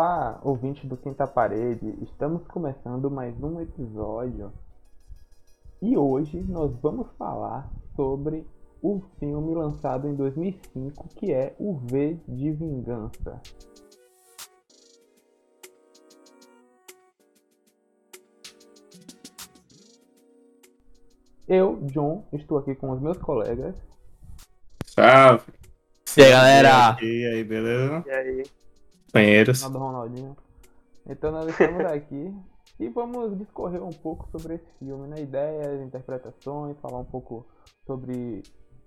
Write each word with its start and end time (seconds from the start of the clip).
Olá, 0.00 0.38
ouvinte 0.44 0.86
do 0.86 0.96
Quinta 0.96 1.26
Parede, 1.26 1.92
estamos 2.00 2.46
começando 2.46 3.10
mais 3.10 3.34
um 3.42 3.60
episódio 3.60 4.52
e 5.82 5.98
hoje 5.98 6.40
nós 6.48 6.72
vamos 6.80 7.08
falar 7.18 7.68
sobre 7.96 8.46
o 8.80 9.02
filme 9.18 9.56
lançado 9.56 10.06
em 10.06 10.14
2005 10.14 11.08
que 11.16 11.32
é 11.32 11.52
O 11.58 11.74
V 11.78 12.16
de 12.28 12.52
Vingança. 12.52 13.42
Eu, 21.48 21.76
John, 21.86 22.24
estou 22.32 22.58
aqui 22.58 22.76
com 22.76 22.92
os 22.92 23.00
meus 23.00 23.18
colegas. 23.18 23.74
Salve! 24.86 25.52
E 26.16 26.22
aí, 26.22 26.30
galera? 26.30 26.96
E 27.02 27.26
aí, 27.26 27.42
beleza? 27.42 28.04
E 28.06 28.10
aí? 28.12 28.57
Banheiros. 29.12 29.62
Ronaldo 29.62 29.78
Ronaldinho. 29.78 30.36
Então 31.06 31.32
nós 31.32 31.48
estamos 31.48 31.84
aqui 31.86 32.34
e 32.78 32.88
vamos 32.90 33.36
discorrer 33.38 33.82
um 33.82 33.90
pouco 33.92 34.28
sobre 34.30 34.54
esse 34.56 34.70
filme, 34.78 35.08
né? 35.08 35.20
Ideias, 35.20 35.80
interpretações, 35.82 36.78
falar 36.80 36.98
um 37.00 37.04
pouco 37.04 37.46
sobre. 37.86 38.42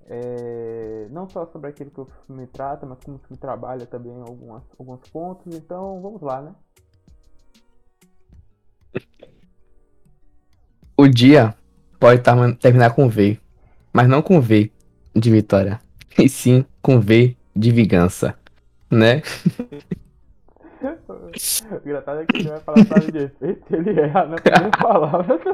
é, 0.05 1.07
não 1.11 1.27
só 1.29 1.45
sobre 1.47 1.69
aquilo 1.69 1.91
que 1.91 2.01
o 2.01 2.07
filme 2.27 2.47
trata, 2.47 2.85
mas 2.85 2.99
como 3.03 3.17
o 3.17 3.19
filme 3.19 3.37
trabalha 3.39 3.85
também 3.85 4.13
em 4.13 4.21
algumas, 4.21 4.63
alguns 4.79 5.01
pontos. 5.09 5.55
Então 5.55 6.01
vamos 6.01 6.21
lá, 6.21 6.41
né? 6.41 6.55
O 10.97 11.07
dia 11.07 11.55
pode 11.99 12.21
tar- 12.21 12.55
terminar 12.57 12.93
com 12.95 13.09
V, 13.09 13.39
mas 13.93 14.07
não 14.07 14.21
com 14.21 14.39
V 14.39 14.71
de 15.15 15.31
vitória, 15.31 15.79
e 16.17 16.29
sim 16.29 16.65
com 16.81 16.99
V 16.99 17.35
de 17.55 17.71
vingança, 17.71 18.35
né? 18.89 19.21
O 21.71 21.75
engraçado 21.87 22.19
é 22.21 22.25
que 22.25 22.37
ele 22.37 22.49
vai 22.49 22.59
falar 22.59 22.85
frase 22.85 23.11
de 23.11 23.17
efeito 23.19 23.61
e 23.71 23.75
ele 23.75 23.99
erra 23.99 24.25
na 24.25 24.35
primeira 24.37 24.69
palavra. 24.77 25.37
tá 25.37 25.53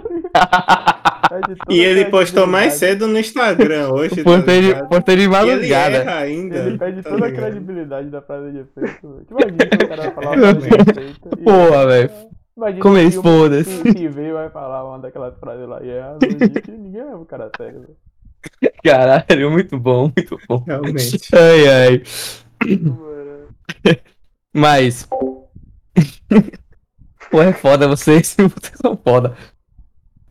ligado? 1.38 1.58
E 1.70 1.86
a 1.86 1.90
ele 1.90 2.06
postou 2.06 2.48
mais 2.48 2.74
credibilidade. 2.80 3.00
cedo 3.00 3.08
no 3.08 3.20
Instagram 3.20 3.90
hoje. 3.90 4.16
tá 4.18 4.24
Postei 4.24 4.62
de, 4.62 4.74
postei 4.88 5.16
de 5.16 5.22
ele 5.24 5.32
madrugada. 5.32 5.96
erra 5.98 6.16
ainda. 6.20 6.58
Ele 6.58 6.78
perde 6.78 7.02
tá 7.04 7.10
toda 7.10 7.26
a 7.26 7.30
ligado? 7.30 7.44
credibilidade 7.52 8.10
da 8.10 8.22
frase 8.22 8.52
de 8.52 8.60
efeito. 8.60 8.92
Tipo, 9.28 9.38
imagina 9.42 9.66
que 9.68 9.86
o 9.86 9.88
cara 9.90 10.02
vai 10.04 10.12
falar 10.12 10.28
uma 10.32 10.38
frase 10.38 10.60
de 10.70 10.92
efeito. 10.92 11.30
Porra, 11.44 11.88
velho. 11.88 12.10
Imagina 12.58 12.82
Como 12.82 12.96
que 12.96 13.02
eles 13.02 13.18
o- 13.18 13.22
foda-se. 13.24 13.84
que 13.84 13.94
que 13.94 14.08
veio 14.08 14.34
vai 14.34 14.50
falar 14.50 14.84
uma 14.86 15.00
daquelas 15.00 15.38
frases 15.40 15.68
lá 15.68 15.80
e 15.84 15.90
é 15.90 16.02
a 16.02 16.18
ninguém 16.72 17.02
é 17.02 17.16
um 17.16 17.26
cara 17.26 17.52
sério. 17.56 17.82
velho. 17.82 17.96
Caralho, 18.84 19.52
muito 19.52 19.78
bom, 19.78 20.12
muito 20.16 20.40
bom. 20.48 20.64
Realmente. 20.66 21.20
Ai, 21.36 21.68
ai. 21.68 22.04
Mano. 22.80 23.48
Mas. 24.56 25.08
Pô, 27.30 27.42
é 27.42 27.52
foda 27.54 27.88
vocês. 27.88 28.36
Vocês 28.38 28.74
são 28.82 28.96
foda. 28.98 29.36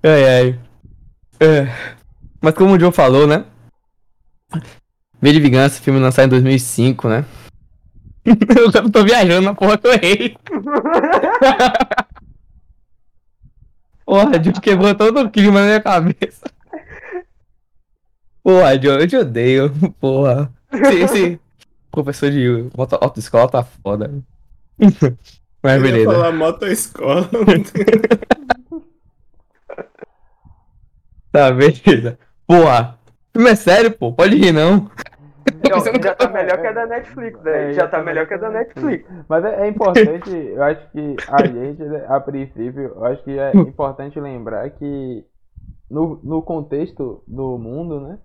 Ai, 0.03 0.25
ai. 0.29 0.61
É. 1.41 1.67
Mas 2.41 2.55
como 2.55 2.75
o 2.75 2.81
Joe 2.81 2.93
falou, 2.93 3.27
né? 3.27 3.45
V 5.21 5.33
de 5.33 5.41
Vingança, 5.41 5.81
filme 5.83 5.99
lançado 6.01 6.27
em 6.27 6.31
2005, 6.31 7.09
né? 7.09 7.25
Eu 8.25 8.91
tô 8.91 9.05
viajando 9.05 9.43
na 9.47 9.55
porra 9.55 9.79
que 9.79 9.87
eu 9.87 9.93
errei. 9.93 10.37
Porra, 14.05 14.43
Joe 14.43 14.53
quebrou 14.61 14.95
todo 14.95 15.21
o 15.21 15.31
clima 15.31 15.61
na 15.61 15.67
minha 15.67 15.81
cabeça. 15.81 16.45
Porra, 18.43 18.81
Joe, 18.81 19.01
eu 19.01 19.09
te 19.09 19.17
odeio. 19.17 19.71
Porra. 20.01 20.53
Esse, 20.73 20.95
esse 21.03 21.41
professor 21.91 22.31
de 22.31 22.69
auto- 22.77 22.99
autoescola 23.01 23.49
tá 23.51 23.63
foda. 23.65 24.11
Mas 25.63 25.75
Eu 25.81 25.85
ia 25.87 25.93
beleza. 25.93 26.13
falar 26.13 26.33
motoescola. 26.33 27.29
Tá, 31.33 31.51
beleza. 31.51 32.19
Porra. 32.47 32.99
Filme 33.33 33.51
é 33.51 33.55
sério, 33.55 33.91
pô. 33.93 34.11
Pode 34.13 34.37
rir, 34.37 34.53
não. 34.53 34.91
Já 35.69 36.15
tá 36.15 36.29
melhor 36.29 36.59
que 36.61 36.67
a 36.67 36.73
da 36.73 36.87
Netflix, 36.87 37.39
É, 37.41 37.43
velho. 37.43 37.75
Já 37.75 37.89
tá 37.89 38.03
melhor 38.03 38.27
que 38.27 38.35
a 38.35 38.39
da 38.39 38.51
Netflix. 38.51 39.05
Mas 39.29 39.45
é, 39.45 39.67
é 39.67 39.69
importante, 39.69 40.31
eu 40.31 40.63
acho 40.63 40.91
que 40.91 41.17
a 41.29 41.47
gente, 41.47 41.83
né, 41.83 42.07
a 42.09 42.21
princípio, 42.21 42.83
eu 42.97 43.05
acho 43.05 43.23
que 43.23 43.39
é 43.39 43.53
importante 43.55 44.19
lembrar 44.19 44.71
que 44.71 45.25
no, 45.91 46.21
no 46.23 46.43
contexto 46.43 47.23
do 47.27 47.59
mundo, 47.59 48.01
né? 48.01 48.19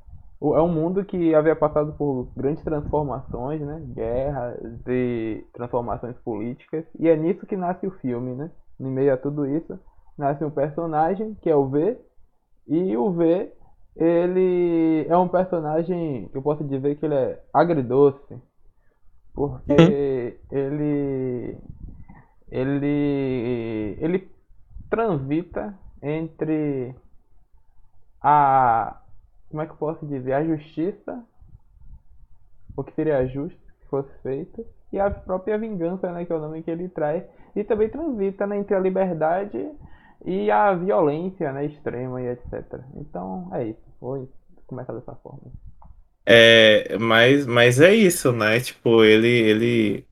É 0.44 0.62
um 0.62 0.74
mundo 0.74 1.06
que 1.06 1.35
havia 1.35 1.56
passado 1.56 1.94
por 1.94 2.29
grandes 2.35 2.63
transformações, 2.63 3.62
né? 3.62 3.79
Guerras 3.94 4.81
e 4.88 5.46
transformações 5.53 6.18
políticas. 6.18 6.84
E 7.00 7.07
é 7.07 7.16
nisso 7.16 7.46
que 7.46 7.56
nasce 7.56 7.85
o 7.85 7.91
filme, 8.00 8.34
né? 8.34 8.50
No 8.79 8.90
meio 8.90 9.13
a 9.13 9.18
tudo 9.18 9.46
isso, 9.46 9.79
nasce 10.18 10.44
um 10.44 10.50
personagem 10.50 11.35
que 11.44 11.50
é 11.50 11.56
o 11.56 11.69
V. 11.69 11.96
E 12.68 12.97
o 12.97 13.12
V, 13.12 13.53
ele 13.96 15.06
é 15.07 15.16
um 15.16 15.28
personagem, 15.28 16.28
eu 16.34 16.41
posso 16.41 16.63
dizer 16.63 16.96
que 16.96 17.06
ele 17.06 17.16
é 17.16 17.40
agridoce. 17.53 18.35
Porque 19.35 20.40
ele 20.52 21.56
ele 22.50 23.97
ele 24.02 24.31
transita 24.90 25.78
entre 26.02 26.96
a 28.22 29.01
como 29.52 29.64
é 29.64 29.68
que 29.68 29.74
eu 29.74 29.78
posso 29.78 30.06
dizer 30.08 30.34
a 30.34 30.44
justiça 30.46 31.24
o 32.76 32.84
que 32.84 32.94
seria 32.94 33.26
justo 33.28 33.58
que 33.80 33.88
fosse 33.88 34.12
feito 34.24 34.66
e 34.92 35.00
a 35.00 35.10
própria 35.12 35.58
vingança 35.58 36.12
né 36.12 36.26
que 36.26 36.34
é 36.34 36.36
o 36.36 36.40
nome 36.42 36.64
que 36.64 36.72
ele 36.72 36.90
traz 36.90 37.24
e 37.56 37.64
também 37.64 37.90
transita 37.90 38.48
né, 38.48 38.58
entre 38.58 38.76
a 38.76 38.80
liberdade 38.80 39.60
e 40.26 40.52
a 40.52 40.74
violência 40.74 41.52
né 41.54 41.66
extrema 41.66 42.22
e 42.22 42.28
etc 42.28 42.80
então 42.96 43.50
é 43.54 43.68
isso 43.70 43.82
vou 44.00 44.30
começar 44.68 44.94
dessa 44.94 45.16
forma 45.16 45.52
É, 46.26 46.98
mas, 47.00 47.46
mas 47.46 47.80
é 47.82 47.94
isso, 47.94 48.32
né? 48.32 48.60
Tipo, 48.60 49.04
ele, 49.04 49.28
ele 49.28 50.08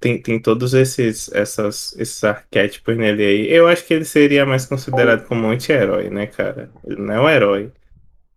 tem, 0.00 0.20
tem 0.22 0.40
todos 0.40 0.74
esses, 0.74 1.30
essas, 1.32 1.94
esses 1.98 2.22
arquétipos 2.24 2.96
nele 2.96 3.24
aí. 3.24 3.48
Eu 3.52 3.68
acho 3.68 3.86
que 3.86 3.94
ele 3.94 4.04
seria 4.04 4.46
mais 4.46 4.66
considerado 4.66 5.26
como 5.26 5.46
um 5.46 5.50
anti-herói, 5.50 6.10
né, 6.10 6.26
cara? 6.26 6.70
Ele 6.84 7.00
não 7.02 7.14
é 7.14 7.20
um 7.22 7.28
herói. 7.30 7.72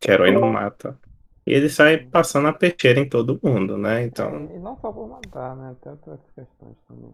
Que 0.04 0.12
herói 0.12 0.32
não 0.32 0.52
mata. 0.52 0.98
E 1.46 1.54
ele 1.54 1.70
sai 1.70 1.98
passando 1.98 2.48
a 2.48 2.54
peixeira 2.54 3.00
em 3.00 3.08
todo 3.10 3.40
mundo, 3.44 3.78
né? 3.78 4.04
Então. 4.04 4.50
e 4.54 4.60
não 4.60 4.78
só 4.78 4.92
por 4.92 5.08
matar 5.10 5.56
né 5.56 5.76
tem 5.82 5.92
outras 5.92 6.20
questões 6.36 6.76
também 6.88 7.12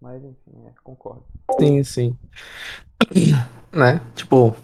mas 0.00 0.22
enfim 0.24 0.66
é, 0.66 0.70
concordo 0.82 1.24
Sim, 1.58 1.82
sim. 1.84 2.18
Né? 3.72 4.00
Tipo, 4.14 4.54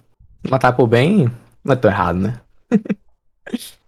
matar 0.50 0.72
por 0.74 0.86
bem 0.86 1.30
não 1.64 1.72
é 1.72 1.76
tão 1.76 1.90
errado, 1.90 2.18
né? 2.18 2.40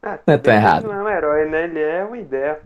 Ah, 0.02 0.18
Não 0.26 0.34
é 0.34 0.38
tão 0.38 0.52
ele 0.54 0.62
errado. 0.62 0.84
não 0.84 0.94
é 0.94 1.02
um 1.02 1.08
herói, 1.08 1.48
né? 1.50 1.64
Ele 1.64 1.78
é 1.80 2.04
uma 2.04 2.18
ideia. 2.18 2.60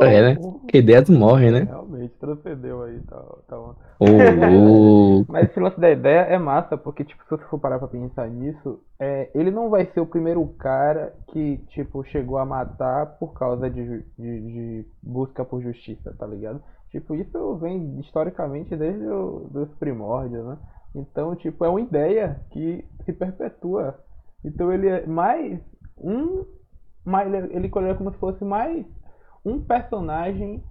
É, 0.00 0.22
né? 0.22 0.34
Porque 0.36 0.78
ideias 0.78 1.08
morrem, 1.08 1.50
né? 1.50 1.60
Realmente, 1.64 2.14
transcendeu 2.18 2.82
aí. 2.82 3.00
Tá, 3.00 3.22
tá... 3.48 3.56
Louco. 4.00 5.32
Mas 5.32 5.50
esse 5.50 5.60
lance 5.60 5.78
da 5.80 5.90
ideia 5.90 6.20
é 6.20 6.38
massa, 6.38 6.76
porque, 6.76 7.04
tipo, 7.04 7.22
se 7.24 7.30
você 7.30 7.44
for 7.44 7.58
parar 7.58 7.78
pra 7.78 7.88
pensar 7.88 8.28
nisso, 8.28 8.80
é, 8.98 9.30
ele 9.34 9.50
não 9.50 9.70
vai 9.70 9.86
ser 9.86 10.00
o 10.00 10.06
primeiro 10.06 10.44
cara 10.58 11.14
que, 11.28 11.58
tipo, 11.68 12.04
chegou 12.04 12.38
a 12.38 12.44
matar 12.44 13.18
por 13.18 13.32
causa 13.34 13.70
de, 13.70 14.04
de, 14.18 14.40
de 14.40 14.86
busca 15.02 15.44
por 15.44 15.62
justiça, 15.62 16.14
tá 16.18 16.26
ligado? 16.26 16.62
Tipo, 16.90 17.14
isso 17.14 17.56
vem 17.56 17.98
historicamente 18.00 18.76
desde 18.76 19.06
o, 19.06 19.48
dos 19.50 19.68
primórdios, 19.78 20.44
né? 20.44 20.58
Então, 20.94 21.34
tipo, 21.36 21.64
é 21.64 21.68
uma 21.68 21.80
ideia 21.80 22.40
que 22.50 22.84
se 23.04 23.12
perpetua. 23.12 23.98
Então 24.44 24.72
ele 24.72 24.88
é 24.88 25.06
mais 25.06 25.58
um. 25.96 26.44
Mais, 27.04 27.32
ele 27.50 27.68
colhe 27.68 27.94
como 27.94 28.12
se 28.12 28.18
fosse 28.18 28.44
mais 28.44 28.86
um 29.44 29.60
personagem 29.60 30.62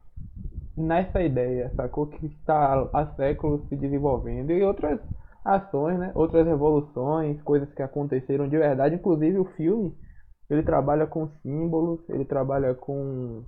nessa 0.76 1.22
ideia, 1.22 1.72
sacou? 1.76 2.08
Que 2.08 2.26
está 2.28 2.90
há 2.94 3.06
séculos 3.16 3.68
se 3.68 3.76
desenvolvendo. 3.76 4.52
E 4.52 4.64
outras 4.64 5.00
ações, 5.44 6.00
né? 6.00 6.12
Outras 6.16 6.46
revoluções, 6.46 7.42
coisas 7.42 7.72
que 7.74 7.82
aconteceram 7.82 8.48
de 8.48 8.58
verdade. 8.58 8.96
Inclusive 8.96 9.38
o 9.40 9.46
filme, 9.56 9.96
ele 10.50 10.64
trabalha 10.64 11.08
com 11.08 11.30
símbolos, 11.42 12.00
ele 12.10 12.26
trabalha 12.26 12.74
com 12.74 13.44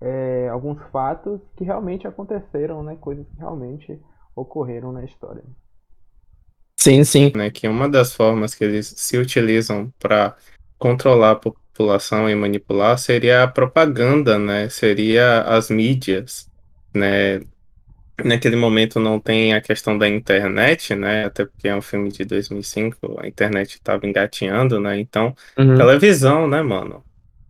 é, 0.00 0.48
alguns 0.48 0.80
fatos 0.90 1.40
que 1.56 1.64
realmente 1.64 2.06
aconteceram, 2.06 2.82
né? 2.82 2.96
Coisas 2.96 3.26
que 3.28 3.36
realmente 3.36 4.00
ocorreram 4.36 4.92
na 4.92 5.04
história. 5.04 5.44
Sim, 6.76 7.02
sim. 7.04 7.32
né, 7.34 7.50
que 7.50 7.66
uma 7.66 7.88
das 7.88 8.12
formas 8.14 8.54
que 8.54 8.62
eles 8.62 8.86
se 8.86 9.16
utilizam 9.16 9.90
para 9.98 10.36
controlar 10.78 11.30
a 11.30 11.36
população 11.74 12.28
e 12.30 12.34
manipular 12.34 12.96
seria 12.98 13.42
a 13.42 13.48
propaganda, 13.48 14.38
né? 14.38 14.68
Seria 14.68 15.42
as 15.42 15.70
mídias, 15.70 16.48
né? 16.94 17.40
Naquele 18.24 18.56
momento 18.56 19.00
não 19.00 19.18
tem 19.20 19.54
a 19.54 19.60
questão 19.60 19.98
da 19.98 20.08
internet, 20.08 20.94
né? 20.94 21.24
Até 21.26 21.44
porque 21.44 21.68
é 21.68 21.74
um 21.76 21.82
filme 21.82 22.10
de 22.10 22.24
2005, 22.24 23.20
a 23.20 23.26
internet 23.26 23.74
estava 23.74 24.06
engatinhando, 24.06 24.80
né? 24.80 24.98
Então, 25.00 25.34
Uhum. 25.58 25.76
televisão, 25.76 26.46
né, 26.48 26.62
mano? 26.62 27.04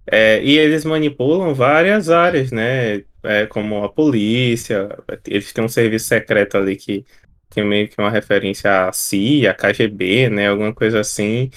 É, 0.07 0.43
e 0.43 0.59
eles 0.59 0.85
manipulam 0.85 1.55
várias 1.55 2.11
áreas, 2.11 2.51
né? 2.53 3.05
é, 3.25 3.47
como 3.47 3.83
a 3.85 3.89
polícia, 3.93 4.89
eles 5.27 5.53
têm 5.53 5.65
um 5.65 5.69
serviço 5.69 6.07
secreto 6.07 6.57
ali 6.59 6.77
que 6.77 7.05
tem 7.51 7.65
meio 7.65 7.89
que 7.89 7.99
uma 8.01 8.11
referência 8.11 8.89
à 8.89 8.93
CIA, 8.93 9.53
à 9.53 9.55
KGB, 9.55 10.29
né? 10.31 10.49
Alguma 10.49 10.75
coisa 10.75 11.01
assim. 11.01 11.51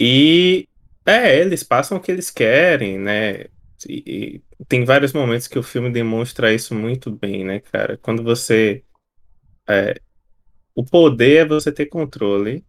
E 0.00 0.68
é, 1.08 1.38
eles 1.40 1.62
passam 1.64 1.98
o 1.98 2.00
que 2.00 2.12
eles 2.12 2.30
querem, 2.30 2.98
né? 2.98 3.44
E, 3.88 4.42
e 4.60 4.64
tem 4.66 4.84
vários 4.84 5.12
momentos 5.12 5.48
que 5.48 5.58
o 5.58 5.62
filme 5.62 5.90
demonstra 5.92 6.52
isso 6.54 6.74
muito 6.74 7.10
bem, 7.12 7.44
né, 7.44 7.60
cara? 7.60 7.96
Quando 7.98 8.22
você. 8.24 8.84
é, 9.68 10.00
o 10.74 10.84
poder 10.84 11.46
é 11.46 11.48
você 11.48 11.72
ter 11.72 11.86
controle 11.86 12.66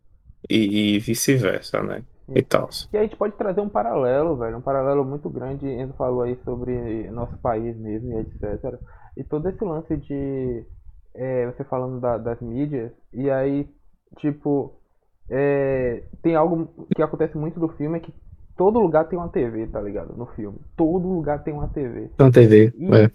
e, 0.50 0.96
e 0.98 1.00
vice-versa, 1.00 1.84
né? 1.84 2.06
E 2.36 2.44
tal. 2.44 2.70
E 2.92 2.98
a 2.98 3.04
gente 3.04 3.16
pode 3.18 3.36
trazer 3.38 3.62
um 3.62 3.70
paralelo, 3.70 4.36
velho, 4.38 4.58
um 4.58 4.62
paralelo 4.62 5.06
muito 5.06 5.30
grande. 5.30 5.68
Enzo 5.68 5.94
falou 5.94 6.24
aí 6.24 6.36
sobre 6.44 7.10
nosso 7.12 7.38
país 7.40 7.78
mesmo 7.78 8.14
e 8.14 8.22
etc. 8.22 8.80
E 9.18 9.24
todo 9.24 9.48
esse 9.50 9.64
lance 9.64 9.96
de 9.98 10.66
é, 11.16 11.46
você 11.48 11.64
falando 11.66 12.00
da- 12.00 12.18
das 12.18 12.40
mídias, 12.42 12.92
e 13.14 13.30
aí, 13.30 13.68
tipo, 14.20 14.80
é, 15.30 16.04
tem 16.24 16.36
algo 16.36 16.88
que 16.96 17.02
acontece 17.04 17.38
muito 17.38 17.60
do 17.60 17.70
filme 17.70 17.98
é 17.98 18.02
que 18.02 18.14
todo 18.60 18.78
lugar 18.78 19.06
tem 19.06 19.18
uma 19.18 19.30
TV, 19.30 19.68
tá 19.68 19.80
ligado? 19.80 20.14
No 20.18 20.26
filme. 20.26 20.60
Todo 20.76 21.08
lugar 21.08 21.42
tem 21.44 21.54
uma 21.54 21.70
TV. 21.70 22.10
Na 22.20 22.30
TV. 22.30 22.74
E 22.78 22.94
É. 22.94 23.10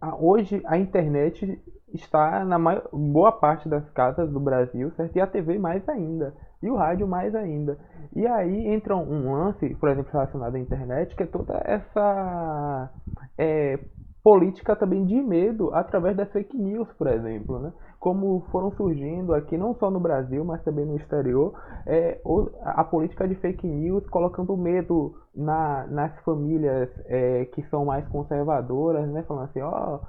a- 0.00 0.16
hoje 0.16 0.62
a 0.64 0.78
internet 0.78 1.60
está 1.92 2.42
na 2.46 2.58
maior, 2.58 2.88
boa 2.90 3.30
parte 3.30 3.68
das 3.68 3.86
casas 3.90 4.30
do 4.30 4.40
Brasil, 4.40 4.90
certo? 4.96 5.14
E 5.14 5.20
a 5.20 5.26
TV 5.26 5.58
mais 5.58 5.86
ainda. 5.86 6.32
E 6.62 6.70
o 6.70 6.76
rádio 6.76 7.06
mais 7.06 7.34
ainda. 7.34 7.76
E 8.14 8.26
aí 8.26 8.68
entra 8.68 8.96
um 8.96 9.32
lance, 9.34 9.74
por 9.74 9.90
exemplo, 9.90 10.10
relacionado 10.10 10.54
à 10.54 10.58
internet, 10.58 11.14
que 11.14 11.24
é 11.24 11.26
toda 11.26 11.60
essa 11.66 12.90
é, 13.36 13.78
política 14.26 14.74
também 14.74 15.04
de 15.04 15.14
medo 15.22 15.72
através 15.72 16.16
das 16.16 16.28
fake 16.32 16.56
news, 16.56 16.88
por 16.98 17.06
exemplo, 17.06 17.60
né? 17.60 17.72
Como 18.00 18.44
foram 18.50 18.72
surgindo 18.72 19.32
aqui, 19.32 19.56
não 19.56 19.72
só 19.76 19.88
no 19.88 20.00
Brasil, 20.00 20.44
mas 20.44 20.60
também 20.64 20.84
no 20.84 20.96
exterior, 20.96 21.54
é, 21.86 22.20
a 22.64 22.82
política 22.82 23.28
de 23.28 23.36
fake 23.36 23.64
news 23.64 24.04
colocando 24.08 24.56
medo 24.56 25.14
na, 25.32 25.86
nas 25.86 26.12
famílias 26.24 26.90
é, 27.04 27.44
que 27.44 27.62
são 27.68 27.84
mais 27.84 28.04
conservadoras, 28.08 29.08
né? 29.10 29.22
Falando 29.22 29.44
assim, 29.44 29.60
ó, 29.60 30.00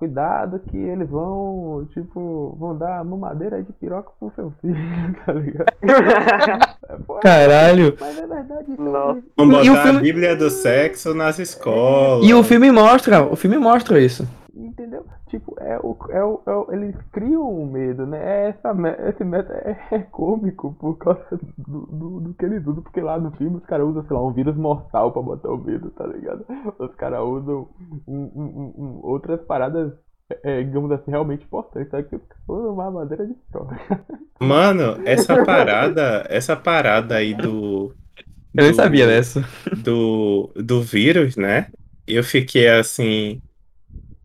cuidado 0.00 0.58
que 0.70 0.76
eles 0.76 1.08
vão, 1.08 1.86
tipo, 1.92 2.56
vão 2.58 2.76
dar 2.76 3.04
mamadeira 3.04 3.62
de 3.62 3.70
piroca 3.74 4.10
pro 4.18 4.32
seu 4.34 4.52
filho, 4.60 4.74
tá 5.24 5.32
ligado? 5.32 5.66
É, 5.84 7.20
Caralho. 7.22 7.94
Mas 8.00 8.18
é 8.18 8.26
verdade 8.26 8.72
isso 8.72 8.82
Nossa. 8.82 9.18
aí. 9.18 9.22
Vamos 9.36 9.66
E 9.66 9.70
o 9.70 9.72
botar 9.72 9.82
filme- 9.84 9.98
a 9.98 10.02
Bíblia 10.02 10.36
do 10.36 10.50
sexo 10.50 11.14
nas 11.14 11.38
escolas. 11.38 12.26
E 12.26 12.32
o 12.34 12.42
filme 12.42 12.72
mostra, 12.72 13.22
o 13.24 13.36
filme 13.36 13.58
mostra 13.58 14.00
isso. 14.00 14.26
Entendeu? 14.52 15.06
Tipo, 15.28 15.54
é 15.60 15.78
o, 15.78 15.96
é 16.10 16.24
o, 16.24 16.42
é 16.46 16.52
o- 16.54 16.72
eles 16.72 16.96
criam 17.12 17.48
um 17.48 17.66
medo, 17.70 18.04
né? 18.04 18.18
É 18.18 18.48
essa, 18.50 18.72
esse 19.08 19.22
medo 19.24 19.52
é, 19.52 19.78
é 19.92 19.98
cômico 20.00 20.74
por 20.74 20.96
causa 20.98 21.24
do, 21.56 21.86
do, 21.86 22.20
do 22.20 22.34
que 22.34 22.44
eles 22.44 22.66
usam, 22.66 22.82
porque 22.82 23.00
lá 23.00 23.18
no 23.18 23.30
filme 23.36 23.56
os 23.58 23.64
caras 23.66 23.86
usam, 23.86 24.02
sei 24.06 24.16
lá, 24.16 24.26
um 24.26 24.32
vírus 24.32 24.56
mortal 24.56 25.12
pra 25.12 25.22
botar 25.22 25.50
o 25.52 25.56
medo, 25.58 25.90
tá 25.92 26.04
ligado? 26.06 26.44
Os 26.80 26.94
caras 26.96 27.20
usam 27.22 27.68
um- 28.08 28.72
um- 28.76 29.00
outras 29.04 29.40
paradas, 29.42 29.92
é, 30.42 30.62
digamos 30.64 30.90
assim, 30.92 31.10
realmente 31.12 31.44
importantes. 31.44 31.90
Só 31.90 32.02
que 32.02 32.16
os 32.16 32.22
caras 32.22 32.42
usam 32.48 32.74
uma 32.74 32.90
madeira 32.90 33.26
de 33.26 33.34
prova. 33.52 33.76
Mano, 34.42 35.00
essa 35.04 35.36
parada, 35.36 36.26
essa 36.30 36.56
parada 36.56 37.16
aí 37.16 37.34
do. 37.34 37.94
Eu 38.56 38.64
nem 38.64 38.72
do- 38.72 38.74
sabia 38.74 39.06
dessa. 39.06 39.42
Do, 39.72 40.52
do 40.56 40.82
vírus, 40.82 41.36
né? 41.36 41.72
Eu 42.06 42.24
fiquei 42.24 42.68
assim. 42.68 43.42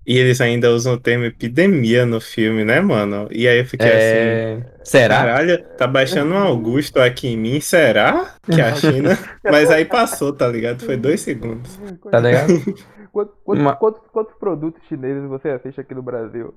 E 0.05 0.17
eles 0.17 0.39
ainda 0.39 0.69
usam 0.69 0.93
o 0.93 0.99
termo 0.99 1.25
epidemia 1.25 2.05
no 2.05 2.21
filme, 2.21 2.63
né, 2.63 2.79
mano? 2.79 3.27
E 3.31 3.47
aí 3.47 3.59
eu 3.59 3.65
fiquei 3.65 3.87
assim. 3.87 3.97
É... 3.97 4.59
Será? 4.83 5.15
Caralho, 5.17 5.63
tá 5.77 5.87
baixando 5.87 6.33
um 6.33 6.37
Augusto 6.37 6.99
aqui 6.99 7.29
em 7.29 7.37
mim, 7.37 7.59
será? 7.59 8.35
Que 8.43 8.61
a 8.61 8.75
China. 8.75 9.17
Mas 9.43 9.71
aí 9.71 9.83
passou, 9.83 10.31
tá 10.31 10.47
ligado? 10.47 10.85
Foi 10.85 10.95
dois 10.95 11.21
segundos. 11.21 11.79
Tá 12.11 12.19
ligado? 12.19 12.53
Quantos, 13.11 13.33
quantos, 13.45 13.61
Uma- 13.63 13.75
quantos, 13.77 14.01
quantos 14.11 14.35
produtos 14.37 14.83
chineses 14.89 15.23
você 15.29 15.47
assiste 15.49 15.79
aqui 15.79 15.95
no 15.95 16.03
Brasil? 16.03 16.53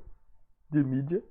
De 0.73 0.83
mídia? 0.83 1.23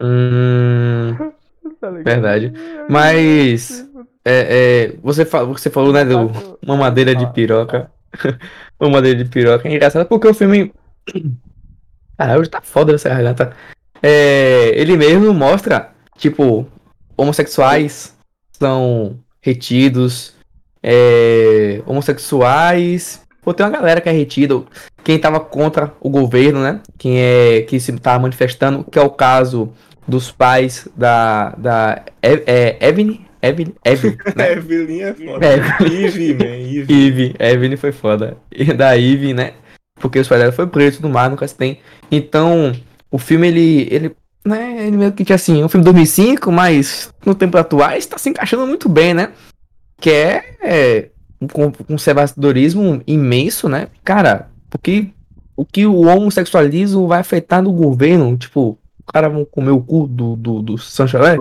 Hum, 0.00 1.14
Tá? 1.80 1.90
Verdade. 1.90 2.52
Mas, 2.88 3.86
é, 4.24 4.92
é, 4.94 4.96
você, 5.02 5.24
fa- 5.26 5.44
você 5.44 5.68
falou, 5.68 5.92
né, 5.92 6.04
do 6.04 6.30
uma 6.64 6.76
madeira 6.76 7.14
de 7.14 7.30
piroca. 7.32 7.90
uma 8.80 8.90
madeira 8.90 9.22
de 9.22 9.30
piroca. 9.30 9.68
É 9.68 9.74
engraçado 9.74 10.06
porque 10.06 10.28
o 10.28 10.34
filme. 10.34 10.72
Caralho, 12.16 12.46
tá 12.48 12.60
foda 12.62 12.94
essa 12.94 13.08
garganta. 13.08 13.52
É, 14.02 14.72
ele 14.74 14.96
mesmo 14.96 15.32
mostra, 15.34 15.90
tipo, 16.16 16.66
homossexuais 17.16 18.14
são 18.52 19.18
retidos. 19.40 20.34
é, 20.82 21.82
homossexuais. 21.86 23.22
Pô, 23.42 23.52
tem 23.54 23.64
uma 23.66 23.72
galera 23.72 24.00
que 24.00 24.08
é 24.08 24.12
retida. 24.12 24.62
Quem 25.04 25.18
tava 25.18 25.38
contra 25.40 25.92
o 26.00 26.10
governo, 26.10 26.60
né? 26.62 26.80
Quem 26.98 27.20
é 27.20 27.62
que 27.62 27.78
se 27.78 27.92
tava 27.98 28.20
manifestando, 28.20 28.82
que 28.84 28.98
é 28.98 29.02
o 29.02 29.10
caso 29.10 29.72
dos 30.06 30.30
pais 30.32 30.88
da. 30.96 31.50
da 31.50 32.02
E- 32.22 32.42
é, 32.46 32.88
Evelyn? 32.88 33.25
Evelyn? 33.48 33.74
Evelyn, 33.84 34.16
né? 34.36 34.52
Evelyn 34.52 35.00
é 35.02 35.14
foda. 35.14 35.46
Eve, 35.46 36.34
man, 36.34 36.44
Eve. 36.44 37.06
Eve, 37.06 37.34
Evelyn 37.38 37.76
foi 37.76 37.92
foda. 37.92 38.36
E 38.52 38.72
da 38.72 38.96
Eve, 38.98 39.32
né? 39.34 39.52
Porque 40.00 40.18
os 40.18 40.28
pais 40.28 40.40
dela 40.40 40.52
foi 40.52 40.66
preso 40.66 40.98
e 40.98 41.00
tudo 41.00 41.08
mais, 41.12 41.30
nunca 41.30 41.46
se 41.48 41.54
tem. 41.54 41.80
Então, 42.10 42.72
o 43.10 43.18
filme, 43.18 43.48
ele, 43.48 43.88
ele, 43.90 44.16
né, 44.44 44.86
ele 44.86 44.96
meio 44.96 45.12
que 45.12 45.24
tinha 45.24 45.36
assim, 45.36 45.64
um 45.64 45.68
filme 45.68 45.84
de 45.84 45.90
2005, 45.92 46.52
mas 46.52 47.12
no 47.24 47.34
tempo 47.34 47.56
atuais 47.56 48.04
tá 48.06 48.18
se 48.18 48.28
encaixando 48.28 48.66
muito 48.66 48.88
bem, 48.88 49.14
né? 49.14 49.30
Que 49.98 50.10
é, 50.10 50.44
é 50.62 51.08
um 51.40 51.46
con- 51.46 51.72
conservadorismo 51.72 53.02
imenso, 53.06 53.68
né? 53.68 53.88
Cara, 54.04 54.48
porque 54.68 55.08
o 55.56 55.64
que 55.64 55.86
o 55.86 56.02
homossexualismo 56.06 57.06
vai 57.08 57.20
afetar 57.20 57.62
no 57.62 57.72
governo, 57.72 58.36
tipo, 58.36 58.78
o 59.00 59.12
cara 59.12 59.28
vão 59.28 59.44
comer 59.44 59.70
o 59.70 59.80
cu 59.80 60.06
do, 60.06 60.36
do, 60.36 60.60
do 60.62 60.78
Sanchalé, 60.78 61.38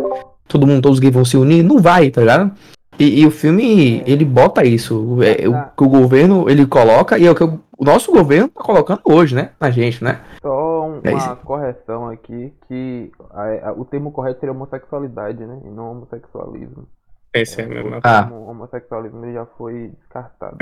todo 0.47 0.65
mundo, 0.67 0.81
todos 0.81 0.97
os 0.97 0.99
gays 1.01 1.13
vão 1.13 1.25
se 1.25 1.37
unir, 1.37 1.63
não 1.63 1.79
vai, 1.79 2.09
tá 2.09 2.21
ligado? 2.21 2.51
E, 2.97 3.21
e 3.21 3.25
o 3.27 3.31
filme, 3.31 4.01
ele 4.05 4.23
bota 4.23 4.63
isso, 4.63 5.17
é, 5.21 5.47
o 5.47 5.53
que 5.75 5.83
o 5.83 5.89
governo, 5.89 6.49
ele 6.49 6.65
coloca, 6.65 7.17
e 7.17 7.25
é 7.25 7.31
o 7.31 7.35
que 7.35 7.43
o, 7.43 7.59
o 7.77 7.83
nosso 7.83 8.09
governo 8.11 8.47
tá 8.47 8.61
colocando 8.63 9.01
hoje, 9.03 9.35
né, 9.35 9.49
na 9.59 9.69
gente, 9.69 10.01
né? 10.01 10.21
Só 10.41 10.87
um- 10.87 11.01
É 11.03 11.09
uma 11.11 11.17
isso. 11.17 11.35
correção 11.43 12.07
aqui, 12.09 12.53
que 12.67 13.11
a- 13.31 13.69
a- 13.69 13.73
o 13.73 13.83
termo 13.83 14.11
correto 14.13 14.39
seria 14.39 14.53
homossexualidade, 14.53 15.45
né? 15.45 15.59
E 15.65 15.69
não 15.69 15.91
homossexualismo. 15.91 16.87
Esse 17.33 17.61
é 17.61 17.65
mesmo. 17.65 17.89
O 17.95 17.99
Ah. 18.01 18.23
termo 18.23 18.49
homossexualismo 18.49 19.33
já 19.33 19.45
foi 19.57 19.91
descartado. 19.99 20.55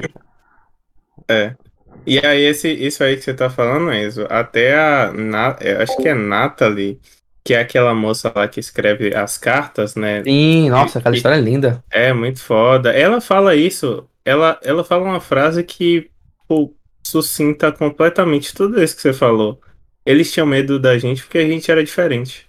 E 2.07 2.17
aí, 2.25 2.41
esse, 2.45 2.67
isso 2.69 3.03
aí 3.03 3.15
que 3.15 3.21
você 3.21 3.33
tá 3.35 3.49
falando, 3.49 3.93
Enzo, 3.93 4.25
até 4.29 4.75
a. 4.75 5.13
Na, 5.13 5.55
acho 5.83 5.95
que 5.97 6.07
é 6.07 6.13
Natalie, 6.15 6.99
que 7.43 7.53
é 7.53 7.59
aquela 7.59 7.93
moça 7.93 8.31
lá 8.33 8.47
que 8.47 8.59
escreve 8.59 9.13
as 9.13 9.37
cartas, 9.37 9.95
né? 9.95 10.23
Sim, 10.23 10.69
nossa, 10.69 10.99
aquela 10.99 11.15
história 11.15 11.35
é 11.35 11.41
linda. 11.41 11.83
É 11.91 12.13
muito 12.13 12.39
foda. 12.39 12.91
Ela 12.91 13.19
fala 13.19 13.55
isso, 13.55 14.07
ela, 14.23 14.59
ela 14.63 14.83
fala 14.83 15.03
uma 15.03 15.19
frase 15.19 15.63
que 15.63 16.09
pô, 16.47 16.73
sucinta 17.05 17.71
completamente 17.71 18.53
tudo 18.53 18.81
isso 18.81 18.95
que 18.95 19.01
você 19.01 19.13
falou. 19.13 19.59
Eles 20.05 20.31
tinham 20.31 20.47
medo 20.47 20.79
da 20.79 20.97
gente 20.97 21.23
porque 21.23 21.37
a 21.37 21.47
gente 21.47 21.69
era 21.69 21.83
diferente, 21.83 22.47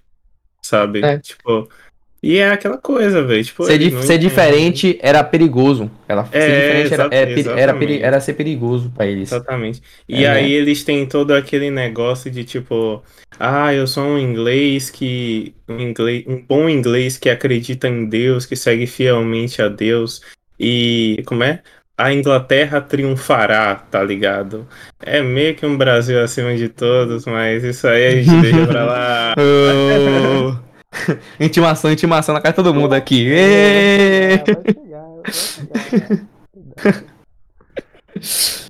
sabe? 0.62 1.04
É. 1.04 1.18
Tipo, 1.18 1.68
e 2.24 2.38
é 2.38 2.50
aquela 2.50 2.78
coisa, 2.78 3.22
velho. 3.22 3.44
Tipo, 3.44 3.64
Ser, 3.64 3.78
não 3.92 4.02
ser 4.02 4.18
diferente 4.18 4.98
era 5.02 5.22
perigoso. 5.22 5.90
Ela, 6.08 6.24
ser 6.26 6.36
É, 6.38 6.60
diferente 6.82 6.94
era, 6.94 7.04
é 7.10 7.26
peri- 7.26 7.48
era, 7.60 7.74
peri- 7.74 8.02
era 8.02 8.20
ser 8.20 8.32
perigoso 8.34 8.90
pra 8.94 9.06
eles. 9.06 9.30
Exatamente. 9.30 9.82
E 10.08 10.24
É, 10.24 10.30
aí 10.30 10.42
né? 10.44 10.50
eles 10.50 10.82
têm 10.84 11.04
todo 11.06 11.32
aquele 11.32 11.70
negócio 11.70 12.30
de 12.30 12.44
tipo, 12.44 13.02
ah, 13.38 13.74
eu 13.74 13.86
sou 13.86 14.04
um 14.04 14.18
inglês 14.18 14.90
que 14.90 15.54
um 15.68 15.78
inglês, 15.80 16.24
um 16.26 16.40
bom 16.40 16.68
inglês 16.68 17.16
que 17.18 17.28
acredita 17.28 17.88
em 17.88 18.06
Deus, 18.06 18.46
que 18.46 18.56
segue 18.56 18.86
fielmente 18.86 19.60
a 19.60 19.68
Deus 19.68 20.20
e 20.58 21.22
como 21.26 21.44
é? 21.44 21.62
A 21.96 22.12
Inglaterra 22.12 22.80
triunfará, 22.80 23.76
tá 23.76 24.02
ligado? 24.02 24.66
É 25.00 25.22
meio 25.22 25.54
que 25.54 25.64
um 25.64 25.76
Brasil 25.76 26.20
acima 26.20 26.56
de 26.56 26.68
todos, 26.68 27.24
mas 27.24 27.62
isso 27.62 27.86
aí 27.86 28.06
a 28.06 28.22
gente 28.22 28.40
deixa 28.42 28.66
pra 28.66 28.84
lá. 28.84 29.34
Intimação, 31.40 31.90
intimação 31.92 32.34
na 32.34 32.40
cara 32.40 32.52
de 32.52 32.56
todo 32.56 32.74
mundo 32.74 32.92
aqui. 32.94 33.28
Vai 33.30 34.44
chegar, 34.44 35.04
vai 35.22 35.32
chegar. 35.32 37.04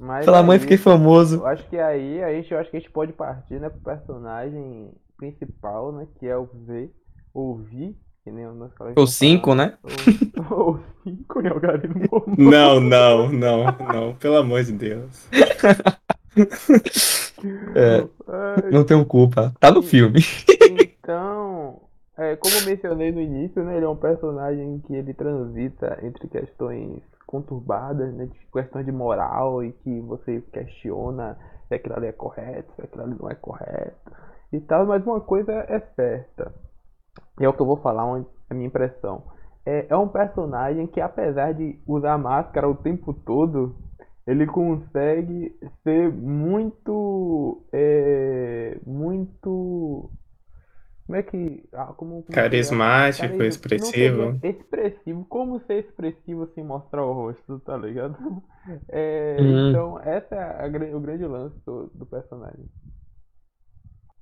Mas 0.00 0.24
Pela 0.24 0.38
é 0.38 0.42
mãe, 0.42 0.58
fiquei 0.58 0.76
isso. 0.76 0.84
famoso. 0.84 1.36
Eu 1.36 1.46
acho 1.46 1.68
que 1.68 1.78
aí 1.78 2.22
a 2.22 2.32
gente, 2.32 2.52
eu 2.52 2.58
acho 2.58 2.70
que 2.70 2.76
a 2.76 2.80
gente 2.80 2.90
pode 2.90 3.12
partir, 3.12 3.60
né, 3.60 3.68
pro 3.68 3.80
personagem 3.80 4.90
principal, 5.16 5.92
né, 5.92 6.06
que 6.18 6.26
é 6.26 6.36
o 6.36 6.48
V, 6.66 6.90
ou 7.32 7.56
Vi, 7.56 7.94
que 8.22 8.30
nem 8.30 8.46
o 8.46 8.54
nosso 8.54 8.74
colega 8.74 9.00
O 9.00 9.04
tinha 9.04 9.14
5, 9.14 9.54
né? 9.54 9.74
falado. 9.82 10.52
Ou 10.52 10.80
5 11.04 11.40
em 11.42 11.48
algarismo 11.48 12.00
mormon. 12.10 12.34
Não, 12.38 12.80
não, 12.80 13.30
não, 13.32 13.64
não, 13.92 14.14
pelo 14.14 14.36
amor 14.36 14.62
de 14.64 14.72
Deus. 14.72 15.28
É, 17.76 18.04
não 18.72 18.82
tenho 18.84 19.04
culpa. 19.04 19.54
Tá 19.60 19.70
no 19.70 19.82
filme. 19.82 20.20
Então, 20.98 21.82
é, 22.16 22.36
como 22.36 22.54
eu 22.54 22.64
mencionei 22.64 23.10
no 23.10 23.20
início, 23.20 23.62
né, 23.64 23.76
ele 23.76 23.84
é 23.84 23.88
um 23.88 23.96
personagem 23.96 24.80
que 24.86 24.94
ele 24.94 25.12
transita 25.14 25.98
entre 26.02 26.28
questões 26.28 27.02
conturbadas, 27.26 28.14
né, 28.14 28.28
questões 28.52 28.86
de 28.86 28.92
moral 28.92 29.64
e 29.64 29.72
que 29.72 30.00
você 30.00 30.40
questiona 30.52 31.36
se 31.68 31.74
aquilo 31.74 31.96
ali 31.96 32.06
é 32.06 32.12
correto, 32.12 32.72
se 32.76 32.82
aquilo 32.82 33.02
ali 33.02 33.16
não 33.20 33.30
é 33.30 33.34
correto 33.34 34.12
e 34.52 34.60
tal, 34.60 34.86
mas 34.86 35.04
uma 35.04 35.20
coisa 35.20 35.52
é 35.52 35.80
certa, 35.96 36.52
e 37.40 37.44
é 37.44 37.48
o 37.48 37.52
que 37.52 37.60
eu 37.60 37.66
vou 37.66 37.78
falar, 37.78 38.04
a 38.48 38.54
minha 38.54 38.66
impressão. 38.66 39.24
É, 39.66 39.86
é 39.88 39.96
um 39.96 40.08
personagem 40.08 40.86
que 40.86 41.00
apesar 41.00 41.52
de 41.52 41.80
usar 41.86 42.18
máscara 42.18 42.68
o 42.68 42.76
tempo 42.76 43.12
todo, 43.12 43.74
ele 44.26 44.46
consegue 44.46 45.58
ser 45.82 46.12
muito, 46.12 47.66
é, 47.72 48.78
muito 48.86 50.10
como 51.06 51.18
é 51.18 51.22
que. 51.22 51.62
Ah, 51.72 51.86
como, 51.96 52.22
como 52.22 52.24
Carismático, 52.32 53.22
Carisma- 53.28 53.46
expressivo. 53.46 54.22
não 54.24 54.38
seria 54.40 54.50
Expressivo. 54.50 55.26
Como 55.28 55.60
ser 55.66 55.80
expressivo 55.84 56.48
sem 56.54 56.64
mostrar 56.64 57.04
o 57.04 57.12
rosto, 57.12 57.58
tá 57.60 57.76
ligado? 57.76 58.16
É, 58.88 59.36
Uhum. 59.40 59.68
Então, 59.70 60.00
essa 60.00 60.34
é 60.34 60.64
a 60.64 60.68
gra- 60.68 60.96
o 60.96 61.00
grande 61.00 61.26
lance 61.26 61.54
do, 61.66 61.90
do 61.94 62.06
personagem. 62.06 62.64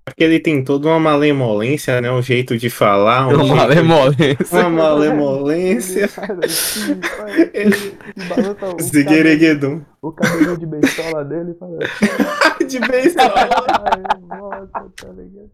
Porque 0.05 0.25
ele 0.25 0.41
tem 0.41 0.65
toda 0.65 0.89
uma 0.89 0.99
malemolência, 0.99 2.01
né? 2.01 2.11
Um 2.11 2.21
jeito 2.21 2.59
de 2.59 2.69
falar, 2.69 3.29
um 3.29 3.35
Uma 3.35 3.45
jeito- 3.45 3.55
malemolência. 3.57 4.61
uma 4.67 4.71
malemolência. 4.71 6.09
Ele 7.55 7.97
balança 8.29 8.67
o, 8.67 8.77
cabelo, 8.77 9.87
o 10.03 10.13
cabelinho 10.13 10.59
de 10.59 10.67
beisola 10.67 11.25
dele 11.25 11.53
e 11.53 11.55
faz 11.55 11.73
assim. 11.75 12.67
De 12.67 12.81
beisola. 12.81 13.33
Ai, 13.37 14.21
nossa, 14.39 14.93
tá 14.97 15.09
ligado? 15.13 15.51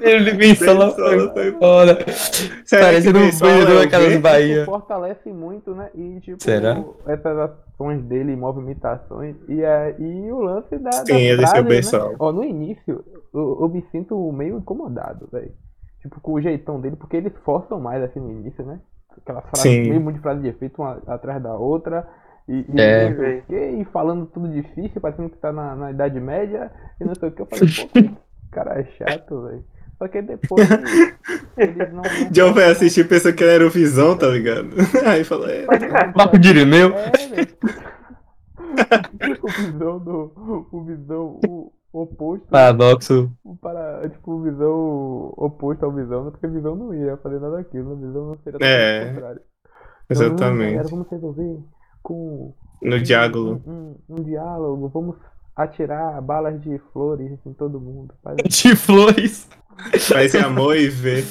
Ele. 0.00 0.32
Beisola 0.32 0.90
foi 0.92 1.52
Foda. 1.52 1.98
Será 2.64 2.86
Parece 2.86 3.06
que 3.06 3.12
no 3.12 3.20
beisola 3.20 3.52
banho 3.52 3.68
é 3.68 3.72
o 3.72 3.78
daquelas? 3.80 4.16
Bahia. 4.18 4.64
Fortalece 4.64 5.32
muito, 5.32 5.74
né? 5.74 5.90
E 5.94 6.20
tipo, 6.20 6.42
Será? 6.42 6.82
essas 7.06 7.38
ações 7.38 8.02
dele, 8.04 8.34
movimentações, 8.36 9.36
e, 9.48 9.62
é, 9.62 9.94
e 9.98 10.32
o 10.32 10.40
lance 10.40 10.78
da. 10.78 10.92
Sim, 10.92 11.16
ele 11.16 11.46
frases, 11.46 11.86
seu 11.88 12.08
né? 12.10 12.16
Ó, 12.18 12.32
no 12.32 12.44
início, 12.44 13.04
eu, 13.34 13.58
eu 13.60 13.68
me 13.68 13.84
sinto 13.90 14.32
meio 14.32 14.58
incomodado, 14.58 15.28
velho. 15.30 15.52
Tipo, 16.00 16.18
com 16.20 16.32
o 16.32 16.40
jeitão 16.40 16.80
dele, 16.80 16.96
porque 16.96 17.16
eles 17.16 17.32
forçam 17.44 17.78
mais 17.78 18.02
assim 18.02 18.20
no 18.20 18.30
início, 18.30 18.64
né? 18.64 18.80
Aquela 19.20 19.42
frase, 19.42 19.62
Sim. 19.68 19.88
meio 19.90 20.00
muito 20.00 20.16
de 20.16 20.22
frase 20.22 20.40
de 20.40 20.48
efeito, 20.48 20.80
uma 20.80 21.00
atrás 21.06 21.42
da 21.42 21.54
outra. 21.54 22.08
E, 22.48 22.64
e 22.74 22.80
É. 22.80 23.42
quê, 23.46 23.76
e 23.80 23.84
falando 23.86 24.26
tudo 24.26 24.48
difícil, 24.48 25.00
parecendo 25.00 25.28
que 25.28 25.36
tá 25.36 25.52
na, 25.52 25.76
na 25.76 25.90
Idade 25.90 26.18
Média, 26.18 26.70
e 27.00 27.04
não 27.04 27.14
sei 27.14 27.28
o 27.28 27.32
que. 27.32 27.42
Eu 27.42 27.46
falei, 27.46 27.68
pô, 27.68 27.88
que 27.88 28.10
cara 28.50 28.80
é 28.80 28.84
chato, 28.96 29.42
velho. 29.42 29.64
Só 29.98 30.08
que 30.08 30.22
depois 30.22 30.66
eles 31.58 31.92
não. 31.92 32.02
John 32.30 32.54
foi 32.54 32.64
assistir 32.64 33.00
e 33.00 33.04
pensou 33.08 33.32
que 33.34 33.44
ele 33.44 33.52
era 33.54 33.66
o 33.66 33.70
Visão, 33.70 34.16
tá 34.16 34.28
ligado? 34.28 34.68
Aí 35.06 35.24
falou, 35.24 35.48
é, 35.48 35.66
Papo 36.14 36.38
de 36.38 36.48
Irineu. 36.48 36.92
É, 36.96 37.10
velho. 37.28 37.48
o 39.42 39.48
visão 39.48 39.98
do. 39.98 40.66
O 40.72 40.84
visão 40.84 41.40
o 41.44 41.72
oposto. 41.92 42.46
Paradoxo. 42.48 43.30
Para, 43.60 44.08
tipo, 44.08 44.32
o 44.32 44.42
visão 44.42 45.34
oposto 45.36 45.84
ao 45.84 45.92
visão, 45.92 46.24
né? 46.24 46.30
porque 46.30 46.46
a 46.46 46.50
visão 46.50 46.74
não 46.76 46.94
ia 46.94 47.16
fazer 47.18 47.40
nada 47.40 47.56
daquilo, 47.56 47.92
a 47.92 47.96
visão 47.96 48.26
não 48.28 48.38
seria 48.44 48.58
É, 48.62 49.12
contrário. 49.12 49.40
Então, 50.08 50.26
exatamente. 50.26 50.90
vamos 50.90 51.08
resolver 51.10 51.58
com 52.02 52.54
No 52.82 52.96
um- 52.96 53.02
diálogo. 53.02 53.60
Um, 53.66 53.72
um- 53.72 53.96
um 54.16 54.22
diálogo, 54.22 54.88
vamos 54.88 55.16
atirar 55.62 56.20
balas 56.22 56.60
de 56.60 56.80
flores 56.92 57.38
em 57.46 57.52
todo 57.52 57.80
mundo. 57.80 58.14
Faz 58.22 58.36
De 58.44 58.76
flores. 58.76 59.48
Faz 59.98 60.34
amor 60.34 60.76
e 60.76 60.88
vê. 60.88 61.24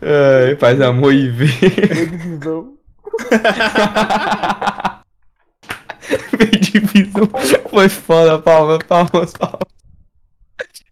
Ai, 0.00 0.56
faz 0.56 0.80
amor 0.80 1.12
e 1.12 1.28
vê. 1.28 1.46
de 1.46 2.16
visão. 2.16 2.74
Vê 6.38 6.46
de 6.46 6.80
visão. 6.80 7.28
Foi 7.68 7.88
foda, 7.88 8.38
palmas, 8.38 8.78
palmas, 8.84 9.32
palmas. 9.32 9.68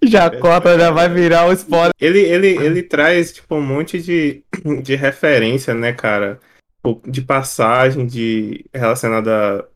Já 0.03 0.31
cota, 0.31 0.79
já 0.79 0.91
vai 0.91 1.09
virar 1.09 1.47
o 1.47 1.53
spoiler. 1.53 1.93
Ele, 2.01 2.21
ele, 2.21 2.49
ele 2.49 2.83
traz, 2.83 3.33
tipo, 3.33 3.57
um 3.57 3.63
monte 3.63 4.01
de, 4.01 4.43
de 4.83 4.95
referência, 4.95 5.75
né, 5.75 5.93
cara? 5.93 6.39
Tipo, 6.77 7.03
De 7.11 7.21
passagem 7.23 8.07
de 8.07 8.65
relacionada 8.73 9.67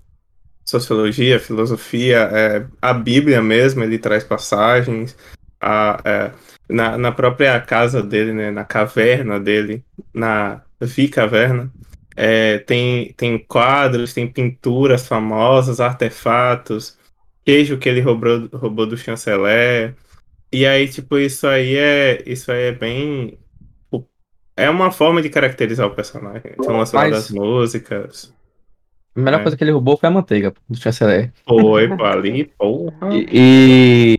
sociologia, 0.72 1.38
filosofia, 1.38 2.28
é, 2.32 2.66
a 2.80 2.92
Bíblia 2.92 3.40
mesmo, 3.40 3.84
ele 3.84 3.98
traz 3.98 4.24
passagens. 4.24 5.16
A, 5.60 6.00
é, 6.04 6.30
na, 6.68 6.98
na 6.98 7.12
própria 7.12 7.60
casa 7.60 8.02
dele, 8.02 8.32
né, 8.32 8.50
na 8.50 8.64
caverna 8.64 9.38
dele, 9.38 9.84
na 10.12 10.62
Vi-Caverna, 10.80 11.70
é, 12.16 12.58
tem, 12.58 13.12
tem 13.12 13.38
quadros, 13.38 14.12
tem 14.12 14.26
pinturas 14.26 15.06
famosas, 15.06 15.80
artefatos, 15.80 16.98
queijo 17.44 17.78
que 17.78 17.88
ele 17.88 18.00
roubou, 18.00 18.48
roubou 18.52 18.86
do 18.86 18.96
chanceler. 18.96 19.94
E 20.52 20.66
aí, 20.66 20.88
tipo, 20.88 21.18
isso 21.18 21.46
aí 21.46 21.76
é. 21.76 22.22
Isso 22.26 22.52
aí 22.52 22.64
é 22.64 22.72
bem. 22.72 23.38
É 24.54 24.68
uma 24.68 24.90
forma 24.92 25.22
de 25.22 25.30
caracterizar 25.30 25.86
o 25.86 25.94
personagem. 25.94 26.52
Então, 26.58 26.76
lançou 26.76 27.00
Mas- 27.00 27.12
das 27.12 27.30
músicas. 27.30 28.32
A 29.14 29.20
melhor 29.20 29.40
É. 29.40 29.42
coisa 29.42 29.56
que 29.56 29.62
ele 29.64 29.70
roubou 29.72 29.96
foi 29.96 30.08
a 30.08 30.12
manteiga 30.12 30.52
do 30.68 30.78
chanceler. 30.78 31.32
Foi, 31.46 31.88
pô, 31.96 32.04
ali, 32.04 32.44
porra. 32.58 33.14
E. 33.14 34.18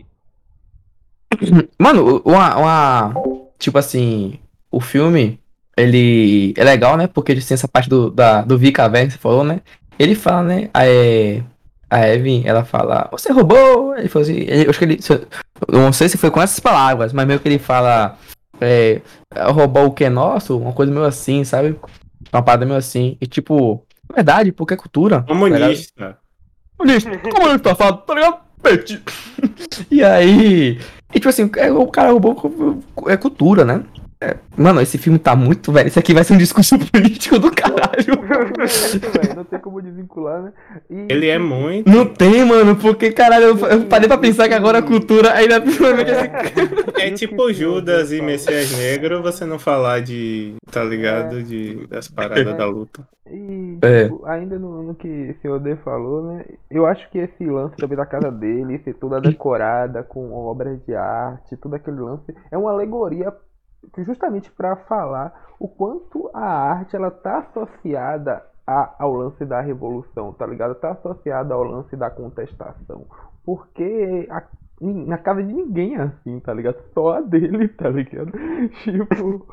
Mano, 1.78 2.22
uma, 2.24 2.56
uma. 2.56 3.14
Tipo 3.58 3.78
assim. 3.78 4.38
O 4.70 4.80
filme. 4.80 5.38
Ele 5.76 6.54
é 6.56 6.62
legal, 6.62 6.96
né? 6.96 7.08
Porque 7.08 7.32
ele 7.32 7.42
tem 7.42 7.54
essa 7.54 7.66
parte 7.66 7.88
do, 7.88 8.08
da, 8.08 8.42
do 8.42 8.56
Vi 8.56 8.70
Caverna, 8.70 9.08
que 9.08 9.14
você 9.14 9.18
falou, 9.18 9.42
né? 9.42 9.60
Ele 9.98 10.14
fala, 10.14 10.42
né? 10.44 10.70
A, 10.72 10.86
é, 10.86 11.42
a 11.90 12.08
Evan, 12.08 12.42
ela 12.44 12.64
fala, 12.64 13.08
você 13.10 13.32
roubou? 13.32 13.96
Ele 13.96 14.08
falou 14.08 14.22
assim, 14.28 14.36
ele- 14.38 14.66
eu 14.66 14.70
acho 14.70 14.78
que 14.78 14.84
ele. 14.84 15.00
eu- 15.10 15.26
não 15.80 15.92
sei 15.92 16.08
se 16.08 16.16
foi 16.16 16.30
com 16.30 16.40
essas 16.40 16.60
palavras, 16.60 17.12
mas 17.12 17.26
meio 17.26 17.40
que 17.40 17.48
ele 17.48 17.58
fala. 17.58 18.16
É, 18.60 19.00
roubar 19.50 19.84
o 19.84 19.90
que 19.90 20.04
é 20.04 20.08
nosso? 20.08 20.56
Uma 20.56 20.72
coisa 20.72 20.92
meio 20.92 21.04
assim, 21.04 21.42
sabe? 21.42 21.76
Uma 22.32 22.40
parada 22.42 22.64
meio 22.64 22.78
assim. 22.78 23.16
E 23.20 23.26
tipo, 23.26 23.84
verdade, 24.14 24.52
porque 24.52 24.74
é 24.74 24.76
cultura. 24.76 25.20
tá? 25.20 25.26
Comunista. 25.26 26.18
Comunista, 26.76 27.18
comunista 27.18 27.68
safado, 27.70 27.98
tá 27.98 28.14
ligado? 28.14 28.38
Pete. 28.62 29.02
E 29.90 30.02
aí. 30.04 30.78
E 31.10 31.14
tipo 31.14 31.28
assim, 31.28 31.50
é, 31.56 31.70
o 31.72 31.86
cara 31.88 32.10
roubou 32.10 32.82
é 33.08 33.16
cultura, 33.16 33.64
né? 33.64 33.82
É, 34.20 34.36
mano, 34.56 34.80
esse 34.80 34.96
filme 34.96 35.18
tá 35.18 35.34
muito 35.36 35.70
velho. 35.72 35.88
Isso 35.88 35.98
aqui 35.98 36.14
vai 36.14 36.24
ser 36.24 36.34
um 36.34 36.38
discurso 36.38 36.78
político 36.90 37.38
do 37.38 37.50
caralho. 37.50 38.14
Não 39.36 39.44
tem 39.44 39.58
como 39.58 39.82
desvincular, 39.82 40.42
né? 40.42 40.52
E, 40.88 41.06
Ele 41.12 41.28
é 41.28 41.38
muito. 41.38 41.90
Não 41.90 42.06
tem, 42.06 42.44
mano, 42.44 42.76
porque 42.76 43.12
caralho, 43.12 43.44
eu, 43.46 43.58
eu 43.66 43.84
parei 43.86 44.08
pra 44.08 44.16
pensar 44.18 44.48
que 44.48 44.54
agora 44.54 44.78
a 44.78 44.82
cultura 44.82 45.32
ainda. 45.34 45.62
É 46.98 47.10
tipo 47.10 47.52
Judas 47.52 48.12
e 48.12 48.22
Messias 48.22 48.72
Negro 48.78 49.22
você 49.22 49.44
não 49.44 49.58
falar 49.58 50.00
de. 50.00 50.54
Tá 50.70 50.82
ligado? 50.82 51.42
De, 51.42 51.86
das 51.86 52.08
paradas 52.08 52.56
da 52.56 52.66
luta. 52.66 53.06
E, 53.30 53.78
É. 53.82 54.04
tipo, 54.04 54.24
ainda 54.26 54.58
no, 54.58 54.82
no 54.82 54.94
que 54.94 55.08
o 55.08 55.42
senhor 55.42 55.58
D 55.60 55.76
falou, 55.76 56.22
né? 56.32 56.44
Eu 56.70 56.86
acho 56.86 57.08
que 57.10 57.18
esse 57.18 57.44
lance 57.44 57.76
também 57.76 57.96
da 57.96 58.06
casa 58.06 58.30
dele, 58.30 58.80
ser 58.84 58.94
toda 58.94 59.20
decorada 59.20 60.02
com 60.02 60.32
obras 60.32 60.78
de 60.86 60.94
arte, 60.94 61.56
todo 61.56 61.74
aquele 61.74 62.00
lance, 62.00 62.34
é 62.50 62.56
uma 62.56 62.70
alegoria 62.70 63.32
justamente 63.98 64.50
para 64.50 64.76
falar 64.76 65.46
o 65.58 65.68
quanto 65.68 66.30
a 66.34 66.44
arte 66.44 66.96
ela 66.96 67.10
tá 67.10 67.38
associada 67.38 68.44
a- 68.66 68.94
ao 68.98 69.12
lance 69.12 69.44
da 69.44 69.60
revolução, 69.60 70.32
tá 70.32 70.46
ligado? 70.46 70.74
Tá 70.76 70.92
associada 70.92 71.54
ao 71.54 71.62
lance 71.62 71.94
da 71.96 72.10
contestação. 72.10 73.04
Porque 73.44 74.26
a- 74.30 74.42
na 74.80 75.18
casa 75.18 75.42
de 75.42 75.52
ninguém 75.52 75.96
é 75.96 76.02
assim, 76.02 76.40
tá 76.40 76.52
ligado? 76.52 76.76
Só 76.92 77.14
a 77.18 77.20
dele, 77.20 77.68
tá 77.76 77.88
ligado? 77.88 78.32
Tipo, 78.82 79.46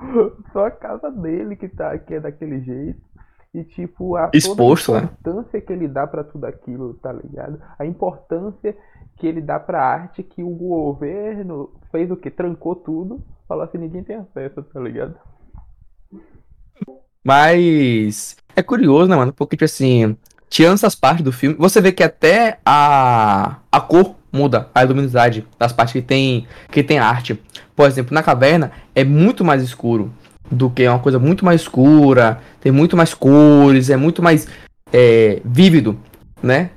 só 0.52 0.66
a 0.66 0.72
casa 0.72 1.12
dele 1.12 1.56
que, 1.56 1.68
tá, 1.68 1.98
que 1.98 2.16
é 2.16 2.20
daquele 2.20 2.62
jeito. 2.62 3.00
E 3.54 3.66
tipo, 3.66 4.16
a 4.16 4.30
Exposto, 4.34 4.94
né? 4.94 5.00
importância 5.00 5.60
que 5.60 5.74
ele 5.74 5.86
dá 5.88 6.08
pra 6.08 6.24
tudo 6.24 6.46
aquilo, 6.46 6.94
tá 6.96 7.12
ligado? 7.12 7.62
A 7.78 7.86
importância 7.86 8.74
que 9.18 9.28
ele 9.28 9.42
dá 9.42 9.60
pra 9.60 9.84
arte 9.86 10.24
que 10.24 10.42
o 10.42 10.50
governo 10.50 11.70
fez 11.92 12.10
o 12.10 12.16
que? 12.16 12.32
Trancou 12.32 12.76
tudo, 12.78 13.20
falou 13.52 13.66
assim, 13.66 13.78
ninguém 13.78 14.02
tem 14.02 14.16
acesso, 14.16 14.64
tá 14.64 14.80
ligado? 14.80 15.16
Mas 17.22 18.38
é 18.56 18.64
curioso, 18.64 19.10
né, 19.10 19.16
mano? 19.18 19.34
Porque, 19.34 19.58
tipo 19.58 19.66
assim, 19.66 20.16
tirando 20.50 20.76
essas 20.76 20.96
partes 20.96 21.22
do 21.22 21.34
filme, 21.34 21.58
você 21.60 21.82
vê 21.82 21.92
que 21.92 22.02
até 22.02 22.60
a, 22.66 23.58
a 23.70 23.82
cor 23.82 24.16
muda, 24.32 24.70
a 24.74 24.82
luminosidade 24.84 25.46
das 25.60 25.74
partes 25.74 25.92
que 25.92 26.02
tem, 26.02 26.48
que 26.72 26.82
tem 26.82 26.98
arte. 26.98 27.38
Por 27.76 27.86
exemplo, 27.88 28.14
na 28.14 28.24
caverna 28.24 28.72
é 28.96 29.04
muito 29.04 29.44
mais 29.44 29.62
escuro 29.62 30.14
do 30.50 30.70
que 30.70 30.84
é 30.84 30.90
uma 30.90 31.00
coisa 31.00 31.20
muito 31.20 31.44
mais 31.44 31.60
escura, 31.60 32.40
tem 32.62 32.72
muito 32.72 32.96
mais 32.96 33.14
cores, 33.14 33.90
é 33.90 33.98
muito 33.98 34.24
mais 34.24 34.48
é, 34.94 35.42
vívido, 35.44 36.00
né? 36.42 36.72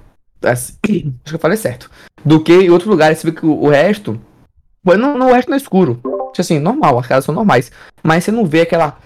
assim, 0.44 0.74
acho 1.24 1.30
que 1.30 1.34
eu 1.34 1.38
falei 1.38 1.56
certo. 1.56 1.88
Do 2.24 2.42
que 2.42 2.52
em 2.52 2.70
outros 2.70 2.90
lugares, 2.90 3.18
você 3.18 3.30
vê 3.30 3.36
que 3.36 3.46
o, 3.46 3.62
o 3.62 3.68
resto. 3.68 4.20
Não, 4.84 5.16
não, 5.16 5.30
o 5.30 5.32
resto 5.32 5.48
não 5.48 5.54
é 5.54 5.58
escuro. 5.58 6.00
Assim, 6.40 6.58
normal, 6.58 6.98
as 6.98 7.06
casas 7.06 7.24
são 7.24 7.34
normais. 7.34 7.70
Mas 8.02 8.24
você 8.24 8.32
não 8.32 8.44
vê 8.44 8.62
aquela. 8.62 8.98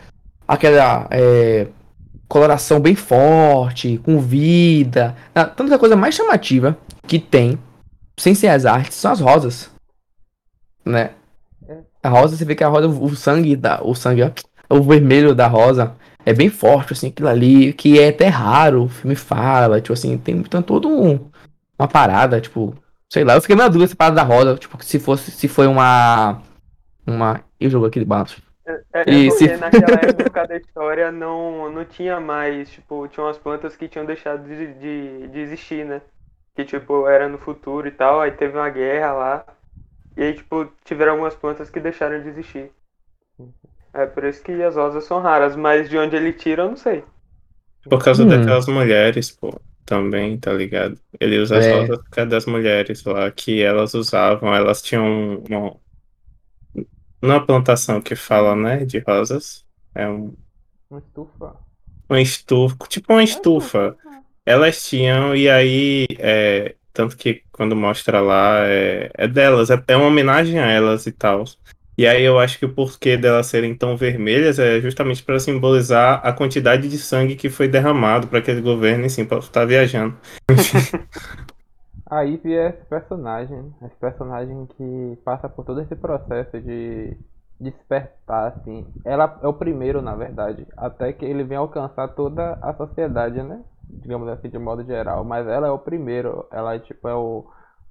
aquela. 0.46 1.06
é, 1.10 1.66
coloração 2.28 2.78
bem 2.78 2.94
forte, 2.94 3.98
com 4.04 4.20
vida. 4.20 5.16
Tanto 5.32 5.66
que 5.66 5.74
a 5.74 5.78
coisa 5.78 5.96
mais 5.96 6.14
chamativa 6.14 6.76
que 7.06 7.18
tem, 7.18 7.58
sem 8.18 8.34
ser 8.34 8.48
as 8.48 8.66
artes, 8.66 8.98
são 8.98 9.10
as 9.10 9.20
rosas. 9.20 9.70
Né? 10.84 11.10
A 12.02 12.08
rosa, 12.08 12.36
você 12.36 12.44
vê 12.44 12.54
que 12.54 12.62
a 12.62 12.68
rosa, 12.68 12.86
o 12.86 13.16
sangue 13.16 13.56
da. 13.56 13.80
O 13.82 13.94
sangue, 13.94 14.22
ó. 14.22 14.30
O 14.70 14.82
vermelho 14.82 15.34
da 15.34 15.46
rosa 15.46 15.94
é 16.24 16.32
bem 16.34 16.50
forte, 16.50 16.92
assim, 16.92 17.08
aquilo 17.08 17.28
ali, 17.28 17.72
que 17.72 17.98
é 17.98 18.08
até 18.08 18.28
raro, 18.28 18.84
o 18.84 18.88
filme 18.88 19.16
fala, 19.16 19.80
tipo 19.80 19.94
assim, 19.94 20.18
tem, 20.18 20.42
tem 20.42 20.62
todo 20.62 20.86
um, 20.86 21.30
uma 21.78 21.88
parada, 21.88 22.38
tipo, 22.38 22.74
sei 23.10 23.24
lá, 23.24 23.34
eu 23.34 23.40
fiquei 23.40 23.56
meio 23.56 23.70
dúvida 23.70 23.86
essa 23.86 23.96
parada 23.96 24.16
da 24.16 24.22
rosa, 24.22 24.56
tipo, 24.56 24.76
se 24.84 24.98
fosse, 24.98 25.30
se 25.30 25.48
foi 25.48 25.66
uma, 25.66 26.42
uma, 27.08 27.44
eu 27.60 27.70
jogo 27.70 27.86
aquele 27.86 28.04
balanço. 28.04 28.42
É, 28.92 29.16
é 29.16 29.18
E 29.18 29.20
porque 29.20 29.56
se- 29.56 29.56
naquela 29.56 29.98
época 30.00 30.46
da 30.46 30.56
história 30.56 31.10
não, 31.10 31.70
não 31.72 31.84
tinha 31.84 32.20
mais, 32.20 32.70
tipo, 32.70 33.08
tinha 33.08 33.24
umas 33.24 33.38
plantas 33.38 33.76
que 33.76 33.88
tinham 33.88 34.04
deixado 34.06 34.44
de, 34.46 34.74
de, 34.74 35.28
de 35.28 35.38
existir, 35.40 35.84
né? 35.86 36.02
Que, 36.54 36.64
tipo, 36.64 37.06
era 37.08 37.28
no 37.28 37.38
futuro 37.38 37.88
e 37.88 37.92
tal, 37.92 38.20
aí 38.20 38.32
teve 38.32 38.56
uma 38.58 38.68
guerra 38.70 39.12
lá, 39.12 39.46
e 40.16 40.22
aí, 40.24 40.34
tipo, 40.34 40.66
tiveram 40.84 41.12
algumas 41.14 41.36
plantas 41.36 41.70
que 41.70 41.80
deixaram 41.80 42.22
de 42.22 42.28
existir. 42.28 42.72
É 43.92 44.06
por 44.06 44.24
isso 44.24 44.42
que 44.42 44.62
as 44.62 44.76
rosas 44.76 45.04
são 45.04 45.20
raras, 45.20 45.54
mas 45.54 45.90
de 45.90 45.98
onde 45.98 46.16
ele 46.16 46.32
tira, 46.32 46.62
eu 46.62 46.68
não 46.70 46.76
sei. 46.76 47.04
Por 47.88 48.02
causa 48.04 48.26
Hum. 48.26 48.26
daquelas 48.26 48.66
mulheres, 48.68 49.30
pô, 49.30 49.60
também, 49.84 50.38
tá 50.38 50.52
ligado? 50.52 51.00
Ele 51.20 51.38
usa 51.38 51.58
as 51.58 51.66
É. 51.66 51.68
rosas 51.68 51.98
por 51.98 52.10
causa 52.10 52.30
das 52.30 52.46
mulheres 52.46 53.02
lá, 53.04 53.30
que 53.32 53.62
elas 53.62 53.94
usavam, 53.94 54.54
elas 54.54 54.82
tinham 54.82 55.38
uma, 55.48 55.80
uma 57.20 57.44
plantação 57.44 58.00
que 58.00 58.14
fala, 58.14 58.54
né, 58.54 58.84
de 58.84 58.98
rosas. 59.00 59.64
É 59.94 60.08
um, 60.08 60.34
Uma 60.90 61.00
estufa. 61.00 61.56
um 62.10 62.16
estufa, 62.16 62.76
tipo 62.88 63.12
uma 63.12 63.22
estufa. 63.24 63.96
Elas 64.46 64.88
tinham, 64.88 65.36
e 65.36 65.48
aí, 65.48 66.06
é, 66.18 66.74
tanto 66.92 67.16
que 67.16 67.42
quando 67.52 67.76
mostra 67.76 68.20
lá, 68.20 68.60
é, 68.66 69.10
é 69.14 69.28
delas, 69.28 69.70
é, 69.70 69.82
é 69.88 69.96
uma 69.96 70.06
homenagem 70.06 70.58
a 70.58 70.66
elas 70.70 71.06
e 71.06 71.12
tal. 71.12 71.44
E 71.98 72.06
aí 72.06 72.22
eu 72.22 72.38
acho 72.38 72.58
que 72.58 72.64
o 72.64 72.72
porquê 72.72 73.16
delas 73.16 73.48
serem 73.48 73.74
tão 73.74 73.96
vermelhas 73.96 74.58
é 74.60 74.80
justamente 74.80 75.22
para 75.22 75.40
simbolizar 75.40 76.20
a 76.24 76.32
quantidade 76.32 76.88
de 76.88 76.96
sangue 76.96 77.34
que 77.34 77.50
foi 77.50 77.66
derramado 77.66 78.28
para 78.28 78.38
aquele 78.38 78.60
governo, 78.60 79.04
e 79.04 79.10
sim, 79.10 79.24
para 79.24 79.38
estar 79.38 79.64
viajando. 79.64 80.16
A 82.10 82.22
Ivy 82.22 82.54
é 82.54 82.68
esse 82.70 82.84
personagem, 82.86 83.74
esse 83.82 83.96
personagem 83.96 84.66
que 84.66 85.18
passa 85.24 85.48
por 85.48 85.64
todo 85.64 85.80
esse 85.80 85.94
processo 85.94 86.58
de 86.60 87.16
despertar, 87.60 88.48
assim. 88.48 88.86
Ela 89.04 89.38
é 89.42 89.46
o 89.46 89.52
primeiro, 89.52 90.00
na 90.00 90.14
verdade, 90.14 90.66
até 90.76 91.12
que 91.12 91.24
ele 91.24 91.44
vem 91.44 91.58
alcançar 91.58 92.08
toda 92.08 92.54
a 92.62 92.72
sociedade, 92.74 93.42
né? 93.42 93.62
Digamos 93.84 94.28
assim, 94.28 94.48
de 94.48 94.58
modo 94.58 94.84
geral. 94.84 95.22
Mas 95.24 95.46
ela 95.46 95.66
é 95.66 95.70
o 95.70 95.78
primeiro, 95.78 96.46
ela 96.50 96.74
é, 96.74 96.78
tipo 96.78 97.08
é 97.08 97.14
o 97.14 97.44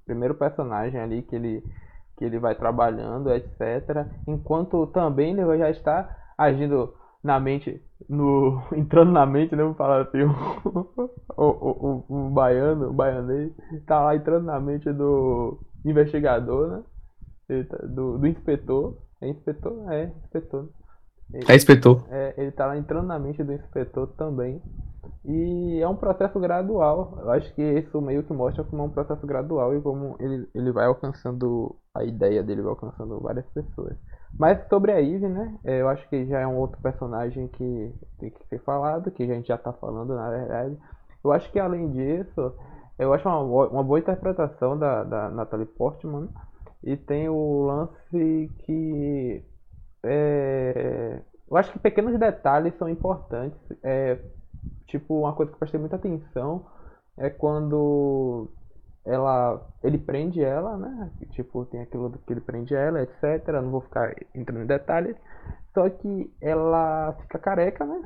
primeiro 0.04 0.34
personagem 0.34 1.00
ali 1.00 1.22
que 1.22 1.36
ele 1.36 1.62
que 2.16 2.24
ele 2.24 2.40
vai 2.40 2.56
trabalhando, 2.56 3.32
etc. 3.32 4.04
Enquanto 4.26 4.88
também 4.88 5.38
ele 5.38 5.58
já 5.58 5.70
está 5.70 6.16
agindo 6.36 6.92
na 7.22 7.40
mente, 7.40 7.82
no 8.08 8.62
entrando 8.74 9.12
na 9.12 9.26
mente, 9.26 9.54
né? 9.56 9.62
Vamos 9.62 9.76
falar 9.78 10.02
assim, 10.02 10.18
o, 11.36 11.44
o, 11.44 12.04
o, 12.08 12.28
o 12.28 12.30
baiano, 12.30 12.90
o 12.90 12.92
baianês, 12.92 13.52
tá 13.86 14.00
lá 14.00 14.16
entrando 14.16 14.44
na 14.46 14.60
mente 14.60 14.90
do 14.92 15.58
investigador, 15.84 16.68
né? 16.68 16.84
Ele 17.48 17.64
Do, 17.88 18.18
do 18.18 18.26
inspetor. 18.26 18.96
É 19.20 19.28
inspetor? 19.28 19.92
É, 19.92 20.04
inspetor. 20.24 20.64
né? 20.64 20.68
É 21.48 21.54
inspetor. 21.54 22.04
É, 22.10 22.34
ele 22.38 22.52
tá 22.52 22.66
lá 22.66 22.76
entrando 22.76 23.06
na 23.06 23.18
mente 23.18 23.42
do 23.42 23.52
inspetor 23.52 24.08
também. 24.16 24.62
E 25.24 25.80
é 25.82 25.88
um 25.88 25.96
processo 25.96 26.38
gradual. 26.40 27.18
Eu 27.20 27.30
acho 27.32 27.54
que 27.54 27.62
isso 27.62 28.00
meio 28.00 28.22
que 28.24 28.32
mostra 28.32 28.64
como 28.64 28.82
é 28.82 28.84
um 28.86 28.90
processo 28.90 29.26
gradual 29.26 29.74
e 29.76 29.82
como 29.82 30.16
ele, 30.20 30.48
ele 30.54 30.72
vai 30.72 30.86
alcançando 30.86 31.76
a 31.94 32.04
ideia 32.04 32.42
dele, 32.42 32.62
vai 32.62 32.70
alcançando 32.70 33.20
várias 33.20 33.46
pessoas. 33.50 33.96
Mas 34.36 34.66
sobre 34.68 34.92
a 34.92 35.00
Eve, 35.00 35.28
né? 35.28 35.58
é, 35.64 35.80
Eu 35.80 35.88
acho 35.88 36.08
que 36.08 36.26
já 36.26 36.40
é 36.40 36.46
um 36.46 36.56
outro 36.58 36.78
personagem 36.80 37.48
que 37.48 37.92
tem 38.18 38.30
que 38.30 38.44
ser 38.48 38.60
falado, 38.62 39.10
que 39.10 39.22
a 39.22 39.26
gente 39.26 39.48
já 39.48 39.58
tá 39.58 39.72
falando 39.72 40.14
na 40.14 40.30
verdade. 40.30 40.76
Eu 41.24 41.32
acho 41.32 41.50
que 41.50 41.58
além 41.58 41.90
disso, 41.90 42.54
eu 42.98 43.12
acho 43.12 43.28
uma, 43.28 43.44
bo- 43.44 43.66
uma 43.68 43.82
boa 43.82 43.98
interpretação 43.98 44.78
da, 44.78 45.02
da 45.04 45.28
Natalie 45.30 45.66
Portman. 45.66 46.28
E 46.84 46.96
tem 46.96 47.28
o 47.28 47.64
lance 47.66 48.52
que. 48.60 49.44
É, 50.04 51.20
eu 51.50 51.56
acho 51.56 51.72
que 51.72 51.78
pequenos 51.78 52.18
detalhes 52.18 52.74
são 52.78 52.88
importantes. 52.88 53.58
É, 53.82 54.18
tipo, 54.86 55.20
uma 55.20 55.34
coisa 55.34 55.50
que 55.50 55.56
eu 55.56 55.58
prestei 55.60 55.80
muita 55.80 55.96
atenção 55.96 56.66
é 57.16 57.30
quando 57.30 58.50
ela 59.04 59.64
ele 59.82 59.98
prende 59.98 60.42
ela, 60.42 60.76
né? 60.76 61.10
Tipo, 61.32 61.64
tem 61.66 61.80
aquilo 61.82 62.10
que 62.26 62.32
ele 62.32 62.40
prende 62.40 62.74
ela, 62.74 63.02
etc. 63.02 63.60
Não 63.62 63.70
vou 63.70 63.80
ficar 63.82 64.14
entrando 64.34 64.62
em 64.62 64.66
detalhes. 64.66 65.16
Só 65.74 65.88
que 65.90 66.32
ela 66.40 67.14
fica 67.22 67.38
careca, 67.38 67.84
né? 67.86 68.02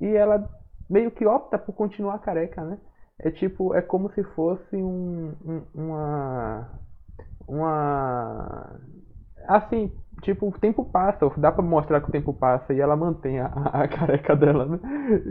E 0.00 0.06
ela 0.16 0.48
meio 0.88 1.10
que 1.10 1.26
opta 1.26 1.58
por 1.58 1.74
continuar 1.74 2.18
careca, 2.20 2.64
né? 2.64 2.78
É 3.18 3.30
tipo, 3.30 3.74
é 3.74 3.82
como 3.82 4.10
se 4.12 4.22
fosse 4.24 4.76
um, 4.76 5.32
um- 5.44 5.66
uma 5.74 6.68
uma 7.46 8.80
assim, 9.48 9.90
tipo, 10.22 10.48
o 10.48 10.58
tempo 10.58 10.84
passa, 10.84 11.28
dá 11.38 11.50
pra 11.52 11.62
mostrar 11.62 12.00
que 12.00 12.08
o 12.08 12.12
tempo 12.12 12.32
passa 12.32 12.72
e 12.72 12.80
ela 12.80 12.96
mantém 12.96 13.40
a, 13.40 13.46
a 13.46 13.88
careca 13.88 14.36
dela, 14.36 14.66
né? 14.66 14.78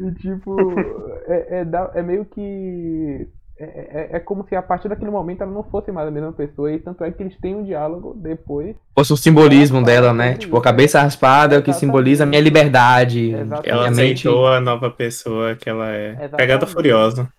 E 0.09 0.15
tipo, 0.15 0.83
é, 1.27 1.61
é, 1.61 1.65
é 1.99 2.01
meio 2.03 2.25
que. 2.25 3.29
É, 3.63 4.09
é, 4.13 4.17
é 4.17 4.19
como 4.19 4.43
se 4.47 4.55
a 4.55 4.61
partir 4.61 4.87
daquele 4.89 5.11
momento 5.11 5.41
ela 5.43 5.51
não 5.51 5.63
fosse 5.63 5.91
mais 5.91 6.07
a 6.07 6.11
mesma 6.11 6.33
pessoa, 6.33 6.71
e 6.71 6.79
tanto 6.79 7.03
é 7.03 7.11
que 7.11 7.21
eles 7.21 7.37
têm 7.39 7.55
um 7.55 7.63
diálogo 7.63 8.13
depois. 8.15 8.75
Fosse 8.97 9.13
o 9.13 9.17
simbolismo 9.17 9.79
É, 9.79 9.83
dela, 9.83 10.07
fala 10.07 10.17
né? 10.17 10.33
Tipo, 10.35 10.57
a 10.57 10.61
cabeça 10.61 11.01
raspada 11.01 11.55
é 11.55 11.59
o 11.59 11.61
que 11.63 11.71
simboliza 11.73 12.23
a 12.23 12.27
minha 12.27 12.41
liberdade. 12.41 13.31
Exatamente. 13.31 13.69
Ela 13.69 13.89
aceitou 13.89 14.47
a 14.47 14.59
nova 14.59 14.89
pessoa 14.89 15.55
que 15.55 15.69
ela 15.69 15.89
é. 15.91 16.09
Exatamente. 16.11 16.37
Pegada 16.37 16.65
Furiosa. 16.65 17.29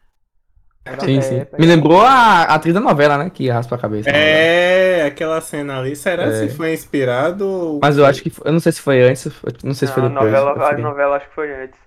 Sim, 1.01 1.19
É, 1.19 1.21
sim. 1.23 1.47
Me 1.59 1.67
lembrou 1.67 2.01
a, 2.01 2.11
a 2.43 2.55
atriz 2.55 2.75
da 2.75 2.81
novela, 2.81 3.17
né? 3.17 3.31
Que 3.31 3.49
raspa 3.49 3.77
a 3.77 3.79
cabeça. 3.79 4.11
É, 4.11 5.05
aquela 5.07 5.41
cena 5.41 5.79
ali. 5.79 5.95
Será 5.95 6.25
É. 6.25 6.33
se 6.33 6.49
foi 6.57 6.73
inspirado? 6.73 7.79
Mas 7.81 7.97
eu 7.97 8.05
acho 8.05 8.21
que. 8.23 8.31
foi- 8.31 8.49
Eu 8.49 8.53
não 8.53 8.61
sei 8.61 8.73
se 8.73 8.81
foi 8.81 9.01
antes, 9.01 9.25
não 9.63 9.75
sei 9.75 9.87
se 9.87 9.95
foi 9.95 10.03
a 10.05 10.09
depois. 10.09 10.25
novela, 10.33 10.69
a 10.71 10.79
novela 10.79 11.17
acho 11.17 11.29
que 11.29 11.35
foi 11.35 11.53
antes. 11.53 11.79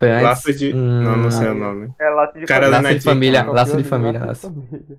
Foi 0.00 0.10
antes. 0.10 0.22
Laço 0.24 0.52
de. 0.54 0.74
Hum, 0.74 1.02
Não, 1.02 1.16
não 1.18 1.30
sei 1.30 1.48
o 1.48 1.54
nome. 1.54 1.92
É 2.00 2.08
Laço 2.08 2.38
de 2.38 2.46
Cara, 2.46 2.66
Família. 2.70 2.80
Laço 2.82 2.98
de 2.98 3.04
família, 3.04 3.42
não. 3.44 3.52
laço 3.52 3.76
de 3.76 3.84
família. 3.84 4.24
Laço. 4.24 4.40
família. 4.48 4.98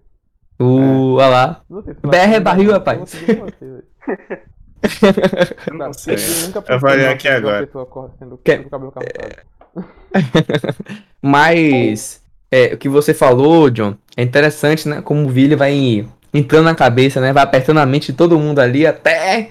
Uh, 0.62 1.14
olha 1.16 1.28
lá. 1.28 1.62
Não 1.68 1.84
sei 1.84 1.94
se 1.96 2.00
BR 2.02 2.16
é 2.36 2.40
barril, 2.40 2.72
rapaz. 2.72 3.14
eu 5.68 5.74
não 5.74 5.92
sei. 5.94 6.16
Eu 6.68 6.80
numa 6.80 7.12
aqui 7.12 7.28
agora. 7.28 7.66
cortado. 7.68 8.38
Mas 11.22 12.22
é, 12.52 12.74
o 12.74 12.78
que 12.78 12.88
você 12.90 13.14
falou, 13.14 13.70
John, 13.72 13.96
é 14.16 14.22
interessante, 14.22 14.88
né? 14.88 15.02
Como 15.02 15.28
o 15.28 15.32
Billy 15.32 15.56
vai 15.56 16.08
entrando 16.34 16.66
na 16.66 16.76
cabeça, 16.76 17.20
né? 17.20 17.34
Vai 17.34 17.44
apertando 17.44 17.80
a 17.80 17.86
mente 17.86 18.12
de 18.12 18.18
todo 18.18 18.38
mundo 18.38 18.60
ali 18.60 18.86
até 18.86 19.50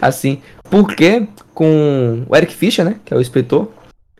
assim. 0.00 0.42
Porque 0.68 1.28
com 1.54 2.24
o 2.28 2.36
Eric 2.36 2.52
Fischer, 2.54 2.84
né? 2.84 2.96
Que 3.04 3.14
é 3.14 3.16
o 3.16 3.20
inspetor, 3.20 3.68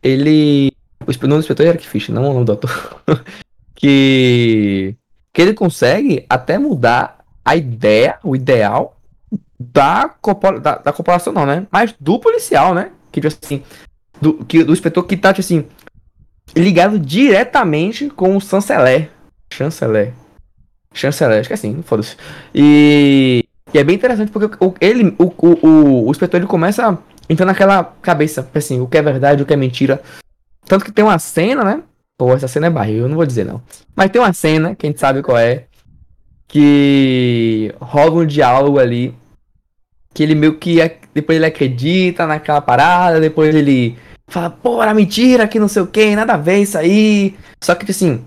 ele. 0.03 0.73
O 1.07 1.27
nome 1.27 1.35
do 1.35 1.41
inspetor 1.41 1.67
é 1.67 1.69
Eric 1.71 1.87
Fischer, 1.87 2.15
não 2.15 2.31
o 2.31 2.35
nome 2.35 2.45
do 2.45 2.53
ator. 2.53 3.03
que. 3.75 4.95
Que 5.33 5.43
ele 5.43 5.55
consegue 5.55 6.27
até 6.29 6.59
mudar 6.59 7.19
a 7.45 7.55
ideia, 7.55 8.19
o 8.25 8.35
ideal 8.35 8.97
da, 9.59 10.11
da, 10.61 10.79
da 10.79 10.93
corporação, 10.93 11.33
não, 11.33 11.47
né? 11.47 11.67
Mas 11.71 11.95
do 11.99 12.19
policial, 12.19 12.75
né? 12.75 12.91
Que, 13.13 13.21
tipo 13.21 13.35
assim, 13.43 13.63
do, 14.21 14.45
que, 14.45 14.63
do 14.63 14.73
inspetor 14.73 15.05
que 15.05 15.17
tá, 15.17 15.33
tipo 15.33 15.41
assim, 15.41 15.67
ligado 16.57 16.99
diretamente 16.99 18.09
com 18.11 18.37
o 18.37 18.41
chanceler. 18.41 19.11
Chanceler. 19.53 20.13
Chanceler, 20.93 21.41
acho 21.41 21.49
que 21.49 21.53
é 21.53 21.57
assim, 21.57 21.83
foda-se. 21.83 22.17
E, 22.55 23.45
e 23.73 23.79
é 23.79 23.85
bem 23.85 23.97
interessante 23.97 24.31
porque 24.31 24.57
o, 24.65 24.75
ele, 24.81 25.15
o, 25.19 25.25
o, 25.25 25.67
o, 25.67 26.07
o 26.07 26.11
inspetor 26.11 26.41
ele 26.41 26.47
começa 26.47 26.99
entrar 27.29 27.47
naquela 27.47 27.85
cabeça, 28.03 28.49
assim, 28.55 28.81
o 28.81 28.87
que 28.87 28.99
é 28.99 29.03
verdade, 29.03 29.43
o 29.43 29.47
que 29.47 29.53
é 29.53 29.57
mentira. 29.57 30.01
Tanto 30.67 30.85
que 30.85 30.93
tem 30.93 31.05
uma 31.05 31.19
cena, 31.19 31.65
né? 31.65 31.83
Pô, 32.17 32.35
essa 32.35 32.49
cena 32.49 32.67
é 32.67 32.71
barril, 32.71 33.05
eu 33.05 33.09
não 33.09 33.17
vou 33.17 33.27
dizer 33.27 33.45
não. 33.45 33.63
Mas 33.95 34.11
tem 34.11 34.21
uma 34.21 34.33
cena, 34.33 34.75
que 34.75 34.87
a 34.87 34.91
gente 34.91 34.99
sabe 34.99 35.23
qual 35.23 35.39
é, 35.39 35.65
que 36.47 37.75
rola 37.81 38.23
um 38.23 38.27
diálogo 38.27 38.79
ali, 38.79 39.15
que 40.13 40.23
ele 40.23 40.35
meio 40.35 40.57
que, 40.57 40.79
depois 41.15 41.37
ele 41.37 41.47
acredita 41.47 42.27
naquela 42.27 42.61
parada, 42.61 43.21
depois 43.21 43.55
ele 43.55 43.97
fala, 44.27 44.51
pô, 44.51 44.83
era 44.83 44.95
mentira, 44.95 45.47
que 45.47 45.61
não 45.61 45.69
sei 45.69 45.83
o 45.83 45.87
que, 45.87 46.17
nada 46.17 46.35
a 46.35 46.37
ver 46.37 46.59
isso 46.59 46.77
aí. 46.77 47.37
Só 47.63 47.75
que, 47.75 47.91
assim, 47.91 48.25